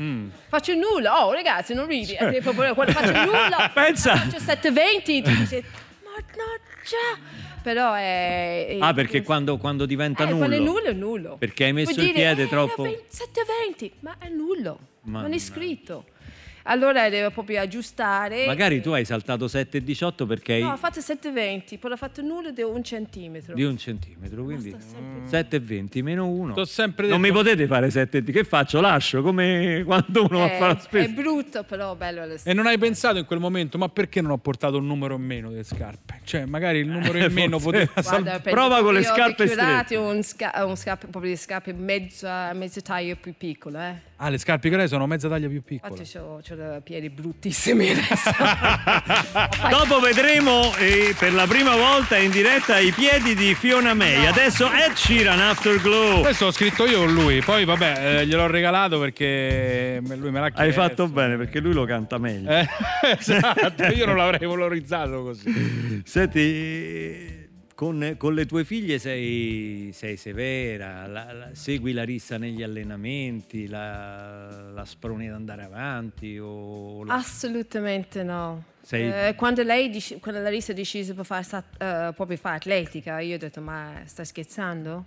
Mm. 0.00 0.28
Faccio 0.48 0.74
nulla, 0.74 1.26
oh 1.26 1.32
ragazzi, 1.32 1.74
non 1.74 1.86
ridi. 1.86 2.12
è 2.14 2.40
proprio 2.40 2.72
Quando 2.74 2.92
faccio 2.92 3.12
nulla, 3.24 3.70
Pensa. 3.74 4.16
faccio 4.16 4.38
720, 4.38 5.22
tu 5.22 5.30
dici, 5.30 5.56
ma 6.04 6.10
no, 6.16 6.60
già. 6.84 7.20
Però 7.62 7.92
è. 7.94 8.66
è- 8.68 8.78
Ah, 8.80 8.92
perché 8.94 9.22
quando, 9.22 9.56
quando 9.58 9.84
diventa 9.86 10.22
eh, 10.24 10.26
nullo. 10.26 10.38
quando 10.38 10.56
è 10.56 10.58
nullo 10.60 10.84
è 10.84 10.92
nullo. 10.92 11.36
Perché 11.36 11.64
hai 11.64 11.72
messo 11.72 11.92
Vuol 11.92 12.06
il 12.06 12.12
dire, 12.12 12.24
piede 12.24 12.42
eh, 12.44 12.48
troppo... 12.48 12.84
era 12.84 12.94
20 12.94 13.04
720, 13.08 13.92
ma 14.00 14.16
è 14.18 14.28
nullo, 14.28 14.78
Mannaggia. 15.02 15.22
non 15.28 15.32
è 15.36 15.38
scritto. 15.38 16.04
Allora 16.64 17.08
devo 17.08 17.30
proprio 17.30 17.60
aggiustare. 17.60 18.46
Magari 18.46 18.80
tu 18.80 18.90
hai 18.90 19.04
saltato 19.04 19.46
7,18 19.46 20.26
perché 20.26 20.52
hai 20.54 20.60
No, 20.62 20.72
ho 20.72 20.76
fatto 20.76 21.00
7,20, 21.00 21.78
poi 21.78 21.92
ho 21.92 21.96
fatto 21.96 22.22
nulla 22.22 22.50
di 22.50 22.62
un 22.62 22.82
centimetro. 22.84 23.54
di 23.54 23.64
un 23.64 23.76
centimetro, 23.76 24.44
quindi 24.44 24.74
7,20 25.24 26.02
meno 26.02 26.28
1. 26.28 26.54
T'ho 26.54 26.64
sempre 26.64 27.08
Non 27.08 27.20
mi 27.20 27.28
detto- 27.30 27.42
potete 27.42 27.66
fare 27.66 27.90
7 27.90 28.22
che 28.22 28.44
faccio? 28.44 28.80
Lascio 28.80 29.22
come 29.22 29.82
quando 29.84 30.24
uno 30.24 30.38
va 30.38 30.44
a 30.44 30.52
Eh, 30.52 30.58
fare 30.58 30.72
la 30.74 30.78
è 30.78 30.82
spesa. 30.82 31.08
brutto, 31.08 31.64
però 31.64 31.94
bello 31.96 32.20
lo 32.26 32.30
stesso. 32.32 32.48
E 32.48 32.52
non 32.54 32.66
hai 32.66 32.78
pensato 32.78 33.18
in 33.18 33.24
quel 33.24 33.38
momento, 33.40 33.78
ma 33.78 33.88
perché 33.88 34.20
non 34.20 34.30
ho 34.32 34.38
portato 34.38 34.76
un 34.78 34.86
numero 34.86 35.16
in 35.16 35.22
meno 35.22 35.50
delle 35.50 35.64
scarpe? 35.64 36.20
Cioè, 36.24 36.44
magari 36.44 36.78
il 36.78 36.88
numero 36.88 37.18
in 37.18 37.24
Eh, 37.24 37.28
meno 37.28 37.58
forse- 37.58 37.86
poteva. 37.88 38.20
Guarda, 38.20 38.40
Prova 38.40 38.80
con 38.82 38.94
le 38.94 39.00
io 39.00 39.10
ho 39.10 39.14
scarpe 39.14 39.48
curati 39.48 39.94
un, 39.94 40.22
sca- 40.22 40.64
un 40.64 40.76
scarpe, 40.76 41.06
proprio 41.08 41.32
le 41.32 41.38
scarpe 41.38 41.72
mezza, 41.72 42.52
mezza 42.54 42.80
taglia 42.80 43.14
più 43.16 43.34
piccole. 43.36 43.90
Eh. 43.90 44.10
Ah, 44.16 44.28
le 44.28 44.38
scarpe 44.38 44.68
che 44.70 44.76
lei 44.76 44.86
sono 44.88 45.06
mezza 45.06 45.28
taglia 45.28 45.48
più 45.48 45.62
piccole. 45.62 45.90
Infatti 45.98 46.16
ho, 46.18 46.36
ho 46.36 46.51
i 46.52 46.80
piedi 46.82 47.08
bruttissimi 47.08 47.90
adesso. 47.90 48.30
Dopo 49.70 50.00
vedremo 50.00 50.74
eh, 50.76 51.14
per 51.18 51.32
la 51.32 51.46
prima 51.46 51.76
volta 51.76 52.18
in 52.18 52.30
diretta 52.30 52.78
i 52.78 52.90
piedi 52.90 53.34
di 53.34 53.54
Fiona 53.54 53.94
May. 53.94 54.26
Adesso 54.26 54.70
Ed 54.70 54.92
Sheeran 54.92 55.40
Afterglow. 55.40 56.20
Questo 56.20 56.46
l'ho 56.46 56.50
scritto 56.52 56.86
io 56.86 57.00
con 57.00 57.12
lui, 57.12 57.40
poi 57.40 57.64
vabbè, 57.64 58.20
eh, 58.20 58.26
gliel'ho 58.26 58.46
regalato 58.46 58.98
perché 58.98 60.00
lui 60.04 60.30
me 60.30 60.40
l'ha 60.40 60.50
chiesto. 60.50 60.60
Hai 60.60 60.72
fatto 60.72 61.08
bene 61.08 61.36
perché 61.36 61.60
lui 61.60 61.72
lo 61.72 61.84
canta 61.84 62.18
meglio. 62.18 62.50
Eh, 62.50 62.68
esatto, 63.18 63.84
io 63.86 64.04
non 64.04 64.16
l'avrei 64.16 64.46
valorizzato 64.46 65.22
così. 65.22 66.02
Senti, 66.04 67.41
con, 67.82 68.14
con 68.16 68.32
le 68.34 68.46
tue 68.46 68.64
figlie 68.64 69.00
sei, 69.00 69.90
sei 69.92 70.16
severa, 70.16 71.04
la- 71.08 71.32
la- 71.32 71.48
segui 71.50 71.92
la 71.92 72.04
rissa 72.04 72.38
negli 72.38 72.62
allenamenti, 72.62 73.66
la, 73.66 74.70
la 74.70 74.84
sproni 74.84 75.26
ad 75.26 75.34
andare 75.34 75.64
avanti 75.64 76.38
o 76.38 77.02
la- 77.02 77.14
Assolutamente 77.14 78.22
no. 78.22 78.62
Sei- 78.82 79.10
Eh, 79.30 79.34
quando 79.34 79.64
lei 79.64 79.90
quando 80.20 80.40
Larissa 80.40 80.70
ha 80.70 80.74
deciso 80.76 81.12
per 81.14 81.24
fare, 81.24 81.44
eh, 81.78 82.12
proprio 82.14 82.36
fare 82.36 82.56
atletica, 82.58 83.18
io 83.18 83.34
ho 83.34 83.38
detto: 83.38 83.60
Ma 83.60 84.00
stai 84.04 84.26
scherzando? 84.26 85.04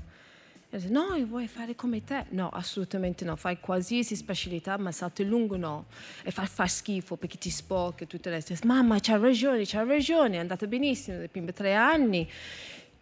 E 0.75 0.79
detto, 0.79 0.91
no, 0.91 1.25
voglio 1.25 1.47
fare 1.47 1.73
come 1.73 2.03
te. 2.03 2.25
No, 2.29 2.49
assolutamente 2.49 3.23
no. 3.23 3.37
Fai 3.37 3.59
qualsiasi 3.59 4.15
specialità, 4.15 4.77
ma 4.77 4.91
salto 4.91 5.23
lungo 5.23 5.55
no. 5.55 5.85
E 6.21 6.31
fa, 6.31 6.45
fa 6.45 6.67
schifo 6.67 7.15
perché 7.15 7.37
ti 7.37 7.49
sporca 7.49 8.03
e 8.03 8.07
tutto 8.07 8.27
il 8.27 8.35
resto. 8.35 8.53
Mamma, 8.65 8.97
c'ha 8.99 9.17
ragione, 9.17 9.63
c'ha 9.65 9.83
ragione. 9.83 10.35
È 10.35 10.39
andata 10.39 10.67
benissimo 10.67 11.17
nei 11.17 11.29
primi 11.29 11.53
tre 11.53 11.73
anni. 11.73 12.29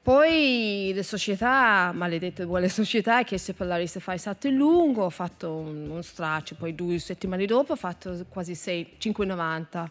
Poi 0.04 0.92
le 0.94 1.02
società, 1.02 1.92
maledette 1.96 2.44
vuole 2.44 2.70
società, 2.70 3.24
che 3.24 3.38
se 3.38 3.54
per 3.54 3.66
la 3.68 3.78
rissa 3.78 4.00
fai 4.00 4.20
salto 4.20 4.50
lungo, 4.50 5.06
ho 5.06 5.10
fatto 5.10 5.56
un, 5.56 5.90
un 5.90 6.04
straccio, 6.04 6.56
poi 6.56 6.76
due 6.76 7.00
settimane 7.00 7.46
dopo 7.46 7.72
ho 7.72 7.78
fatto 7.78 8.24
quasi 8.30 8.54
6, 8.54 8.98
5,90. 9.00 9.90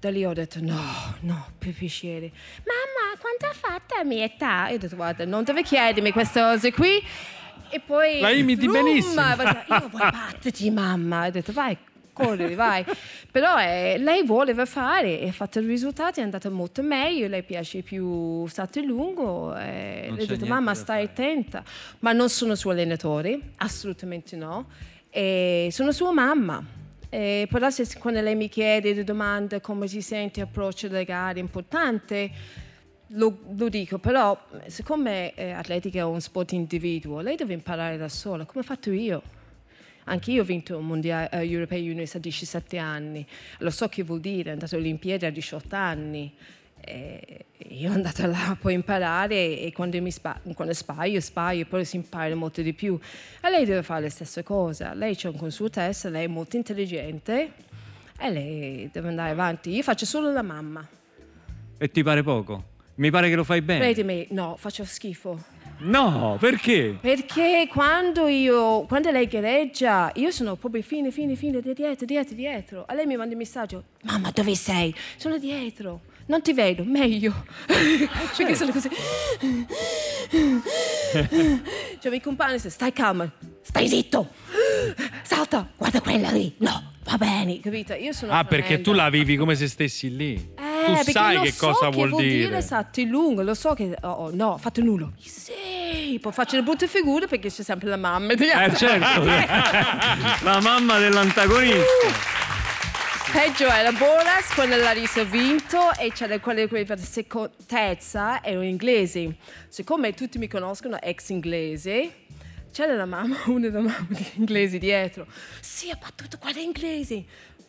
Da 0.00 0.10
lì 0.10 0.24
ho 0.24 0.32
detto 0.32 0.60
no, 0.62 0.80
no, 1.20 1.46
per 1.58 1.72
piacere. 1.72 2.30
Mamma, 2.58 3.18
quanto 3.18 3.46
ha 3.46 3.52
fatto 3.52 3.94
a 3.96 4.04
mia 4.04 4.24
età? 4.24 4.68
Io 4.68 4.76
ho 4.76 4.78
detto 4.78 4.94
guarda, 4.94 5.24
non 5.24 5.42
deve 5.42 5.64
chiedermi 5.64 6.12
queste 6.12 6.40
cose 6.40 6.72
qui. 6.72 7.02
E 7.70 7.80
poi... 7.80 8.20
La 8.20 8.30
imiti 8.30 8.68
Vroom, 8.68 8.84
benissimo. 8.84 9.20
Io 9.20 9.88
vuoi 9.88 10.08
batterti 10.10 10.70
mamma? 10.70 11.26
Ho 11.26 11.30
detto 11.30 11.52
vai, 11.52 11.76
corri, 12.12 12.54
vai. 12.54 12.84
Però 13.32 13.58
eh, 13.58 13.96
lei 13.98 14.24
voleva 14.24 14.64
fare 14.66 15.18
e 15.18 15.28
ha 15.28 15.32
fatto 15.32 15.58
i 15.58 15.66
risultati, 15.66 16.20
è 16.20 16.22
andata 16.22 16.48
molto 16.48 16.80
meglio, 16.82 17.26
lei 17.26 17.42
piace 17.42 17.82
più 17.82 18.46
salto 18.46 18.80
lungo. 18.80 19.56
E 19.56 20.04
Non 20.08 20.16
le 20.16 20.22
ho 20.22 20.26
detto 20.26 20.46
mamma 20.46 20.74
stai 20.74 21.06
fare." 21.06 21.26
attenta. 21.30 21.64
Ma 21.98 22.12
non 22.12 22.28
sono 22.28 22.54
suo 22.54 22.70
allenatore, 22.70 23.40
assolutamente 23.56 24.36
no. 24.36 24.66
E 25.10 25.70
sono 25.72 25.90
sua 25.90 26.12
mamma. 26.12 26.77
E 27.10 27.46
però 27.50 27.70
se, 27.70 27.86
quando 27.98 28.20
lei 28.20 28.34
mi 28.34 28.48
chiede 28.48 28.92
le 28.92 29.04
domande 29.04 29.60
come 29.60 29.88
si 29.88 30.02
sente 30.02 30.40
approccio 30.40 30.86
alle 30.88 31.04
gare 31.04 31.40
importante, 31.40 32.30
lo, 33.12 33.38
lo 33.56 33.68
dico, 33.68 33.98
però 33.98 34.38
siccome 34.66 35.34
eh, 35.34 35.52
atletica 35.52 36.00
è 36.00 36.04
un 36.04 36.20
sport 36.20 36.52
individuo, 36.52 37.20
lei 37.20 37.36
deve 37.36 37.54
imparare 37.54 37.96
da 37.96 38.08
sola, 38.08 38.44
come 38.44 38.60
ho 38.60 38.66
fatto 38.66 38.90
io. 38.92 39.22
Anche 40.04 40.30
io 40.30 40.42
ho 40.42 40.44
vinto 40.44 40.76
un 40.76 40.86
mondiale 40.86 41.28
eh, 41.30 41.46
European 41.46 41.82
Juniors 41.82 42.14
a 42.14 42.18
17 42.18 42.78
anni, 42.78 43.26
lo 43.58 43.70
so 43.70 43.88
che 43.88 44.02
vuol 44.02 44.20
dire, 44.20 44.50
è 44.50 44.52
andato 44.52 44.74
alle 44.74 44.84
Olimpiadi 44.84 45.26
a 45.26 45.30
18 45.30 45.76
anni. 45.76 46.34
E 46.88 47.44
io 47.68 47.88
sono 47.88 47.94
andata 47.94 48.26
là 48.26 48.56
poi 48.60 48.72
a 48.72 48.76
imparare 48.76 49.60
e 49.60 49.72
quando, 49.74 50.00
mi 50.00 50.10
spa- 50.10 50.40
quando 50.54 50.72
sbaglio, 50.72 51.20
sbaglio, 51.20 51.66
poi 51.66 51.84
si 51.84 51.96
impara 51.96 52.34
molto 52.34 52.62
di 52.62 52.72
più. 52.72 52.98
E 53.42 53.50
lei 53.50 53.64
deve 53.64 53.82
fare 53.82 54.02
la 54.02 54.10
stessa 54.10 54.42
cosa. 54.42 54.94
Lei 54.94 55.14
c'è 55.14 55.32
con 55.34 55.50
suo 55.50 55.68
testa, 55.68 56.08
lei 56.08 56.24
è 56.24 56.28
molto 56.28 56.56
intelligente 56.56 57.52
e 58.18 58.30
lei 58.30 58.88
deve 58.92 59.08
andare 59.08 59.30
avanti. 59.30 59.70
Io 59.70 59.82
faccio 59.82 60.06
solo 60.06 60.32
la 60.32 60.42
mamma. 60.42 60.86
E 61.76 61.90
ti 61.90 62.02
pare 62.02 62.22
poco? 62.22 62.76
Mi 62.96 63.10
pare 63.10 63.28
che 63.28 63.36
lo 63.36 63.44
fai 63.44 63.60
bene. 63.62 63.80
Credimi, 63.80 64.26
no, 64.30 64.56
faccio 64.58 64.84
schifo. 64.84 65.38
No, 65.80 66.36
perché? 66.40 66.98
Perché 67.00 67.68
quando, 67.70 68.26
io, 68.26 68.82
quando 68.86 69.12
lei 69.12 69.28
gareggia, 69.28 70.10
io 70.16 70.32
sono 70.32 70.56
proprio 70.56 70.82
fine, 70.82 71.12
fine, 71.12 71.36
fine, 71.36 71.60
di 71.60 71.72
dietro, 71.74 72.04
dietro, 72.04 72.34
dietro. 72.34 72.84
A 72.88 72.94
lei 72.94 73.06
mi 73.06 73.16
manda 73.16 73.34
un 73.34 73.38
messaggio, 73.38 73.84
mamma 74.02 74.32
dove 74.32 74.56
sei? 74.56 74.92
Sono 75.16 75.38
dietro, 75.38 76.00
non 76.28 76.40
ti 76.42 76.52
vedo, 76.52 76.84
meglio. 76.84 77.44
Perché 77.66 78.54
sono 78.54 78.70
così. 78.72 78.88
cioè 80.30 82.04
i 82.04 82.08
miei 82.08 82.20
compagni 82.20 82.54
dicono, 82.54 82.70
stai 82.70 82.92
calma, 82.92 83.30
stai 83.62 83.88
zitto, 83.88 84.28
salta, 85.22 85.68
guarda 85.76 86.00
quella 86.00 86.30
lì, 86.30 86.54
no, 86.58 86.92
va 87.04 87.16
bene, 87.16 87.60
capito? 87.60 87.94
Io 87.94 88.12
sono 88.12 88.32
Ah, 88.32 88.44
perché 88.44 88.76
tu 88.76 88.92
tremenda. 88.92 89.04
la 89.04 89.10
vivi 89.10 89.36
come 89.36 89.54
se 89.54 89.68
stessi 89.68 90.14
lì. 90.14 90.34
Eh, 90.34 91.02
tu 91.04 91.10
sai 91.10 91.36
lo 91.36 91.42
che 91.42 91.52
so 91.52 91.66
cosa 91.68 91.88
che 91.88 91.94
vuol, 91.96 92.10
vuol 92.10 92.22
dire. 92.22 92.46
dire. 92.46 92.62
salti 92.62 93.06
lungo, 93.06 93.42
lo 93.42 93.54
so 93.54 93.74
che 93.74 93.96
oh, 94.02 94.08
oh, 94.08 94.30
no, 94.32 94.48
ho 94.52 94.58
fatto 94.58 94.82
nulla. 94.82 95.10
Sì, 95.18 96.18
poi 96.20 96.32
faccio 96.32 96.56
le 96.56 96.62
brutte 96.62 96.86
figure 96.88 97.26
perché 97.26 97.50
c'è 97.50 97.62
sempre 97.62 97.88
la 97.88 97.96
mamma. 97.96 98.32
Eh 98.32 98.74
certo, 98.74 99.24
la 100.44 100.60
mamma 100.60 100.98
dell'antagonista. 100.98 102.47
Peggio 103.32 103.68
era 103.68 103.92
Boras 103.92 104.52
quando 104.54 104.76
Larissa 104.76 105.20
ha 105.20 105.24
vinto 105.24 105.92
e 105.98 106.10
c'era 106.12 106.38
quella 106.40 106.66
quella 106.66 106.84
per 106.86 106.98
seco- 106.98 107.50
terza, 107.66 108.42
erano 108.42 108.64
inglesi. 108.64 109.36
Siccome 109.68 110.14
tutti 110.14 110.38
mi 110.38 110.48
conoscono 110.48 110.98
ex 111.00 111.28
inglese, 111.28 112.10
c'era 112.72 112.94
la 112.94 113.04
mamma, 113.04 113.36
una 113.46 113.68
delle 113.68 113.80
mamme 113.80 114.06
di 114.08 114.26
inglesi 114.36 114.78
dietro. 114.78 115.26
Sì, 115.60 115.90
ha 115.90 115.98
battuto 116.00 116.38
quella 116.38 116.60
inglese. 116.60 117.14
Mi 117.14 117.24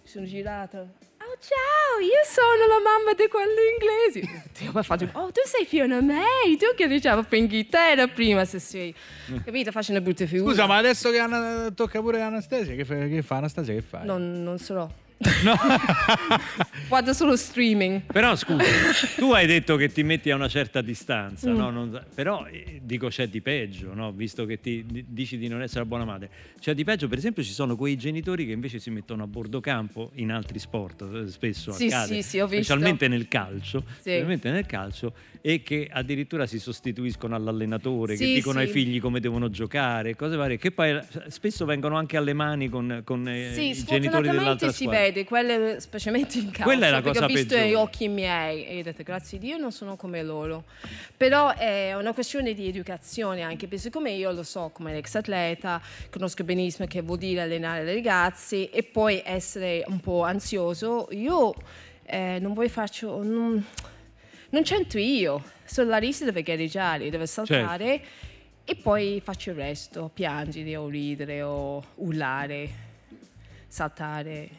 sono 0.05 0.26
girata. 0.26 0.78
Oh 0.80 1.38
ciao, 1.39 1.99
io 1.99 2.24
sono 2.26 2.66
la 2.66 2.80
mamma 2.82 3.14
di 3.14 3.28
quello 3.28 3.60
inglese. 3.78 4.64
Io 4.64 4.72
poi 4.72 4.84
faccio, 4.84 5.10
oh 5.12 5.28
tu 5.32 5.41
sei 5.45 5.66
Fiona 5.66 5.99
May, 6.01 6.55
tu 6.57 6.74
che 6.76 6.88
per 6.88 7.38
Inghilterra 7.38 8.07
prima 8.07 8.45
se 8.45 8.60
sei. 8.60 8.95
Capito? 9.43 9.72
Faccio 9.72 9.91
una 9.91 10.01
brutta 10.01 10.26
figura. 10.26 10.51
Scusa, 10.51 10.66
ma 10.66 10.78
adesso 10.78 11.12
che 11.12 11.20
Anna- 11.20 11.70
tocca 11.72 11.99
pure 11.99 12.22
Anastasia, 12.22 12.74
che, 12.76 12.86
fa, 12.86 12.95
che 12.95 13.22
fa 13.22 13.36
Anastasia? 13.36 13.74
Che 13.74 13.82
fai? 13.82 14.05
Non, 14.05 14.41
non 14.41 14.57
so. 14.57 15.07
Guarda 16.88 17.11
solo 17.13 17.36
streaming. 17.36 18.01
Però 18.11 18.36
scusa, 18.36 18.63
tu 19.17 19.32
hai 19.34 19.45
detto 19.45 19.76
che 19.76 19.91
ti 19.91 20.01
metti 20.03 20.32
a 20.32 20.36
una 20.36 20.47
certa 20.47 20.82
distanza, 20.82 21.49
Mm. 21.51 21.55
no? 21.57 21.70
Non- 21.70 22.05
però 22.15 22.45
eh, 22.45 22.80
dico 22.84 23.07
c'è 23.09 23.28
di 23.28 23.41
peggio, 23.41 23.93
no? 23.93 24.11
visto 24.11 24.45
che 24.45 24.59
ti 24.59 24.86
di- 24.88 25.05
dici 25.07 25.38
di 25.38 25.47
non 25.47 25.61
essere 25.61 25.82
una 25.82 25.89
buona 25.89 26.05
madre. 26.05 26.30
C'è 26.59 26.74
di 26.74 26.84
peggio, 26.84 27.07
per 27.07 27.17
esempio, 27.17 27.43
ci 27.43 27.51
sono 27.51 27.76
quei 27.76 27.97
genitori 27.97 28.45
che 28.45 28.51
invece 28.53 28.80
si 28.80 28.89
mettono 28.89 29.24
a 29.24 29.28
bordo 29.28 29.59
campo 29.59 30.11
in 30.15 30.32
altri 30.32 30.57
sport, 30.59 31.01
eh, 31.01 31.28
spesso 31.30 31.72
Sì, 31.74 31.88
accade, 31.88 32.22
sì, 32.22 32.22
sì, 32.22 32.38
specialmente 32.47 33.07
nel 33.07 33.28
calcio, 33.28 33.84
specialmente 33.99 34.49
nel 34.51 34.65
calcio, 34.65 35.13
e 35.41 35.61
che 35.61 35.87
addirittura 35.91 36.45
si 36.45 36.59
sostituiscono 36.59 37.35
all'allenatore, 37.35 38.15
che 38.15 38.25
Sì, 38.25 38.33
dicono 38.33 38.59
ai 38.59 38.67
sì. 38.67 38.73
figli 38.73 38.99
come 38.99 39.19
devono 39.19 39.49
giocare, 39.49 40.15
cose 40.15 40.35
varie, 40.35 40.57
che 40.57 40.71
poi 40.71 40.89
eh, 40.91 41.03
spesso 41.29 41.65
vengono 41.65 41.95
anche 41.97 42.17
alle 42.17 42.33
mani 42.33 42.67
con, 42.69 43.01
con 43.05 43.27
eh, 43.27 43.53
Sì, 43.53 43.69
i 43.69 43.83
genitori 43.83 44.29
dell'altra 44.29 44.71
si 44.71 44.83
squadra. 44.83 44.99
vede, 45.01 45.23
quelle 45.23 45.79
specialmente 45.79 46.37
in 46.39 46.45
calcio. 46.51 46.63
Quella 46.63 46.87
è 46.87 46.89
la 46.91 47.01
cosa 47.01 47.23
ho 47.23 47.27
visto 47.27 47.47
peggiore. 47.55 47.69
gli 47.69 47.73
occhi 47.73 48.07
miei 48.09 48.65
e 48.65 48.79
ho 48.79 48.83
detto 48.83 49.03
grazie 49.03 49.37
a 49.37 49.41
Dio 49.41 49.57
non 49.57 49.71
sono 49.71 49.95
come 49.95 50.21
loro. 50.23 50.65
Però 51.15 51.53
è 51.53 51.95
una 51.95 52.13
questione 52.13 52.53
di 52.53 52.67
educazione 52.67 53.41
anche, 53.41 53.67
perché 53.67 53.77
siccome 53.83 54.11
io 54.11 54.31
lo 54.31 54.43
so 54.43 54.69
come 54.73 54.97
ex 54.97 55.15
atleta, 55.15 55.81
conosco 56.09 56.43
benissimo 56.43 56.87
che 56.87 57.01
vuol 57.01 57.17
dire 57.17 57.41
allenare 57.41 57.83
le 57.83 57.93
ragazze 57.93 58.69
e 58.69 58.83
poi 58.83 59.21
essere 59.23 59.83
un 59.87 59.99
po' 59.99 60.23
ansioso, 60.23 61.07
io 61.11 61.53
eh, 62.05 62.39
non 62.41 62.53
voglio 62.53 62.69
faccio... 62.69 63.23
Non, 63.23 63.65
non 64.49 64.63
c'entro 64.63 64.99
io, 64.99 65.43
solo 65.65 65.89
Larissa 65.89 66.25
deve 66.25 66.43
gareggiare, 66.43 67.09
deve 67.09 67.25
saltare 67.27 67.87
Certo. 67.87 68.07
e 68.65 68.75
poi 68.75 69.21
faccio 69.23 69.51
il 69.51 69.55
resto, 69.57 70.09
piangere 70.13 70.75
o 70.75 70.87
ridere 70.87 71.41
o 71.41 71.83
urlare, 71.95 72.69
saltare. 73.67 74.49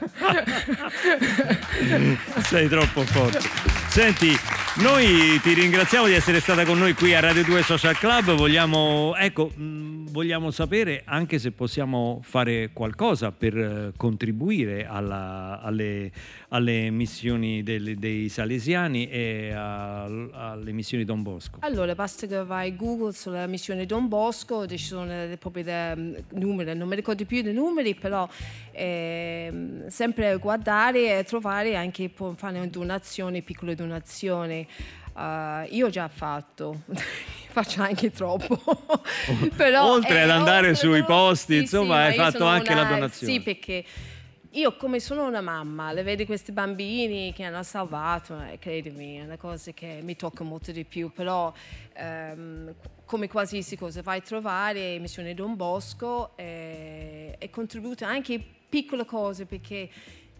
Sei 2.42 2.68
troppo 2.68 3.02
forte. 3.02 3.38
Senti, 3.88 4.30
Noi 4.76 5.38
ti 5.42 5.52
ringraziamo 5.52 6.06
di 6.06 6.12
essere 6.12 6.38
stata 6.40 6.64
con 6.64 6.78
noi 6.78 6.94
qui 6.94 7.12
a 7.12 7.18
Radio 7.20 7.42
2 7.44 7.62
Social 7.62 7.96
Club. 7.98 8.34
Vogliamo, 8.36 9.14
ecco, 9.16 9.48
mh, 9.54 10.10
vogliamo 10.12 10.52
sapere 10.52 11.02
anche 11.04 11.38
se 11.40 11.50
possiamo 11.50 12.20
fare 12.22 12.70
qualcosa 12.72 13.32
per 13.32 13.58
eh, 13.58 13.92
contribuire 13.96 14.86
alla- 14.86 15.60
alle, 15.60 16.10
alle 16.52 16.90
missioni 16.90 17.62
del- 17.62 17.96
dei 17.96 18.28
Salesiani 18.28 19.08
e 19.08 19.52
al- 19.54 20.30
alle 20.32 20.72
missioni 20.72 21.04
Don 21.04 21.22
Bosco. 21.22 21.58
Allora, 21.60 21.94
basta 21.94 22.26
che 22.26 22.42
vai 22.44 22.74
Google 22.74 23.12
sulla 23.12 23.46
missione 23.46 23.86
Don 23.86 24.08
Bosco, 24.08 24.66
ci 24.66 24.76
sono 24.78 25.12
proprio 25.38 25.62
dei 25.62 25.94
mm, 25.96 26.14
numeri, 26.32 26.76
non 26.76 26.88
mi 26.88 26.96
ricordo 26.96 27.24
più 27.24 27.40
dei 27.42 27.52
numeri, 27.54 27.94
però 27.94 28.28
ehm, 28.72 29.86
sempre 29.88 30.36
guardare 30.38 31.18
e 31.18 31.24
trovare 31.24 31.76
anche 31.76 32.08
può 32.08 32.32
fare 32.32 32.68
donazioni, 32.70 33.42
piccole 33.42 33.74
donazioni. 33.74 34.66
Uh, 35.12 35.66
io 35.74 35.86
ho 35.86 35.90
già 35.90 36.08
fatto, 36.08 36.82
faccio 37.50 37.82
anche 37.82 38.10
troppo. 38.10 38.58
però, 39.56 39.92
Oltre 39.92 40.22
ad 40.22 40.28
eh, 40.28 40.32
andare 40.32 40.68
oltre- 40.68 40.74
sui 40.88 41.00
no, 41.00 41.04
posti, 41.04 41.54
sì, 41.54 41.60
insomma, 41.60 42.04
sì, 42.04 42.08
hai 42.10 42.14
fatto 42.30 42.44
anche 42.44 42.74
la 42.74 42.82
una- 42.82 42.90
donazione. 42.90 43.32
Sì, 43.32 43.40
perché 43.40 43.84
io 44.52 44.74
come 44.76 44.98
sono 44.98 45.26
una 45.26 45.40
mamma, 45.40 45.92
le 45.92 46.02
vedo 46.02 46.24
questi 46.24 46.50
bambini 46.50 47.32
che 47.32 47.44
hanno 47.44 47.62
salvato, 47.62 48.40
e 48.40 48.58
credimi, 48.58 49.18
è 49.18 49.24
una 49.24 49.36
cosa 49.36 49.70
che 49.72 50.00
mi 50.02 50.16
tocca 50.16 50.42
molto 50.42 50.72
di 50.72 50.84
più, 50.84 51.12
però 51.12 51.52
ehm, 51.92 52.74
come 53.04 53.28
qualsiasi 53.28 53.76
cosa 53.76 54.02
vai 54.02 54.18
a 54.18 54.22
trovare 54.22 54.98
Missione 54.98 55.34
Don 55.34 55.54
Bosco 55.54 56.36
e, 56.36 57.36
e 57.38 57.50
contributo 57.50 58.04
anche 58.04 58.42
piccole 58.68 59.04
cose, 59.04 59.46
perché 59.46 59.88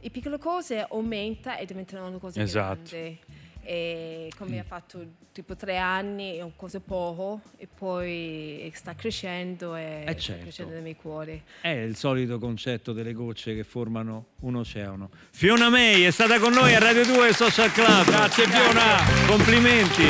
le 0.01 0.11
piccole 0.11 0.39
cose 0.39 0.85
aumenta 0.89 1.57
e 1.57 1.65
diventano 1.65 2.19
cose 2.19 2.43
Esatto. 2.43 2.91
grandi. 2.91 3.19
E 3.63 4.33
come 4.37 4.59
ha 4.59 4.65
fatto 4.65 5.05
tipo 5.33 5.55
tre 5.55 5.77
anni 5.79 6.37
è 6.37 6.43
un 6.43 6.57
cosa 6.57 6.81
poco 6.81 7.41
e 7.57 7.69
poi 7.73 8.71
sta 8.75 8.95
crescendo 8.95 9.77
e 9.77 10.01
Eh, 10.07 10.13
sta 10.13 10.17
certo. 10.21 10.43
crescendo 10.43 10.73
nel 10.73 10.83
mio 10.83 10.97
cuore. 11.01 11.43
È 11.61 11.69
il 11.69 11.95
solito 11.97 12.39
concetto 12.39 12.93
delle 12.93 13.13
gocce 13.13 13.55
che 13.55 13.63
formano 13.65 14.27
un 14.41 14.57
oceano. 14.57 15.11
Fiona 15.31 15.69
May 15.69 16.03
è 16.03 16.11
stata 16.11 16.39
con 16.39 16.53
noi 16.53 16.75
a 16.75 16.79
Radio 16.79 17.05
2 17.05 17.33
Social 17.33 17.71
Club. 17.73 18.07
Grazie, 18.07 18.47
Fiona. 18.47 18.97
Complimenti. 19.27 20.05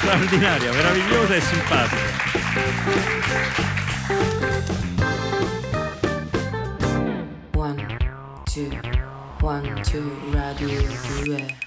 Straordinaria, 0.00 0.72
meravigliosa 0.72 1.34
e 1.34 1.40
simpatica. 1.40 2.18
One, 7.54 7.76
two, 8.46 8.70
one, 9.40 9.82
two, 9.84 10.10
radio 10.32 10.68
2. 11.24 11.59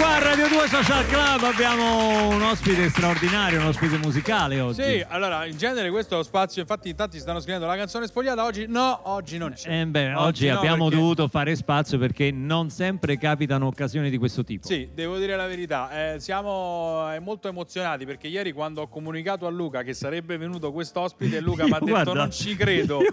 Qua 0.00 0.14
a 0.16 0.18
Radio 0.18 0.48
2 0.48 0.66
Social 0.68 1.06
Club, 1.08 1.42
abbiamo 1.42 2.28
un 2.28 2.40
ospite 2.40 2.88
straordinario, 2.88 3.60
un 3.60 3.66
ospite 3.66 3.98
musicale 3.98 4.58
oggi. 4.58 4.82
Sì, 4.82 5.04
allora 5.06 5.44
in 5.44 5.58
genere 5.58 5.90
questo 5.90 6.14
è 6.14 6.16
lo 6.16 6.22
spazio, 6.22 6.62
infatti 6.62 6.94
tanti 6.94 7.18
stanno 7.18 7.38
scrivendo 7.38 7.66
la 7.66 7.76
canzone 7.76 8.06
spogliata, 8.06 8.42
oggi 8.44 8.64
no, 8.66 8.98
oggi 9.10 9.36
non 9.36 9.52
c'è. 9.52 9.80
Eh 9.82 9.86
beh, 9.86 10.14
oggi, 10.14 10.48
no, 10.48 10.56
abbiamo 10.56 10.84
perché- 10.84 10.96
dovuto 10.96 11.28
fare 11.28 11.54
spazio 11.54 11.98
perché 11.98 12.30
non 12.30 12.70
sempre 12.70 13.18
capitano 13.18 13.66
occasioni 13.66 14.08
di 14.08 14.16
questo 14.16 14.42
tipo. 14.42 14.66
Sì, 14.66 14.88
devo 14.94 15.18
dire 15.18 15.36
la 15.36 15.46
verità, 15.46 16.14
eh, 16.14 16.18
siamo 16.18 17.12
eh, 17.12 17.20
molto 17.20 17.48
emozionati 17.48 18.06
perché 18.06 18.26
ieri 18.28 18.52
quando 18.52 18.80
ho 18.80 18.88
comunicato 18.88 19.46
a 19.46 19.50
Luca 19.50 19.82
che 19.82 19.92
sarebbe 19.92 20.38
venuto 20.38 20.72
quest'ospite, 20.72 21.40
Luca 21.42 21.64
mi 21.64 21.72
ha 21.72 21.78
detto 21.78 21.84
guarda, 21.86 22.12
non 22.14 22.30
ci 22.30 22.56
credo. 22.56 23.00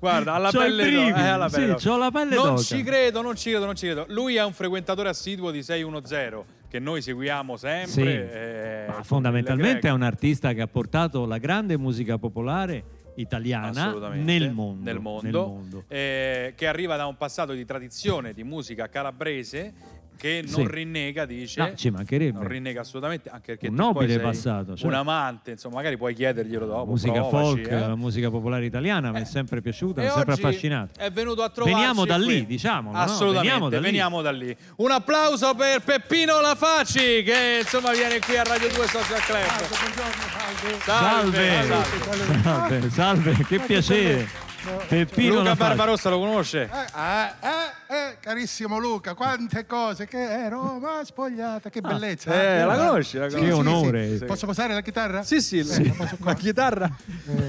Guarda, 0.00 0.34
alla 0.34 0.50
pelle 0.50 0.82
d'oca, 0.90 0.96
brividi, 0.96 1.20
eh, 1.20 1.26
alla 1.28 1.48
pelle 1.48 1.62
sì, 1.64 1.70
d'oca. 1.70 1.82
c'ho 1.90 1.96
la 1.98 2.10
pelle 2.10 2.34
Non 2.34 2.44
d'oca. 2.46 2.62
ci 2.62 2.82
credo, 2.82 3.22
non 3.22 3.36
ci 3.36 3.50
credo, 3.50 3.64
non 3.66 3.76
ci 3.76 3.86
credo. 3.86 4.04
Lui 4.08 4.34
è 4.34 4.42
un 4.42 4.52
frequentatore 4.52 5.08
assiduo 5.08 5.50
di 5.52 5.62
610 5.62 6.31
che 6.68 6.78
noi 6.78 7.02
seguiamo 7.02 7.56
sempre. 7.56 7.90
Sì. 7.90 8.00
eh, 8.02 8.84
Ma 8.88 9.02
fondamentalmente 9.02 9.88
è 9.88 9.90
un 9.90 10.02
artista 10.02 10.52
che 10.52 10.62
ha 10.62 10.66
portato 10.66 11.26
la 11.26 11.38
grande 11.38 11.76
musica 11.76 12.16
popolare 12.18 13.00
italiana 13.16 13.92
nel 14.14 14.50
mondo. 14.52 14.82
Nel 14.82 15.00
mondo, 15.00 15.22
nel 15.22 15.34
mondo. 15.34 15.84
eh, 15.88 16.54
che 16.56 16.66
arriva 16.66 16.96
da 16.96 17.06
un 17.06 17.16
passato 17.16 17.52
di 17.52 17.64
tradizione 17.66 18.32
di 18.32 18.42
musica 18.42 18.88
calabrese 18.88 20.00
che 20.16 20.42
non 20.44 20.66
Sì. 20.66 20.66
rinnega, 20.70 21.24
dice. 21.24 21.60
No, 21.60 21.74
ci 21.74 21.90
mancherebbe. 21.90 22.38
Non 22.38 22.46
rinnega 22.48 22.80
assolutamente, 22.82 23.28
anche 23.28 23.56
perché 23.56 23.68
Un 23.68 23.76
tu 23.76 23.82
poi 23.82 23.92
nobile 23.92 24.12
sei 24.12 24.20
passato, 24.22 24.66
certo. 24.72 24.86
Un 24.86 24.94
amante, 24.94 25.50
insomma, 25.52 25.76
magari 25.76 25.96
puoi 25.96 26.14
chiederglielo 26.14 26.66
dopo. 26.66 26.90
musica 26.90 27.12
provaci, 27.22 27.44
folk, 27.46 27.66
eh. 27.70 27.78
la 27.78 27.96
musica 27.96 28.30
popolare 28.30 28.64
italiana 28.66 29.10
mi 29.10 29.20
è 29.20 29.24
sempre 29.24 29.60
piaciuta, 29.60 30.00
mi 30.00 30.06
è 30.06 30.10
sempre 30.10 30.34
affascinato. 30.34 30.98
È 31.00 31.10
venuto 31.10 31.42
a 31.42 31.48
trovarci 31.48 31.76
Veniamo 31.76 32.04
da 32.06 32.16
lì, 32.16 32.24
qui. 32.24 32.46
diciamolo, 32.46 32.96
no? 32.96 33.02
Assolutamente, 33.02 33.48
Veniamo 33.48 33.68
da 33.70 33.76
lì. 33.78 33.84
veniamo 33.84 34.22
da 34.22 34.30
lì. 34.32 34.56
Un 34.76 34.90
applauso 34.90 35.54
per 35.54 35.80
Peppino 35.82 36.40
Lafaci 36.40 37.22
che 37.24 37.58
insomma 37.62 37.92
viene 37.92 38.18
qui 38.20 38.36
a 38.36 38.42
Radio 38.44 38.68
2 38.68 38.86
Social 38.86 39.20
Club. 39.20 40.80
Salve, 40.84 41.64
salve. 41.66 42.42
salve, 42.42 42.90
salve, 42.90 43.32
che 43.48 43.58
piacere. 43.58 44.50
Peppino 44.88 45.38
Luca. 45.38 45.54
Barbarossa 45.56 46.08
lo 46.08 46.18
conosce? 46.18 46.62
Eh, 46.62 46.68
eh, 46.68 47.94
eh, 48.10 48.16
carissimo 48.20 48.78
Luca, 48.78 49.14
quante 49.14 49.66
cose 49.66 50.06
che 50.06 50.18
è 50.44 50.48
Roma 50.48 51.00
spogliata, 51.04 51.68
che 51.68 51.80
bellezza. 51.80 52.32
eh, 52.32 52.64
la 52.64 52.76
conosci, 52.76 53.18
la 53.18 53.28
Sì, 53.28 53.36
conosci. 53.36 53.52
sì, 53.56 53.62
Che 53.62 53.68
onore. 53.68 54.18
sì. 54.18 54.24
Posso 54.24 54.46
posare 54.46 54.74
la 54.74 54.80
chitarra? 54.82 55.22
Sì, 55.24 55.40
sì, 55.42 55.58
Eh, 55.58 55.94
la 55.98 56.04
qua? 56.18 56.30
la 56.30 56.34
chitarra. 56.34 56.90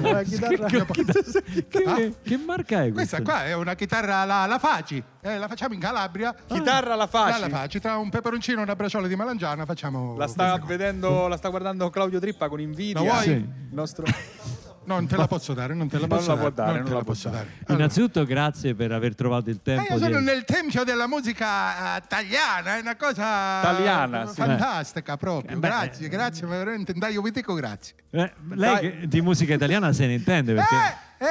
La 0.02 0.24
chitarra. 0.24 0.68
Io 0.70 0.86
po- 0.86 0.94
Che, 0.94 1.84
Ah? 1.86 1.98
che 2.24 2.38
marca 2.38 2.84
è 2.84 2.92
Questa 2.92 3.18
questa? 3.18 3.22
qua 3.22 3.46
è 3.46 3.54
una 3.54 3.76
chitarra 3.76 4.24
la, 4.26 4.46
la 4.46 4.58
Faci, 4.60 5.04
eh, 5.22 5.38
la 5.38 5.48
facciamo 5.48 5.74
in 5.76 5.80
Calabria. 5.80 6.34
Chitarra 6.48 6.96
la 6.96 7.08
Faci. 7.08 7.40
La 7.42 7.50
Faci, 7.50 7.80
tra 7.80 7.98
un 7.98 8.10
peperoncino 8.10 8.60
e 8.60 8.64
una 8.64 8.76
braciola 8.76 9.08
di 9.08 9.16
melangiana 9.16 9.66
facciamo... 9.66 10.16
La 10.18 10.28
sta 10.28 10.60
vedendo, 10.66 11.28
la 11.28 11.38
sta 11.38 11.50
guardando 11.50 11.90
Claudio 11.90 12.20
Trippa 12.20 12.50
con 12.50 12.60
invidia. 12.60 13.02
La 13.04 13.12
vuoi? 13.12 13.24
Sì. 13.24 13.30
Il 13.32 13.48
nostro... 13.72 14.06
Non 14.86 15.08
te 15.08 15.16
la 15.16 15.28
posso 15.28 15.54
dare, 15.54 15.74
non 15.74 15.88
te 15.88 16.00
la 16.00 16.08
Non 16.08 16.18
posso 16.18 16.30
la 16.34 16.38
può 16.38 16.50
dare, 16.50 16.72
non 16.72 16.78
non 16.82 16.88
te 16.90 16.94
la 16.94 17.04
posso 17.04 17.30
dare. 17.30 17.48
dare. 17.60 17.74
Innanzitutto 17.78 18.26
grazie 18.26 18.76
per 18.76 18.92
aver 18.92 19.16
trovato 19.16 19.50
il 19.50 19.58
eh, 19.58 19.62
tempo 19.62 19.94
io 19.94 20.00
sono 20.00 20.20
di... 20.20 20.24
nel 20.26 20.44
tempio 20.46 20.84
della 20.84 21.08
musica 21.08 21.96
eh, 21.96 22.02
italiana, 22.04 22.78
è 22.78 22.80
una 22.82 22.96
cosa 22.96 23.60
Italiana, 23.62 24.28
sì. 24.28 24.36
fantastica 24.36 25.18
proprio. 25.18 25.56
Eh, 25.56 25.60
beh, 25.60 25.68
grazie, 25.68 26.08
grazie, 26.10 26.48
ma 26.48 26.58
veramente 26.58 26.94
dai, 26.94 27.14
io 27.14 27.22
vi 27.22 27.32
dico 27.32 27.54
grazie. 27.54 27.96
Eh, 28.10 28.34
lei 28.54 28.80
che 28.80 29.08
di 29.08 29.22
musica 29.22 29.54
italiana 29.54 29.92
se 29.94 30.06
ne 30.08 30.14
intende 30.14 30.54
perché... 30.54 30.76
Eh, 31.18 31.26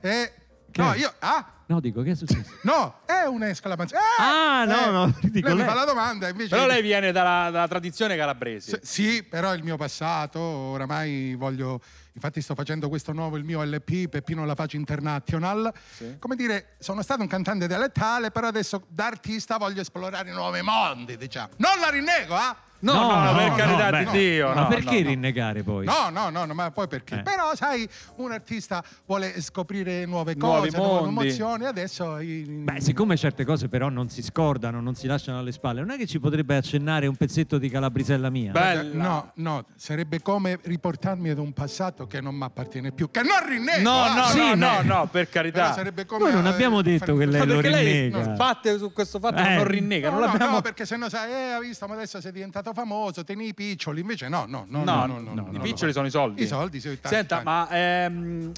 eh, 0.00 0.10
eh. 0.22 0.32
No, 0.76 0.92
io 0.94 1.12
ah, 1.20 1.50
No, 1.68 1.80
dico, 1.80 2.02
che 2.02 2.12
è 2.12 2.14
successo? 2.14 2.52
no, 2.62 3.00
è 3.06 3.24
un'esclamazione. 3.26 4.00
Eh, 4.02 4.22
Ah, 4.22 4.64
no, 4.64 4.86
eh. 4.86 4.90
no, 4.90 5.14
dico 5.30 5.48
lei 5.48 5.56
mi 5.56 5.62
lei. 5.62 5.68
fa 5.68 5.74
la 5.74 5.84
domanda 5.84 6.28
invece 6.28 6.50
Però 6.50 6.64
lei 6.66 6.80
viene 6.80 7.10
dalla, 7.12 7.50
dalla 7.50 7.66
tradizione 7.66 8.16
calabrese. 8.16 8.78
S- 8.82 8.86
Sì, 8.86 9.22
però 9.24 9.52
il 9.54 9.64
mio 9.64 9.76
passato, 9.76 10.38
oramai 10.38 11.34
voglio, 11.34 11.80
infatti 12.16 12.40
sto 12.40 12.54
facendo 12.54 12.88
questo 12.88 13.12
nuovo, 13.12 13.36
il 13.36 13.44
mio 13.44 13.62
LP, 13.62 14.08
Peppino 14.08 14.44
La 14.46 14.54
Faccia 14.54 14.76
International. 14.76 15.72
Come 16.18 16.34
dire, 16.34 16.76
sono 16.78 17.02
stato 17.02 17.20
un 17.20 17.28
cantante 17.28 17.68
dialettale, 17.68 18.30
però 18.30 18.48
adesso 18.48 18.84
da 18.88 19.06
artista 19.06 19.58
voglio 19.58 19.82
esplorare 19.82 20.32
nuovi 20.32 20.62
mondi, 20.62 21.16
diciamo. 21.16 21.50
Non 21.58 21.78
la 21.78 21.90
rinnego, 21.90 22.34
ah? 22.34 22.56
No, 22.80 23.24
no, 23.24 23.34
per 23.36 23.52
carità 23.54 23.90
beh, 23.90 24.04
di 24.04 24.18
Dio. 24.18 24.48
Ma 24.48 24.62
no, 24.62 24.66
perché 24.68 24.94
no, 24.96 25.00
no. 25.02 25.08
rinnegare 25.08 25.62
poi? 25.62 25.84
No, 25.86 26.08
no, 26.10 26.28
no, 26.30 26.44
no, 26.44 26.54
ma 26.54 26.70
poi 26.70 26.86
perché? 26.88 27.16
Eh. 27.18 27.22
Però, 27.22 27.54
sai, 27.54 27.88
un 28.16 28.32
artista 28.32 28.82
vuole 29.06 29.40
scoprire 29.40 30.04
nuove 30.06 30.34
Nuovi 30.36 30.70
cose, 30.70 30.76
nuove 30.76 31.00
mondi. 31.10 31.20
emozioni, 31.20 31.64
adesso... 31.64 32.16
Beh, 32.20 32.80
siccome 32.80 33.16
certe 33.16 33.44
cose 33.44 33.68
però 33.68 33.88
non 33.88 34.08
si 34.08 34.22
scordano, 34.22 34.80
non 34.80 34.94
si 34.94 35.06
lasciano 35.06 35.38
alle 35.38 35.52
spalle, 35.52 35.80
non 35.80 35.90
è 35.90 35.96
che 35.96 36.06
ci 36.06 36.18
potrebbe 36.20 36.56
accennare 36.56 37.06
un 37.06 37.16
pezzetto 37.16 37.58
di 37.58 37.68
calabrisella 37.68 38.30
mia? 38.30 38.52
Bella. 38.52 39.02
No, 39.02 39.30
no, 39.36 39.64
sarebbe 39.76 40.20
come 40.22 40.58
riportarmi 40.62 41.30
ad 41.30 41.38
un 41.38 41.52
passato 41.52 42.06
che 42.06 42.20
non 42.20 42.34
mi 42.34 42.44
appartiene 42.44 42.92
più, 42.92 43.10
che 43.10 43.22
non 43.22 43.48
rinnego! 43.48 43.82
No, 43.88 44.02
ah, 44.02 44.14
no, 44.14 44.24
Sì, 44.26 44.38
no, 44.38 44.54
no, 44.54 44.82
no. 44.82 44.94
no, 44.98 45.06
per 45.06 45.28
carità. 45.28 45.72
sarebbe 45.72 46.04
come 46.06 46.24
Noi 46.24 46.32
non 46.34 46.46
eh, 46.46 46.50
abbiamo 46.50 46.82
detto 46.82 47.06
fare- 47.14 47.18
che 47.18 47.26
lei 47.26 47.38
Ma 47.40 47.46
lo 47.46 47.54
perché 47.60 47.70
lei 47.70 47.84
rinnega. 48.08 48.24
non 48.24 48.34
sbatte 48.34 48.78
su 48.78 48.92
questo 48.92 49.18
fatto 49.18 49.40
Eh. 49.40 49.44
che 49.44 49.54
non 49.54 49.64
rinnega, 49.64 50.08
No, 50.10 50.14
non 50.18 50.24
no, 50.24 50.30
l'abbiamo... 50.32 50.54
no, 50.56 50.60
perché 50.60 50.84
se 50.86 50.96
no 50.96 51.08
sai, 51.08 51.30
eh, 51.30 51.34
hai 51.52 51.60
visto, 51.66 51.86
ma 51.86 51.94
adesso 51.94 52.20
sei 52.20 52.32
diventato 52.66 52.72
famoso, 52.72 53.24
tieni 53.24 53.46
i 53.48 53.54
piccioli, 53.54 54.00
invece 54.00 54.28
no, 54.28 54.44
no, 54.46 54.64
no, 54.68 54.82
No, 54.84 55.06
no, 55.06 55.20
no, 55.20 55.32
no, 55.34 55.48
i 55.52 55.58
piccioli 55.60 55.88
no. 55.88 55.92
sono 55.92 56.06
i 56.06 56.10
soldi. 56.10 56.42
I 56.42 56.46
soldi, 56.46 56.80
sì, 56.80 56.98
tanti, 57.00 57.08
Senta, 57.16 57.42
tanti. 57.42 57.44
ma 57.44 57.68
ehm, 57.70 58.52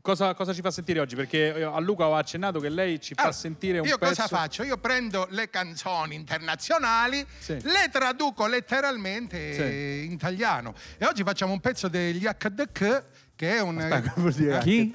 cosa, 0.00 0.34
cosa 0.34 0.52
ci 0.52 0.60
fa 0.62 0.70
sentire 0.70 1.00
oggi? 1.00 1.14
Perché 1.14 1.54
io 1.58 1.72
a 1.74 1.80
Luca 1.80 2.06
ho 2.06 2.14
accennato 2.16 2.58
che 2.60 2.68
lei 2.68 3.00
ci 3.00 3.14
fa 3.14 3.22
Allora, 3.22 3.36
sentire 3.36 3.78
un 3.80 3.86
io 3.86 3.98
pezzo... 3.98 4.22
cosa 4.22 4.26
faccio? 4.36 4.62
Io 4.62 4.78
prendo 4.78 5.26
le 5.30 5.50
canzoni 5.50 6.14
internazionali, 6.14 7.24
Sì. 7.38 7.54
le 7.62 7.88
traduco 7.90 8.46
letteralmente 8.46 9.54
Sì. 9.54 9.60
eh, 9.60 10.02
in 10.04 10.12
italiano. 10.12 10.74
E 10.98 11.04
oggi 11.06 11.22
facciamo 11.22 11.52
un 11.52 11.60
pezzo 11.60 11.88
degli 11.88 12.24
HDK 12.26 13.04
che 13.36 13.56
è 13.56 13.60
un 13.60 13.78
Aspetta, 13.78 14.12
vuol 14.16 14.32
dire 14.32 14.58
Chi? 14.60 14.92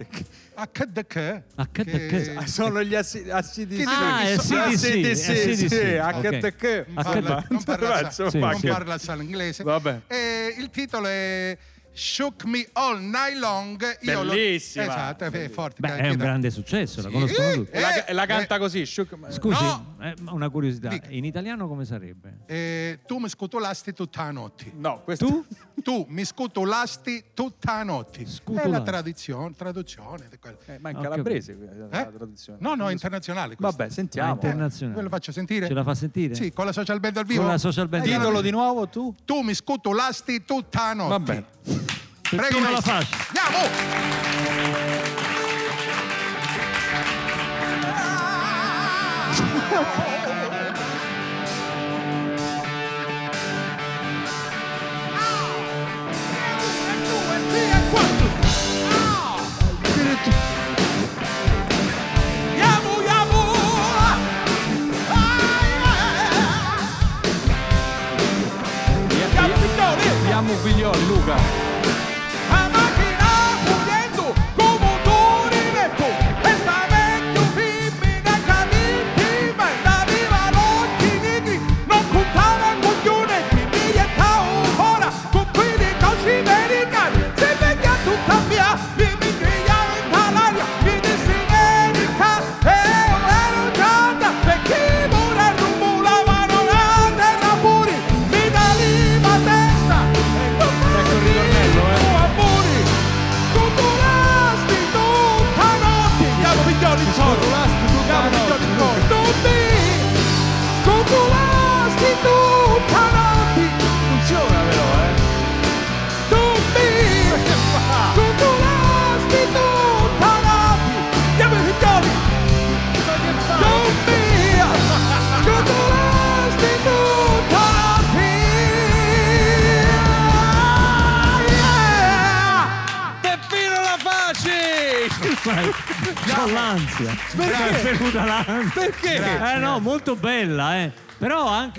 HDK. 0.55 1.41
HDK. 1.55 2.31
Ah, 2.35 2.45
Sono 2.47 2.83
gli 2.83 2.95
assi- 2.95 3.29
ACDC. 3.29 3.83
Ah, 3.87 4.37
sì, 4.39 4.55
ACDC, 4.55 5.55
sì, 5.55 5.75
ok. 5.97 6.21
HTK. 6.41 6.85
non 6.87 7.03
parla, 7.03 7.45
non 7.49 7.63
parla, 7.63 8.01
Insomma, 8.01 8.29
Sì, 8.31 8.37
non 8.39 8.59
sì. 8.59 8.67
parla 8.67 8.97
solo 8.97 9.21
inglese. 9.21 9.63
Vabbè. 9.63 10.01
E 10.07 10.55
il 10.57 10.69
titolo 10.71 11.05
è 11.07 11.57
Shook 11.93 12.45
Me 12.45 12.67
All 12.73 12.99
Night 13.01 13.37
Long. 13.37 13.81
Io 14.01 14.23
Bellissima. 14.23 14.83
Esatto, 14.85 15.25
è 15.25 15.49
forte. 15.49 15.75
Beh, 15.81 15.97
è 15.97 16.09
un 16.09 16.15
grande 16.17 16.49
successo, 16.49 17.01
la 17.01 17.07
Sì. 17.09 17.13
conoscono 17.13 17.47
Eh, 17.49 17.53
tutti. 17.53 17.79
La, 17.79 18.05
eh, 18.05 18.09
e 18.11 18.13
la 18.13 18.25
canta 18.25 18.55
eh, 18.55 18.59
così. 18.59 18.85
Shook- 18.85 19.31
Scusi, 19.31 19.63
No. 19.63 19.95
eh, 20.01 20.13
una 20.29 20.49
curiosità, 20.49 20.87
Dica. 20.89 21.07
in 21.09 21.25
italiano 21.25 21.67
come 21.67 21.83
sarebbe? 21.85 22.39
eh, 22.45 22.99
tu 23.05 23.17
mi 23.17 23.27
scutolasti 23.29 23.93
tutta 23.93 24.23
la 24.23 24.31
notte. 24.31 24.71
No, 24.75 25.01
questo... 25.03 25.25
Tu? 25.25 25.45
Tu 25.81 26.05
mi 26.09 26.23
scutolasti 26.25 27.23
tutta 27.33 27.77
la 27.77 27.83
notte. 27.83 28.21
È 28.21 28.25
Scutolasti. 28.27 28.69
la 28.69 28.81
traduzione, 28.81 29.55
traduzione. 29.55 30.29
Eh, 30.67 30.77
ma 30.79 30.91
in 30.91 30.99
calabrese 31.01 31.57
la 31.89 32.01
Eh? 32.07 32.09
traduzione. 32.15 32.59
No, 32.61 32.75
no, 32.75 32.87
è 32.87 32.91
internazionale. 32.91 33.55
questo. 33.55 33.75
Vabbè, 33.77 33.89
Ah, 33.89 33.91
sentiamo. 33.91 34.33
internazionale. 34.33 34.97
Ve 34.97 35.01
lo 35.01 35.09
faccio 35.09 35.31
sentire? 35.31 35.65
Ce 35.65 35.73
la 35.73 35.81
fa 35.83 35.95
sentire? 35.95 36.35
Sì, 36.35 36.51
con 36.53 36.65
la 36.65 36.71
social 36.71 36.99
band 36.99 37.17
al 37.17 37.25
vivo. 37.25 37.41
Con 37.41 37.49
la 37.49 37.57
social 37.57 37.87
band. 37.87 38.05
Eh, 38.05 38.09
io 38.09 38.17
Titolo 38.17 38.41
di 38.41 38.51
nuovo 38.51 38.87
tu? 38.89 39.15
Tu 39.25 39.41
mi 39.41 39.55
scutolasti 39.55 40.45
tutta 40.45 40.89
la 40.89 40.93
notte. 40.93 41.09
Vabbè. 41.09 41.45
Prego, 42.37 42.61
La. 42.61 42.81
Fascia. 42.81 43.17
Andiamo! 43.27 44.01
Figlioli, 70.63 71.07
Luca. 71.07 71.60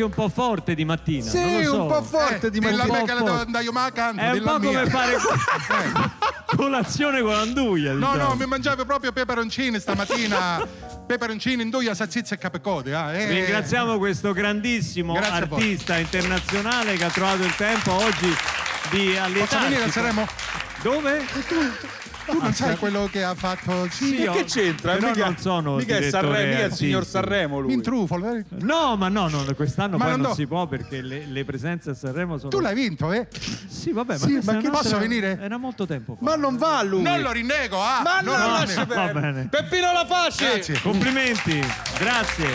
Anche 0.02 0.04
un 0.04 0.10
po' 0.10 0.28
forte 0.28 0.74
di 0.74 0.84
mattina. 0.84 1.30
non 1.32 1.52
lo 1.52 1.58
Sì, 1.58 1.64
so. 1.64 1.82
un 1.82 1.88
po' 1.88 2.02
forte 2.02 2.50
di 2.50 2.58
Dilla 2.58 2.70
a 2.82 2.86
mattina. 2.86 2.98
me 2.98 3.04
che 3.04 3.12
la 3.14 3.20
devo 3.22 3.38
andare 3.40 3.64
io 3.64 3.72
ma 3.72 3.90
canto, 3.92 4.20
È 4.20 4.30
un 4.32 4.42
po' 4.42 4.58
mia. 4.58 4.68
come 4.80 4.90
fare 4.90 5.16
co- 6.46 6.56
colazione 6.56 7.20
con 7.22 7.32
l'anduia. 7.32 7.92
No, 7.92 8.12
diciamo. 8.12 8.28
no, 8.30 8.34
mi 8.34 8.46
mangiavo 8.46 8.84
proprio 8.84 9.12
peperoncini 9.12 9.78
stamattina. 9.80 10.66
peperoncini 11.06 11.62
in 11.62 11.70
duia, 11.70 11.94
salsiccia 11.94 12.34
e 12.34 12.38
capecode. 12.38 12.94
Ah, 12.94 13.12
eh. 13.12 13.26
Ringraziamo 13.28 13.98
questo 13.98 14.32
grandissimo 14.32 15.12
Grazie 15.14 15.32
artista 15.32 15.98
internazionale 15.98 16.94
che 16.96 17.04
ha 17.04 17.10
trovato 17.10 17.42
il 17.42 17.54
tempo 17.56 17.92
oggi 17.92 18.34
di 18.90 19.06
Posso 19.08 19.22
allietarci. 19.22 19.56
venire 19.68 19.84
a 19.84 19.90
Sanremo? 19.90 20.26
Dove? 20.82 21.24
Tu 22.26 22.38
non 22.40 22.52
sai 22.52 22.76
quello 22.76 23.08
che 23.10 23.22
ha 23.24 23.34
fatto... 23.34 23.86
Sì, 23.90 24.16
Sì, 24.16 24.28
Che 24.30 24.44
c'entra? 24.44 24.94
Però 24.94 25.08
Mica- 25.08 25.24
non 25.24 25.36
sono 25.38 25.76
mica 25.76 25.96
è 25.96 26.08
Sanremo, 26.10 26.52
mica 26.52 26.64
il 26.66 26.72
signor 26.72 27.04
Sanremo 27.06 27.58
lui. 27.60 27.72
in 27.72 27.82
trufolo. 27.82 28.32
eh? 28.34 28.44
No, 28.60 28.96
ma 28.96 29.08
no, 29.08 29.28
no, 29.28 29.44
quest'anno 29.56 29.96
Ma 29.96 30.04
poi 30.04 30.12
non 30.18 30.22
do- 30.28 30.34
si 30.34 30.46
può 30.46 30.66
perché 30.66 31.00
le, 31.02 31.24
le 31.26 31.44
presenze 31.44 31.90
a 31.90 31.94
Sanremo 31.94 32.38
sono... 32.38 32.50
Tu 32.50 32.60
l'hai 32.60 32.74
vinto, 32.74 33.12
eh? 33.12 33.26
Sì, 33.68 33.92
vabbè, 33.92 34.16
Sì, 34.18 34.38
ma 34.44 34.56
che- 34.58 34.70
posso 34.70 34.98
venire? 34.98 35.38
Era 35.40 35.56
molto 35.56 35.86
tempo 35.86 36.14
fa. 36.14 36.24
Ma 36.24 36.36
non 36.36 36.56
va 36.56 36.82
lui. 36.82 37.02
Non 37.02 37.20
lo 37.20 37.32
rinnego, 37.32 37.80
ah! 37.82 38.00
Ma 38.02 38.20
non 38.20 38.38
non 38.38 38.60
lo 38.60 38.86
perdere. 38.86 39.12
bene. 39.20 39.48
Peppino 39.50 39.92
la 39.92 40.06
face! 40.06 40.44
Grazie. 40.44 40.80
Complimenti, 40.80 41.60
grazie. 41.98 42.46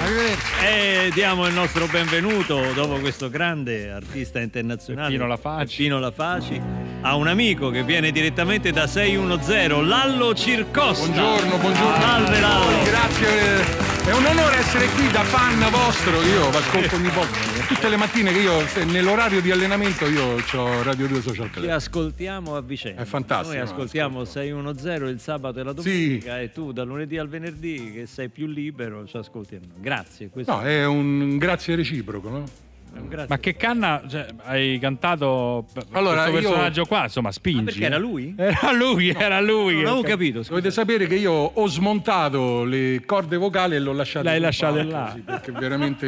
E 0.61 1.11
diamo 1.13 1.45
il 1.47 1.53
nostro 1.53 1.85
benvenuto 1.87 2.73
dopo 2.73 2.97
questo 2.99 3.29
grande 3.29 3.91
artista 3.91 4.39
internazionale 4.39 5.07
Peppino 5.09 5.27
La 5.27 5.37
Faci. 5.37 5.75
Peppino 5.77 5.99
La 5.99 6.11
Faci, 6.11 6.61
a 7.07 7.15
un 7.15 7.27
amico 7.27 7.69
che 7.69 7.83
viene 7.83 8.11
direttamente 8.11 8.71
da 8.71 8.85
610, 8.85 9.87
Lallo 9.87 10.33
Circosta. 10.33 11.05
Buongiorno, 11.05 11.57
buongiorno. 11.57 12.01
Salve 12.01 12.39
Lallo. 12.41 12.83
Grazie, 12.83 13.61
è 14.07 14.13
un 14.13 14.25
onore 14.25 14.57
essere 14.57 14.87
qui 14.87 15.09
da 15.09 15.23
fan 15.23 15.57
vostro. 15.71 16.21
Io 16.21 16.49
ascolto 16.49 16.95
ogni 16.95 17.09
volta. 17.11 17.37
Tutte 17.65 17.87
le 17.87 17.95
mattine 17.95 18.33
che 18.33 18.39
io, 18.39 18.61
nell'orario 18.91 19.39
di 19.39 19.51
allenamento, 19.51 20.05
io 20.05 20.35
ho 20.53 20.83
Radio 20.83 21.07
2 21.07 21.21
Social 21.21 21.45
Ti 21.45 21.59
Club. 21.59 21.69
ascoltiamo 21.69 22.55
a 22.57 22.61
vicenda. 22.61 23.01
È 23.01 23.05
fantastico, 23.05 23.55
Noi 23.55 23.63
no, 23.65 23.71
ascoltiamo 23.71 24.25
610 24.25 25.03
il 25.09 25.19
sabato 25.21 25.59
e 25.59 25.63
la 25.63 25.71
domenica 25.71 26.41
e 26.41 26.51
tu 26.51 26.73
dal 26.73 26.87
lunedì 26.87 27.17
al 27.17 27.29
venerdì 27.29 27.93
che 27.93 28.05
sei 28.05 28.27
più 28.27 28.47
libero 28.47 29.05
ci 29.07 29.15
ascolti 29.15 29.55
a 29.55 29.59
noi. 29.59 29.79
Grazie. 29.79 30.27
Questo 30.29 30.51
No, 30.51 30.61
è 30.61 30.85
un 30.85 31.37
grazie 31.37 31.75
reciproco, 31.75 32.29
no? 32.29 32.65
Grazie. 33.07 33.27
Ma 33.29 33.37
che 33.39 33.55
canna 33.55 34.01
cioè, 34.07 34.25
hai 34.43 34.77
cantato 34.79 35.65
per 35.73 35.85
Allora, 35.91 36.23
questo 36.29 36.39
io- 36.39 36.49
personaggio 36.49 36.85
qua? 36.85 37.03
Insomma, 37.03 37.31
spingi. 37.31 37.59
Ah, 37.59 37.63
perché 37.63 37.85
era 37.85 37.95
eh. 37.95 37.99
lui? 37.99 38.35
Era 38.57 38.71
lui, 38.71 39.09
era 39.09 39.39
lui. 39.41 39.75
Non 39.75 39.85
avevo 39.87 40.01
capito. 40.03 40.37
scusa. 40.39 40.49
Dovete 40.49 40.71
sapere 40.71 41.07
che 41.07 41.15
io 41.15 41.31
ho 41.31 41.67
smontato 41.67 42.63
le 42.63 43.01
corde 43.05 43.37
vocali 43.37 43.75
e 43.75 43.79
l'ho 43.79 43.93
lasciato 43.93 44.25
L'hai 44.25 44.39
palco, 44.41 44.89
là. 44.89 45.11
sì, 45.13 45.21
perché 45.21 45.51
veramente 45.51 46.07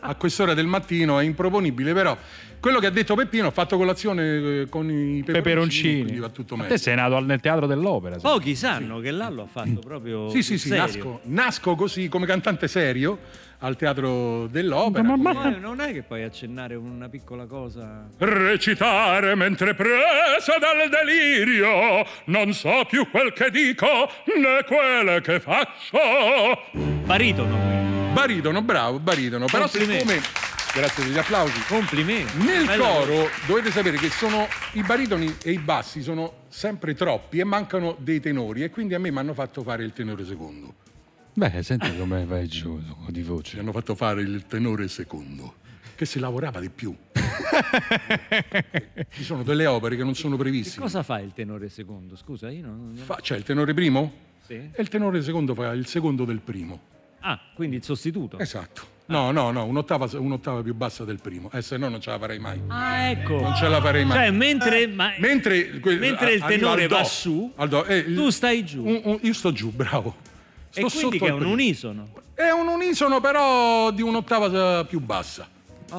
a 0.00 0.14
quest'ora 0.14 0.54
del 0.54 0.66
mattino 0.66 1.18
è 1.18 1.24
improponibile. 1.24 1.92
Però 1.92 2.16
quello 2.60 2.78
che 2.78 2.86
ha 2.86 2.90
detto 2.90 3.14
Peppino, 3.16 3.48
ho 3.48 3.50
fatto 3.50 3.76
colazione 3.76 4.22
eh, 4.62 4.66
con 4.68 4.88
i 4.88 5.22
peperoncini, 5.24 5.32
Peperoncini. 5.32 6.00
quindi 6.02 6.20
va 6.20 6.28
tutto 6.28 6.54
Ma 6.56 6.62
meglio. 6.62 6.74
te 6.76 6.80
sei 6.80 6.94
nato 6.94 7.16
al- 7.16 7.24
nel 7.24 7.40
teatro 7.40 7.66
dell'opera. 7.66 8.14
sì. 8.16 8.20
Pochi 8.22 8.54
sanno 8.54 9.00
che 9.00 9.10
Lallo 9.10 9.42
ha 9.42 9.46
fatto 9.46 9.80
proprio 9.84 10.28
Sì, 10.30 10.42
sì, 10.42 10.58
sì, 10.58 10.68
serio. 10.68 10.82
nasco, 10.84 11.20
nasco 11.24 11.74
così 11.74 12.08
come 12.08 12.24
cantante 12.26 12.68
serio 12.68 13.18
al 13.62 13.76
teatro 13.76 14.46
dell'opera. 14.48 15.14
Eh, 15.14 15.58
non 15.58 15.80
è 15.80 15.92
che 15.92 16.02
puoi 16.02 16.22
accennare 16.24 16.74
una 16.74 17.08
piccola 17.08 17.46
cosa. 17.46 18.08
Recitare 18.18 19.34
mentre 19.34 19.74
presa 19.74 20.58
dal 20.58 20.88
delirio, 20.88 22.04
non 22.26 22.52
so 22.52 22.84
più 22.88 23.08
quel 23.10 23.32
che 23.32 23.50
dico 23.50 23.86
né 24.36 24.64
quel 24.66 25.20
che 25.22 25.40
faccio. 25.40 25.98
Baritono. 27.04 27.56
Baritono, 28.12 28.62
bravo, 28.62 28.98
baritono. 28.98 29.46
Però 29.46 29.62
Complimenti. 29.62 30.08
siccome, 30.08 30.20
grazie 30.74 31.04
degli 31.04 31.18
applausi, 31.18 31.62
Complimenti. 31.66 32.36
nel 32.44 32.66
Bello. 32.66 32.84
coro 32.84 33.28
dovete 33.46 33.70
sapere 33.70 33.96
che 33.96 34.10
sono 34.10 34.48
i 34.72 34.82
baritoni 34.82 35.36
e 35.42 35.52
i 35.52 35.58
bassi 35.58 36.02
sono 36.02 36.40
sempre 36.48 36.94
troppi 36.94 37.38
e 37.38 37.44
mancano 37.44 37.94
dei 37.98 38.20
tenori 38.20 38.64
e 38.64 38.70
quindi 38.70 38.94
a 38.94 38.98
me 38.98 39.10
mi 39.12 39.18
hanno 39.18 39.34
fatto 39.34 39.62
fare 39.62 39.84
il 39.84 39.92
tenore 39.92 40.24
secondo. 40.26 40.74
Beh, 41.34 41.62
senti 41.62 41.96
come 41.96 42.24
vai 42.26 42.46
giù 42.46 42.78
di 43.08 43.14
Ci 43.14 43.22
voce. 43.22 43.58
hanno 43.58 43.72
fatto 43.72 43.94
fare 43.94 44.20
il 44.20 44.44
tenore 44.46 44.86
secondo, 44.88 45.54
che 45.94 46.04
si 46.04 46.18
lavorava 46.18 46.60
di 46.60 46.68
più. 46.68 46.94
Ci 49.10 49.22
sono 49.24 49.42
delle 49.42 49.66
opere 49.66 49.96
che 49.96 50.04
non 50.04 50.14
sono 50.14 50.36
previste. 50.36 50.78
cosa 50.80 51.02
fa 51.02 51.20
il 51.20 51.32
tenore 51.32 51.68
secondo? 51.68 52.16
Scusa, 52.16 52.50
io 52.50 52.66
non. 52.66 52.92
non- 52.94 53.04
Fa- 53.04 53.18
c'è 53.20 53.36
il 53.36 53.42
tenore 53.44 53.72
primo 53.74 54.12
Sì? 54.46 54.54
e 54.54 54.82
il 54.82 54.88
tenore 54.88 55.22
secondo 55.22 55.54
fa 55.54 55.72
il 55.72 55.86
secondo 55.86 56.24
del 56.24 56.40
primo. 56.40 56.80
Ah, 57.20 57.38
quindi 57.54 57.76
il 57.76 57.84
sostituto. 57.84 58.38
Esatto. 58.38 58.90
No, 59.06 59.30
no, 59.30 59.50
no, 59.50 59.64
un'ottava, 59.64 60.08
un'ottava 60.18 60.62
più 60.62 60.74
bassa 60.74 61.04
del 61.04 61.20
primo, 61.20 61.50
eh, 61.52 61.60
se 61.62 61.76
no 61.76 61.88
non 61.88 62.00
ce 62.00 62.10
la 62.10 62.18
farei 62.18 62.38
mai. 62.38 62.60
Ah, 62.68 63.08
ecco. 63.10 63.40
Non 63.40 63.54
ce 63.54 63.68
la 63.68 63.80
farei 63.80 64.04
mai. 64.04 64.16
Cioè, 64.18 64.30
mentre, 64.30 64.86
ma- 64.86 65.12
Mentre, 65.18 65.80
mentre 65.98 66.32
il 66.34 66.42
tenore 66.44 66.86
do, 66.86 66.96
va 66.96 67.04
su, 67.04 67.52
do, 67.68 67.84
eh, 67.84 68.04
tu 68.12 68.30
stai 68.30 68.64
giù. 68.64 68.84
un- 68.86 69.00
un- 69.04 69.18
io 69.22 69.32
sto 69.32 69.52
giù, 69.52 69.70
bravo. 69.70 70.16
Sto 70.72 70.80
e 70.80 70.90
quindi 70.90 71.18
sotto 71.18 71.24
che 71.26 71.26
è 71.26 71.34
un 71.34 71.44
unisono. 71.44 72.08
È 72.32 72.48
un 72.48 72.66
unisono 72.66 73.20
però 73.20 73.90
di 73.90 74.00
un'ottava 74.00 74.80
eh, 74.80 74.86
più 74.86 75.00
bassa. 75.00 75.46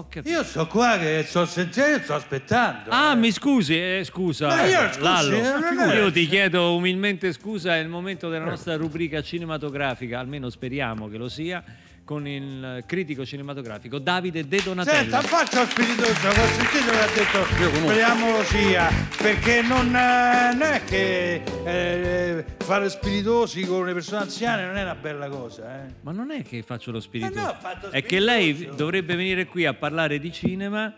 Capito. 0.10 0.28
Io 0.28 0.44
sto 0.44 0.66
qua 0.66 0.98
che 0.98 1.24
sto 1.24 1.46
sentendo, 1.46 2.02
sto 2.02 2.16
aspettando. 2.16 2.90
Ah, 2.90 3.14
mi 3.14 3.32
scusi, 3.32 3.76
eh, 3.78 4.02
scusa. 4.04 4.48
Ma 4.48 4.66
io, 4.66 4.88
scusi, 4.88 5.00
Lallo. 5.02 5.92
eh, 5.92 5.96
Io 5.98 6.12
ti 6.12 6.28
chiedo 6.28 6.76
umilmente 6.76 7.32
scusa, 7.32 7.76
è 7.76 7.80
il 7.80 7.90
momento 7.90 8.28
della 8.28 8.46
nostra 8.46 8.76
rubrica 8.76 9.22
cinematografica, 9.22 10.18
almeno 10.20 10.50
speriamo 10.50 11.08
che 11.10 11.18
lo 11.18 11.30
sia, 11.30 11.64
con 12.04 12.28
il 12.28 12.84
critico 12.86 13.26
cinematografico 13.26 13.98
Davide 14.00 14.48
De 14.48 14.62
Donatello. 14.64 14.98
Senta, 14.98 15.22
faccio 15.22 15.66
spiritoso, 15.66 16.28
ho 16.28 16.32
sentito 16.32 16.92
che 16.92 17.00
ha 17.00 17.08
detto 17.08 17.44
speriamo 17.78 18.38
lo 18.38 18.44
sia, 18.44 18.90
perché 19.18 19.62
non, 19.62 19.88
eh, 19.96 20.54
non 20.54 20.62
è 20.62 20.84
che 20.84 21.44
eh, 21.64 22.46
fare 22.58 22.90
spiritosi 22.90 23.66
con 23.66 23.86
le 23.86 23.94
persone 23.94 24.22
anziane 24.22 24.66
non 24.66 24.76
è 24.76 24.84
una 24.84 24.96
bella 24.96 25.30
cosa, 25.30 25.86
eh. 25.86 25.94
Ma 26.02 26.12
non 26.12 26.32
è 26.32 26.44
che 26.44 26.62
faccio 26.62 26.92
lo 26.92 27.00
spirito. 27.00 27.38
Eh 27.38 27.42
no, 27.42 27.56
fatto 27.60 27.90
è 27.90 28.04
che 28.04 28.20
lei 28.20 28.54
spiritoso. 28.54 28.78
dovrebbe 28.78 29.16
venire 29.16 29.46
qui 29.46 29.66
a 29.66 29.74
parlare 29.74 30.20
di 30.20 30.32
cinema 30.32 30.94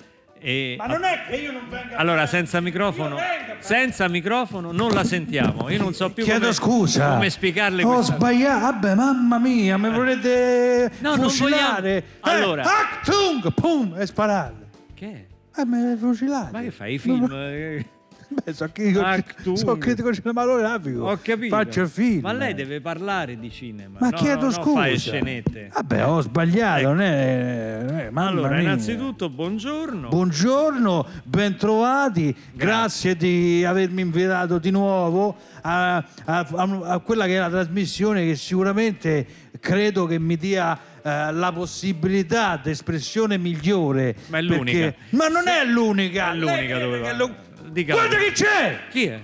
e 0.48 0.76
Ma 0.78 0.86
non 0.86 1.04
è 1.04 1.22
che 1.28 1.38
io 1.38 1.52
non 1.54 1.68
venga 1.68 1.96
a 1.96 2.00
Allora, 2.00 2.28
senza 2.28 2.62
microfono, 2.62 3.18
senza 3.58 4.08
microfono 4.08 4.72
non 4.72 4.92
la 4.92 5.04
sentiamo. 5.04 5.70
Io 5.72 5.82
non 5.82 5.96
so 5.96 6.12
più 6.12 6.24
Chiedo 6.24 6.42
come, 6.42 6.54
scusa. 6.54 7.14
come 7.14 7.32
spiegarle 7.32 7.84
Ho 7.84 7.94
questa 7.96 8.14
sbagliato, 8.14 8.60
vabbè, 8.62 8.94
mamma 8.94 9.40
mia, 9.40 9.76
mi 9.78 9.90
volete 9.90 10.92
No, 11.00 11.16
non 11.16 11.30
fucilare? 11.30 12.04
vogliamo- 12.22 12.44
Allora. 12.46 12.64
Eh, 12.64 12.68
Achtung! 12.68 13.54
Pum! 13.56 13.96
E 13.98 14.06
sparare. 14.06 14.54
Che? 14.94 15.28
Eh, 15.58 15.66
mi 15.66 15.98
fucilare. 15.98 16.50
Ma 16.52 16.62
che 16.62 16.70
fai 16.72 16.94
i 16.94 17.00
film? 17.00 17.28
eh? 17.32 17.86
Beh, 18.44 18.54
so 18.54 18.70
critico, 18.72 19.02
Achtung. 19.02 19.56
so 19.58 19.78
critico 19.78 20.14
cinematografico. 20.14 21.04
Ho 21.06 21.20
capito. 21.22 21.56
Faccio 21.56 21.82
il 21.82 21.88
film. 21.90 22.22
Ma 22.22 22.34
lei 22.34 22.54
deve 22.54 22.82
parlare 22.82 23.38
di 23.40 23.52
cinema. 23.52 24.00
Ma 24.00 24.10
no, 24.10 24.18
chiedo 24.18 24.46
no, 24.46 24.52
scusa. 24.52 24.80
Fare 24.80 24.98
scenette. 24.98 25.70
Vabbè, 25.74 26.06
ho 26.08 26.22
sbagliato, 26.22 26.82
non 26.88 27.02
è- 27.02 28.10
mamma 28.12 28.30
Allora, 28.30 28.60
innanzitutto, 28.60 29.30
buongiorno. 29.30 30.10
Buongiorno, 30.10 31.08
bentrovati, 31.24 32.36
grazie 32.54 33.16
di 33.16 33.64
avermi 33.66 34.02
invitato 34.02 34.58
di 34.58 34.72
nuovo 34.72 35.36
a, 35.62 35.96
a- 35.98 36.04
a- 36.26 36.80
a 36.84 37.00
quella 37.00 37.26
che 37.26 37.36
è 37.36 37.40
la 37.40 37.50
trasmissione 37.50 38.26
che 38.26 38.36
sicuramente 38.36 39.26
credo 39.60 40.06
che 40.06 40.20
mi 40.20 40.36
dia 40.38 40.78
eh, 41.02 41.32
la 41.32 41.52
possibilità 41.54 42.60
d'espressione 42.62 43.38
migliore. 43.38 44.16
Ma 44.28 44.40
è 44.40 44.42
l'unica. 44.42 44.78
perché- 44.80 44.96
Ma 45.12 45.28
non 45.28 45.48
è 45.48 45.64
l'unica! 45.66 46.32
È 46.32 46.36
l'unica 46.36 46.80
dove 46.80 47.00
va. 47.00 47.14
lo- 47.14 47.36
Dica 47.76 47.92
Guarda 47.92 48.16
la- 48.18 48.24
chi 48.24 48.32
c'è! 48.32 48.80
Chi 48.90 49.06
è? 49.08 49.22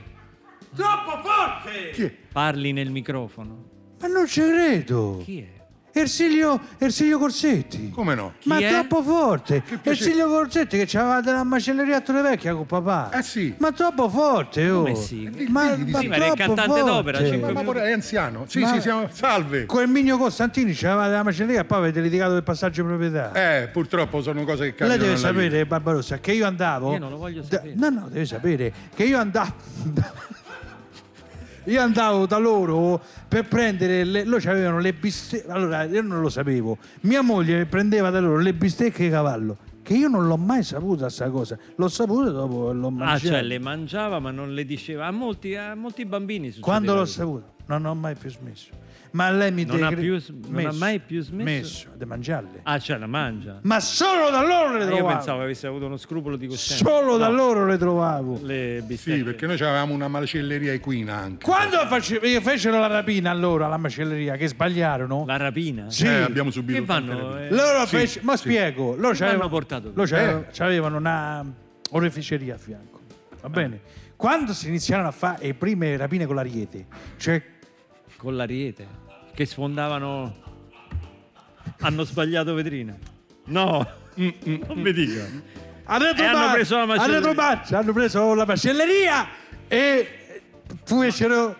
Troppo 0.75 1.21
forte! 1.23 2.17
Parli 2.33 2.73
nel 2.73 2.91
microfono. 2.91 3.69
Ma 4.01 4.07
non 4.07 4.27
ci 4.27 4.41
credo! 4.41 5.21
Chi 5.23 5.39
è? 5.39 5.60
Ersilio, 5.93 6.59
Ersilio 6.77 7.19
Corsetti! 7.19 7.89
Come 7.89 8.15
no? 8.15 8.33
Ma 8.45 8.57
Chi 8.57 8.63
è? 8.63 8.69
troppo 8.69 9.03
forte! 9.03 9.61
piacere. 9.61 9.89
Ersilio 9.91 10.27
Corsetti 10.29 10.77
che 10.77 10.85
c'aveva 10.87 11.19
della 11.19 11.43
macelleria 11.43 11.97
a 11.97 12.01
Torre 12.01 12.21
Vecchia 12.21 12.53
con 12.55 12.65
papà! 12.65 13.09
Eh 13.11 13.21
sì. 13.21 13.53
Ma 13.57 13.71
troppo 13.73 14.09
forte, 14.09 14.69
oh! 14.69 14.83
Come 14.83 14.95
sì? 14.95 15.29
Ma, 15.49 15.73
Digli 15.73 15.83
di 15.85 15.91
ma 15.91 15.99
sì. 15.99 16.07
Ma 16.07 16.15
era 16.15 16.25
il 16.27 16.33
troppo 16.33 16.53
cantante 16.53 16.79
forte. 16.79 16.95
d'opera, 16.95 17.17
cinque 17.25 17.51
Ma, 17.51 17.59
ma 17.61 17.65
pure 17.71 17.83
è 17.83 17.91
anziano. 17.91 18.45
Sì, 18.47 18.59
Ma- 18.59 18.73
sì, 18.73 18.81
siamo... 18.81 19.09
salve. 19.11 19.65
Con 19.65 19.81
Erminio 19.81 20.17
Costantini 20.17 20.73
c'aveva 20.73 21.07
della 21.09 21.23
macelleria 21.23 21.61
e 21.61 21.65
poi 21.65 21.77
avete 21.79 21.99
litigato 21.99 22.33
del 22.33 22.43
passaggio 22.43 22.81
di 22.83 22.87
proprietà. 22.87 23.33
Eh, 23.33 23.67
purtroppo 23.67 24.21
sono 24.21 24.43
cose 24.45 24.73
che 24.73 24.83
Lei 24.87 24.97
deve 24.97 25.05
nella 25.07 25.17
sapere, 25.17 25.49
vita. 25.49 25.65
Barbarossa, 25.65 26.19
che 26.19 26.31
io 26.31 26.47
andavo. 26.47 26.93
Io 26.93 26.99
non 26.99 27.09
lo 27.11 27.17
voglio 27.17 27.41
da- 27.41 27.57
sapere. 27.57 27.73
no, 27.75 27.89
no, 27.89 28.07
deve 28.09 28.25
sapere 28.25 28.73
che 28.95 29.03
io 29.03 29.19
andavo. 29.19 29.53
io 31.65 31.81
andavo 31.81 32.25
da 32.25 32.37
loro 32.37 33.01
per 33.27 33.47
prendere. 33.47 34.03
Le, 34.03 34.23
loro 34.25 34.49
avevano 34.49 34.79
le 34.79 34.93
bistecche. 34.93 35.49
Allora, 35.51 35.83
io 35.83 36.01
non 36.01 36.21
lo 36.21 36.29
sapevo. 36.29 36.77
Mia 37.01 37.21
moglie 37.21 37.65
prendeva 37.65 38.09
da 38.09 38.19
loro 38.19 38.37
le 38.39 38.53
bistecche 38.53 39.03
di 39.03 39.09
cavallo. 39.09 39.57
Che 39.83 39.93
io 39.95 40.07
non 40.07 40.27
l'ho 40.27 40.37
mai 40.37 40.63
saputa 40.63 41.09
sta 41.09 41.29
cosa. 41.29 41.57
L'ho 41.75 41.87
saputa 41.87 42.29
dopo 42.29 42.71
l'ho 42.71 42.87
Ah, 42.87 42.91
mangiata. 42.91 43.19
cioè 43.33 43.41
le 43.41 43.59
mangiava 43.59 44.19
ma 44.19 44.29
non 44.31 44.53
le 44.53 44.65
diceva. 44.65 45.07
A 45.07 45.11
molti, 45.11 45.55
a 45.55 45.73
molti 45.75 46.05
bambini 46.05 46.47
succedeva 46.51 46.67
Quando 46.71 46.93
l'ho 46.93 46.99
così. 47.01 47.13
saputo, 47.13 47.53
non 47.65 47.85
ho 47.85 47.95
mai 47.95 48.15
più 48.15 48.29
smesso. 48.29 48.69
Ma 49.13 49.29
lei 49.29 49.51
mi 49.51 49.65
Non 49.65 49.75
deve 49.75 49.87
ha 49.87 49.97
più 49.97 50.21
non 50.47 50.65
ha 50.67 50.71
mai 50.71 50.99
più 50.99 51.21
smesso? 51.21 51.43
Messo 51.43 51.87
di 51.97 52.05
mangiarle. 52.05 52.61
Ah, 52.63 52.79
cioè 52.79 52.97
la 52.97 53.07
mangia. 53.07 53.59
Ma 53.63 53.81
solo 53.81 54.29
da 54.29 54.41
loro 54.41 54.77
le 54.77 54.83
Ah, 54.83 54.87
io 54.87 54.95
trovavo. 54.95 55.07
pensavo 55.15 55.41
avesse 55.41 55.67
avuto 55.67 55.85
uno 55.87 55.97
scrupolo 55.97 56.37
di 56.37 56.47
coscienza. 56.47 56.85
Solo 56.85 57.17
da 57.17 57.27
No, 57.27 57.35
loro 57.35 57.65
le 57.65 57.77
trovavo. 57.77 58.39
Le 58.41 58.81
bistecche. 58.85 59.17
Sì, 59.17 59.23
perché 59.23 59.47
noi 59.47 59.55
avevamo 59.55 59.93
una 59.93 60.07
macelleria 60.07 60.71
equina 60.71 61.15
anche. 61.17 61.43
Quando 61.45 61.77
face- 61.87 62.21
eh, 62.21 62.39
fecero 62.39 62.79
la 62.79 62.87
rapina 62.87 63.31
allora 63.31 63.65
alla 63.65 63.75
macelleria, 63.77 64.37
che 64.37 64.47
sbagliarono, 64.47 65.25
La 65.25 65.35
rapina? 65.35 65.89
Sì. 65.89 66.05
Eh, 66.05 66.21
abbiamo 66.21 66.49
subito 66.49 66.79
Che 66.79 66.85
vanno? 66.85 67.37
eh, 67.37 67.49
loro 67.49 67.85
Sì, 67.87 67.95
fece- 67.97 68.19
ma 68.23 68.37
sì. 68.37 68.43
spiego, 68.47 68.95
loro 68.95 69.11
Che 69.11 69.17
c'avevano, 69.17 69.37
vanno 69.39 69.49
portato 69.49 69.91
loro 69.93 70.07
c'avevano, 70.07 70.39
Eh. 70.39 70.51
c'avevano 70.53 70.97
una 70.97 71.45
oreficeria 71.89 72.55
a 72.55 72.57
fianco. 72.57 72.99
Va 73.41 73.49
bene? 73.49 73.81
Quando 74.15 74.53
si 74.53 74.69
iniziarono 74.69 75.09
a 75.09 75.11
fare 75.11 75.47
le 75.47 75.53
prime 75.55 75.97
rapine 75.97 76.25
con 76.25 76.35
l'ariete, 76.35 76.85
cioè 77.17 77.41
Con 78.17 78.35
l'ariete. 78.35 78.85
Che 79.33 79.45
sfondavano... 79.45 80.39
Hanno 81.83 82.03
sbagliato 82.03 82.53
vetrina. 82.53 82.95
No, 83.45 83.87
non 84.15 84.77
mi 84.79 84.93
dica. 84.93 85.25
E 85.25 86.23
hanno 86.23 86.51
preso 86.53 86.77
la 86.77 86.85
macelleria. 86.85 87.61
hanno 87.79 87.91
preso 87.93 88.33
la 88.35 88.45
macelleria 88.45 89.27
e 89.67 90.41
fecero 90.85 91.55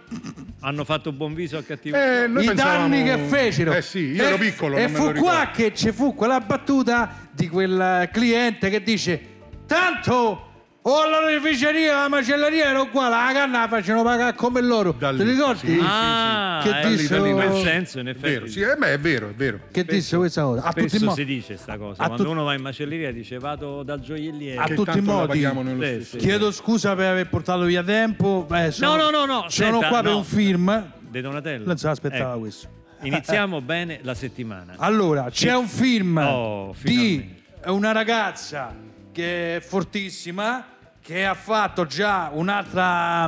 Hanno 0.60 0.84
fatto 0.84 1.12
buon 1.12 1.34
viso 1.34 1.58
a 1.58 1.64
cattivo. 1.64 1.98
Eh, 1.98 2.26
i 2.26 2.32
pensavamo- 2.32 2.88
danni 2.88 3.04
che 3.04 3.18
fecero. 3.18 3.74
Eh 3.74 3.82
sì, 3.82 4.12
io 4.12 4.24
ero 4.24 4.36
E- 4.36 4.40
piccolo, 4.40 4.78
E 4.78 4.88
fu 4.90 5.12
qua 5.14 5.50
che 5.52 5.74
ci 5.74 5.92
fu 5.92 6.14
quella 6.14 6.40
battuta 6.40 7.28
di 7.32 7.50
quel 7.50 8.10
cliente 8.14 8.70
che 8.70 8.84
dice: 8.84 9.22
Tanto 9.66 10.51
o 10.84 11.00
all'oreficeria 11.00 12.02
la 12.02 12.08
macelleria 12.10 12.70
era 12.70 12.82
uguale, 12.82 13.10
la 13.16 13.32
canna 13.34 13.60
la 13.62 13.68
facevano 13.68 14.04
pagare 14.04 14.36
come 14.36 14.62
loro. 14.62 14.92
Da 14.98 15.12
lì, 15.12 15.18
Ti 15.20 15.24
ricordi? 15.30 15.60
sì, 15.74 15.80
ah, 15.84 16.60
Che 16.64 16.80
eh, 16.82 16.88
dissero- 16.96 17.26
in 17.26 17.34
quel 17.36 17.54
senso, 17.62 18.00
in 18.00 18.08
effetti. 18.08 18.28
Vero, 18.34 18.48
sì, 18.48 18.62
eh, 18.62 18.76
beh, 18.76 18.94
è 18.94 19.00
vero, 19.00 19.30
è 19.30 19.34
vero. 19.34 19.60
Che 19.72 19.86
disse 19.86 20.18
questa 20.18 20.42
cosa? 20.42 20.64
A 20.64 20.74
tutti 20.74 20.86
i 20.86 20.90
Spesso 20.90 21.06
modi. 21.06 21.22
si 21.22 21.26
dice 21.28 21.58
sta 21.58 21.78
cosa. 21.78 22.02
a 22.02 22.06
Quando 22.08 22.24
tu- 22.24 22.30
uno 22.32 22.44
va 22.44 22.54
in 22.56 22.62
macelleria 22.62 23.12
dice 23.12 23.38
vado 23.38 23.84
dal 23.84 24.00
gioielliere. 24.00 24.60
A 24.60 24.64
Che 24.66 24.74
tutti 24.74 24.90
i 24.90 24.94
tanto 24.94 25.12
la 25.12 25.18
modi. 25.18 25.28
paghiamo 25.28 25.62
nello 25.62 25.84
Sì, 25.84 25.88
stesso. 25.90 26.20
sì. 26.20 26.26
Chiedo 26.26 26.52
scusa 26.52 26.96
per 26.96 27.06
aver 27.12 27.30
portato 27.30 27.64
via 27.66 27.84
tempo. 27.84 28.48
eh, 28.52 28.72
sono- 28.72 28.96
No, 28.96 29.04
no, 29.04 29.10
no, 29.12 29.26
no, 29.26 29.46
Sono 29.50 29.72
senta, 29.72 29.88
qua 29.88 30.02
per 30.02 30.12
no. 30.12 30.18
un 30.18 30.24
film. 30.24 30.92
De 31.00 31.22
Donatello. 31.22 31.66
Non 31.66 31.78
se 31.78 31.88
l'aspettava 31.88 32.32
Ecco, 32.32 32.40
questo. 32.40 32.68
Iniziamo 33.04 33.62
bene 33.62 34.00
la 34.04 34.14
settimana. 34.14 34.74
Allora, 34.78 35.30
c'è 35.30 35.56
un 35.56 35.68
film 35.68 36.18
Oh, 36.18 36.76
di 36.82 37.36
una 37.66 37.92
ragazza 37.92 38.74
che 39.12 39.58
è 39.58 39.60
fortissima, 39.60 40.66
che 41.02 41.26
ha 41.26 41.34
fatto 41.34 41.86
già 41.86 42.30
un'altra, 42.34 43.26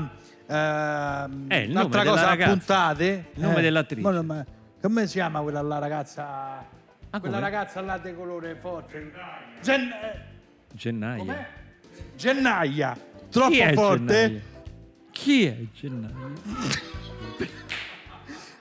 ehm, 0.47 1.45
Eh, 1.49 1.59
nome 1.67 1.71
un'altra 1.71 2.03
cosa 2.03 2.29
a 2.29 2.37
puntate. 2.37 3.25
Il 3.33 3.41
nome 3.41 3.57
Eh, 3.59 3.61
dell'attrice. 3.61 4.01
ma- 4.11 4.21
ma- 4.21 4.45
come 4.81 5.07
si 5.07 5.13
chiama 5.13 5.41
quella 5.41 5.61
la 5.61 5.79
ragazza? 5.79 6.65
quella 7.09 7.37
come? 7.37 7.39
ragazza 7.39 7.81
là 7.81 7.97
di 7.97 8.13
colore 8.15 8.55
forte. 8.55 9.11
Gen- 9.61 9.89
eh, 9.91 10.21
Gennaio. 10.73 11.25
com'è? 11.25 11.47
Gennaia. 12.15 12.97
Troppo 13.29 13.49
Chi 13.51 13.73
forte. 13.73 14.13
Gennaio? 14.13 14.41
Chi 15.11 15.45
è 15.45 15.57
Gennaio? 15.73 16.31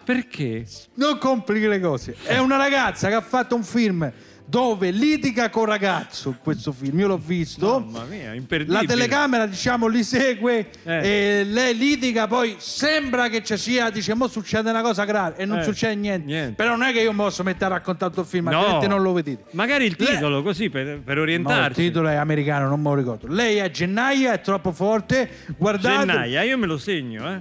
Perché? 0.04 0.66
Non 0.94 1.16
complichi 1.18 1.66
le 1.68 1.80
cose. 1.80 2.16
È 2.24 2.36
una 2.38 2.56
ragazza 2.56 3.08
che 3.08 3.14
ha 3.14 3.20
fatto 3.20 3.54
un 3.54 3.62
film 3.62 4.10
dove 4.44 4.90
litiga 4.90 5.48
con 5.50 5.64
ragazzo. 5.64 6.36
Questo 6.42 6.72
film, 6.72 6.98
io 6.98 7.06
l'ho 7.08 7.16
visto. 7.18 7.80
Mamma 7.80 8.04
mia, 8.04 8.34
imperdibile. 8.34 8.80
La 8.80 8.86
telecamera, 8.86 9.46
diciamo, 9.46 9.86
li 9.86 10.02
segue 10.04 10.68
Eh. 10.84 11.40
e 11.40 11.44
lei 11.44 11.76
litiga, 11.76 12.26
poi 12.26 12.56
sembra 12.58 13.28
che 13.28 13.42
ci 13.42 13.56
sia, 13.56 13.90
dice, 13.90 14.14
mo 14.14 14.28
succede 14.28 14.70
una 14.70 14.82
cosa 14.82 15.04
grave 15.04 15.36
e 15.38 15.44
non 15.44 15.58
Eh, 15.58 15.62
succede 15.62 15.94
niente. 15.94 16.26
niente. 16.26 16.54
Però 16.54 16.76
non 16.76 16.82
è 16.86 16.92
che 16.92 17.00
io 17.00 17.12
mi 17.12 17.18
posso 17.18 17.42
mettere 17.42 17.66
a 17.66 17.76
raccontare 17.76 18.10
tutto 18.10 18.22
il 18.22 18.28
film, 18.28 18.48
No. 18.48 18.58
altrimenti 18.58 18.88
non 18.88 19.02
lo 19.02 19.12
vedete. 19.12 19.44
Magari 19.52 19.86
il 19.86 19.96
titolo, 19.96 20.42
così 20.42 20.68
per, 20.70 21.00
per 21.00 21.16
No, 21.16 21.66
il 21.66 21.72
titolo 21.72 22.08
è 22.08 22.14
americano, 22.16 22.68
non 22.68 22.80
me 22.80 22.88
lo 22.90 22.94
ricordo. 22.96 23.26
Lei 23.28 23.56
è 23.56 23.70
Gennaia, 23.70 24.32
è 24.32 24.40
troppo 24.40 24.72
forte. 24.72 25.28
Guardate, 25.56 26.06
Gennaia, 26.06 26.42
io 26.42 26.58
me 26.58 26.66
lo 26.66 26.76
segno, 26.78 27.30
eh. 27.32 27.40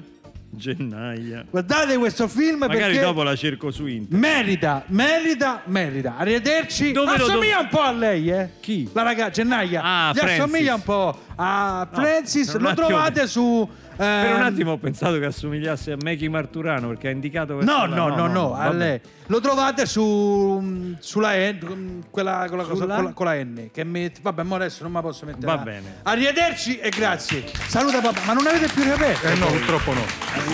Gennaia. 0.53 1.45
guardate 1.49 1.97
questo 1.97 2.27
film 2.27 2.59
Magari 2.59 2.79
perché 2.79 2.99
dopo 2.99 3.23
la 3.23 3.35
cerco 3.35 3.71
su 3.71 3.85
internet. 3.87 4.19
merita, 4.19 4.83
merita, 4.87 5.61
merita. 5.65 6.15
Arrivederci. 6.17 6.91
Dove 6.91 7.17
lo 7.17 7.25
assomiglia 7.25 7.55
do- 7.57 7.61
un 7.63 7.67
po' 7.69 7.81
a 7.81 7.91
lei, 7.91 8.29
eh? 8.29 8.49
Chi? 8.59 8.89
La 8.93 9.03
ragazza 9.03 9.31
Gennaia. 9.31 9.81
Ah, 9.83 10.11
Gli 10.13 10.17
Francis. 10.17 10.39
assomiglia 10.39 10.73
un 10.75 10.81
po' 10.83 11.19
a 11.35 11.87
Francis. 11.91 12.57
Lo 12.57 12.73
trovate 12.73 13.27
su 13.27 13.67
Per 13.95 14.05
un 14.07 14.35
Ehm, 14.37 14.41
attimo 14.41 14.71
ho 14.71 14.77
pensato 14.77 15.19
che 15.19 15.25
assomigliasse 15.25 15.91
a 15.91 15.97
Mackie 16.01 16.29
Marturano 16.29 16.87
perché 16.87 17.09
ha 17.09 17.11
indicato 17.11 17.61
No, 17.61 17.85
no, 17.85 18.07
no, 18.07 18.27
no, 18.27 18.53
a 18.55 18.65
vabbè. 18.65 18.75
lei. 18.75 19.01
Lo 19.27 19.39
trovate 19.39 19.85
su 19.85 20.95
sulla 20.99 21.33
N, 21.35 22.03
quella, 22.09 22.45
quella 22.47 22.63
cosa 22.63 22.85
con 22.85 23.03
la, 23.05 23.11
con 23.13 23.25
la 23.25 23.33
N 23.35 23.69
che 23.71 23.83
metti. 23.83 24.21
Vabbè, 24.21 24.43
ma 24.43 24.55
adesso 24.55 24.83
non 24.83 24.91
me 24.91 24.97
la 24.99 25.03
posso 25.03 25.25
mettere. 25.25 25.45
Va 25.45 25.55
là. 25.55 25.61
bene. 25.61 25.95
Arrivederci 26.03 26.77
e 26.79 26.89
grazie. 26.89 27.43
Saluta 27.67 27.99
papà, 28.01 28.21
ma 28.25 28.33
non 28.33 28.47
avete 28.47 28.67
più 28.73 28.83
riaperto? 28.83 29.27
Eh 29.27 29.35
no, 29.35 29.45
purtroppo 29.47 29.93
no. 29.93 30.03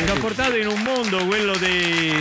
Ci 0.06 0.12
ha 0.12 0.20
portato 0.20 0.56
in 0.56 0.68
un 0.68 0.82
mondo 0.82 1.26
quello 1.26 1.56
dei, 1.58 2.12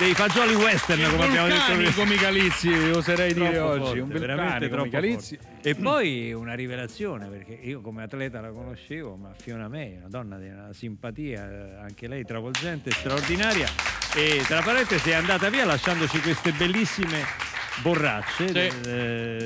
dei, 0.00 0.14
fagioli 0.14 0.54
western, 0.54 1.10
come 1.10 1.24
abbiamo 1.26 1.46
detto 1.46 1.64
prima. 1.64 1.90
Vulcanico 1.90 2.04
Micalizzi, 2.04 2.68
oserei 2.68 3.34
dire 3.34 3.52
Troppo 3.52 3.68
oggi. 3.68 3.80
forte, 3.80 4.00
un 4.00 4.08
veramente 4.08 4.68
troppo 4.68 4.84
Micalizzi. 4.84 5.38
E 5.62 5.74
poi 5.74 6.32
una 6.32 6.54
rivelazione, 6.54 7.26
perché 7.28 7.58
io 7.60 7.80
come 7.80 8.02
atleta 8.02 8.40
la 8.40 8.50
conoscevo, 8.50 9.16
ma 9.16 9.32
Fiona 9.34 9.68
May, 9.68 9.96
una 9.98 10.08
donna 10.08 10.38
di 10.38 10.48
una 10.48 10.72
simpatia, 10.72 11.50
eh, 11.50 11.76
anche 11.82 12.08
lei 12.08 12.24
travolgente, 12.24 12.90
straordinaria, 12.90 13.68
e 14.14 14.42
tra 14.46 14.60
parentesi 14.62 15.10
è 15.10 15.14
andata 15.14 15.48
via 15.50 15.64
lasciandoci 15.64 16.20
queste 16.20 16.52
bellissime 16.52 17.24
borracce 17.82 18.46
Sì. 18.48 18.52
del- 18.52 18.88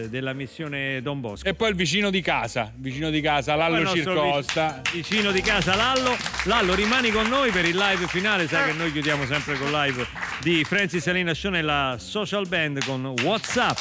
eh, 0.02 0.08
della 0.08 0.32
missione 0.32 1.00
Don 1.02 1.20
Bosco. 1.20 1.46
E 1.48 1.54
poi 1.54 1.68
il 1.70 1.74
vicino 1.76 2.10
di 2.10 2.20
casa, 2.20 2.72
vicino 2.76 3.10
di 3.10 3.20
casa, 3.20 3.54
Lallo 3.54 3.86
Circosta. 3.92 4.80
vic- 4.82 4.92
Vicino 4.92 5.30
di 5.30 5.40
casa 5.40 5.76
Lallo. 5.76 6.16
Lallo, 6.44 6.74
rimani 6.74 7.10
con 7.10 7.28
noi 7.28 7.50
per 7.50 7.64
il 7.64 7.76
live 7.76 8.06
finale. 8.08 8.48
Sai 8.48 8.70
che 8.70 8.76
noi 8.76 8.90
chiudiamo 8.90 9.24
sempre 9.26 9.56
con 9.56 9.70
live 9.70 10.06
di 10.40 10.64
Francis 10.64 11.02
Salina 11.02 11.32
Show 11.34 11.50
nella 11.50 11.96
social 11.98 12.48
band 12.48 12.84
con 12.84 13.14
WhatsApp. 13.22 13.78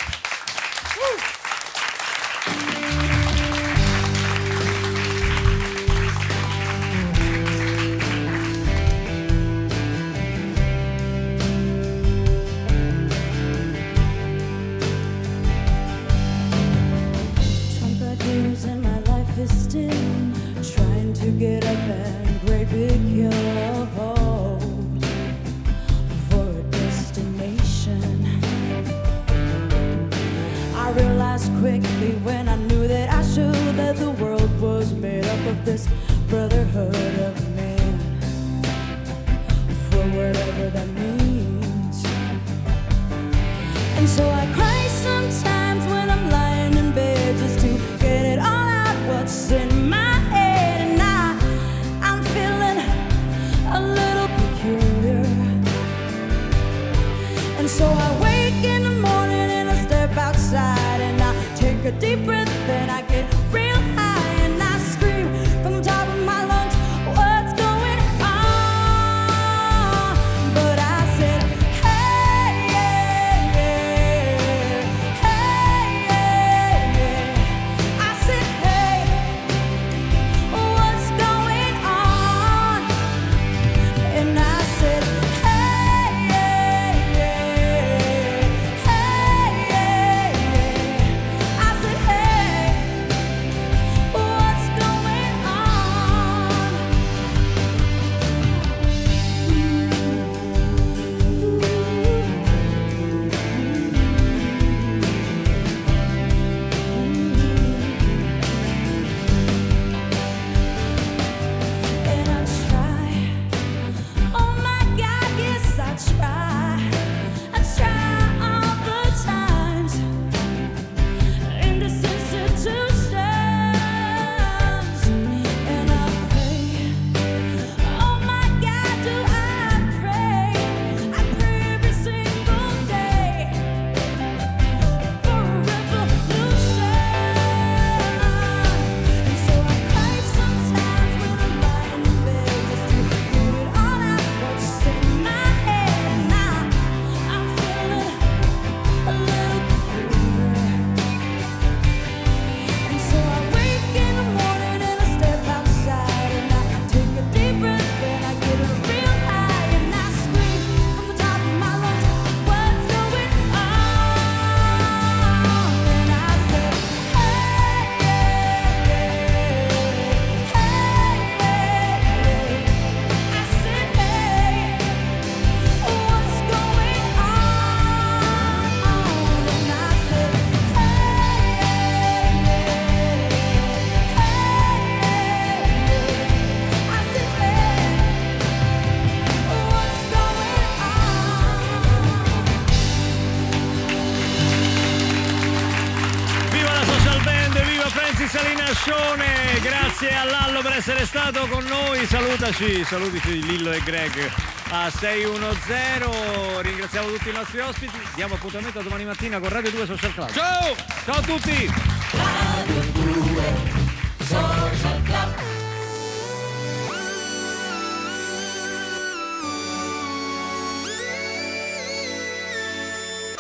Noi, 202.44 202.52
salutaci, 202.52 202.84
salutici 202.84 203.42
Lillo 203.42 203.72
e 203.72 203.82
Greg 203.84 204.32
a 204.70 204.90
610, 204.90 206.62
ringraziamo 206.62 207.08
tutti 207.08 207.30
i 207.30 207.32
nostri 207.32 207.60
ospiti, 207.60 207.98
diamo 208.16 208.36
appuntamento 208.36 208.80
a 208.80 208.84
domani 208.84 209.06
mattina 209.06 209.40
con 209.40 209.50
Radio 209.50 209.72
2 209.72 209.86
Social 209.86 210.14
Club. 210.14 210.32
Ciao! 210.32 210.76
Ciao 211.06 211.16
a 211.16 211.22
tutti! 211.22 211.72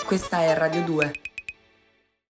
Questa 0.06 0.42
è 0.42 0.54
Radio 0.54 0.82
2. 0.84 1.23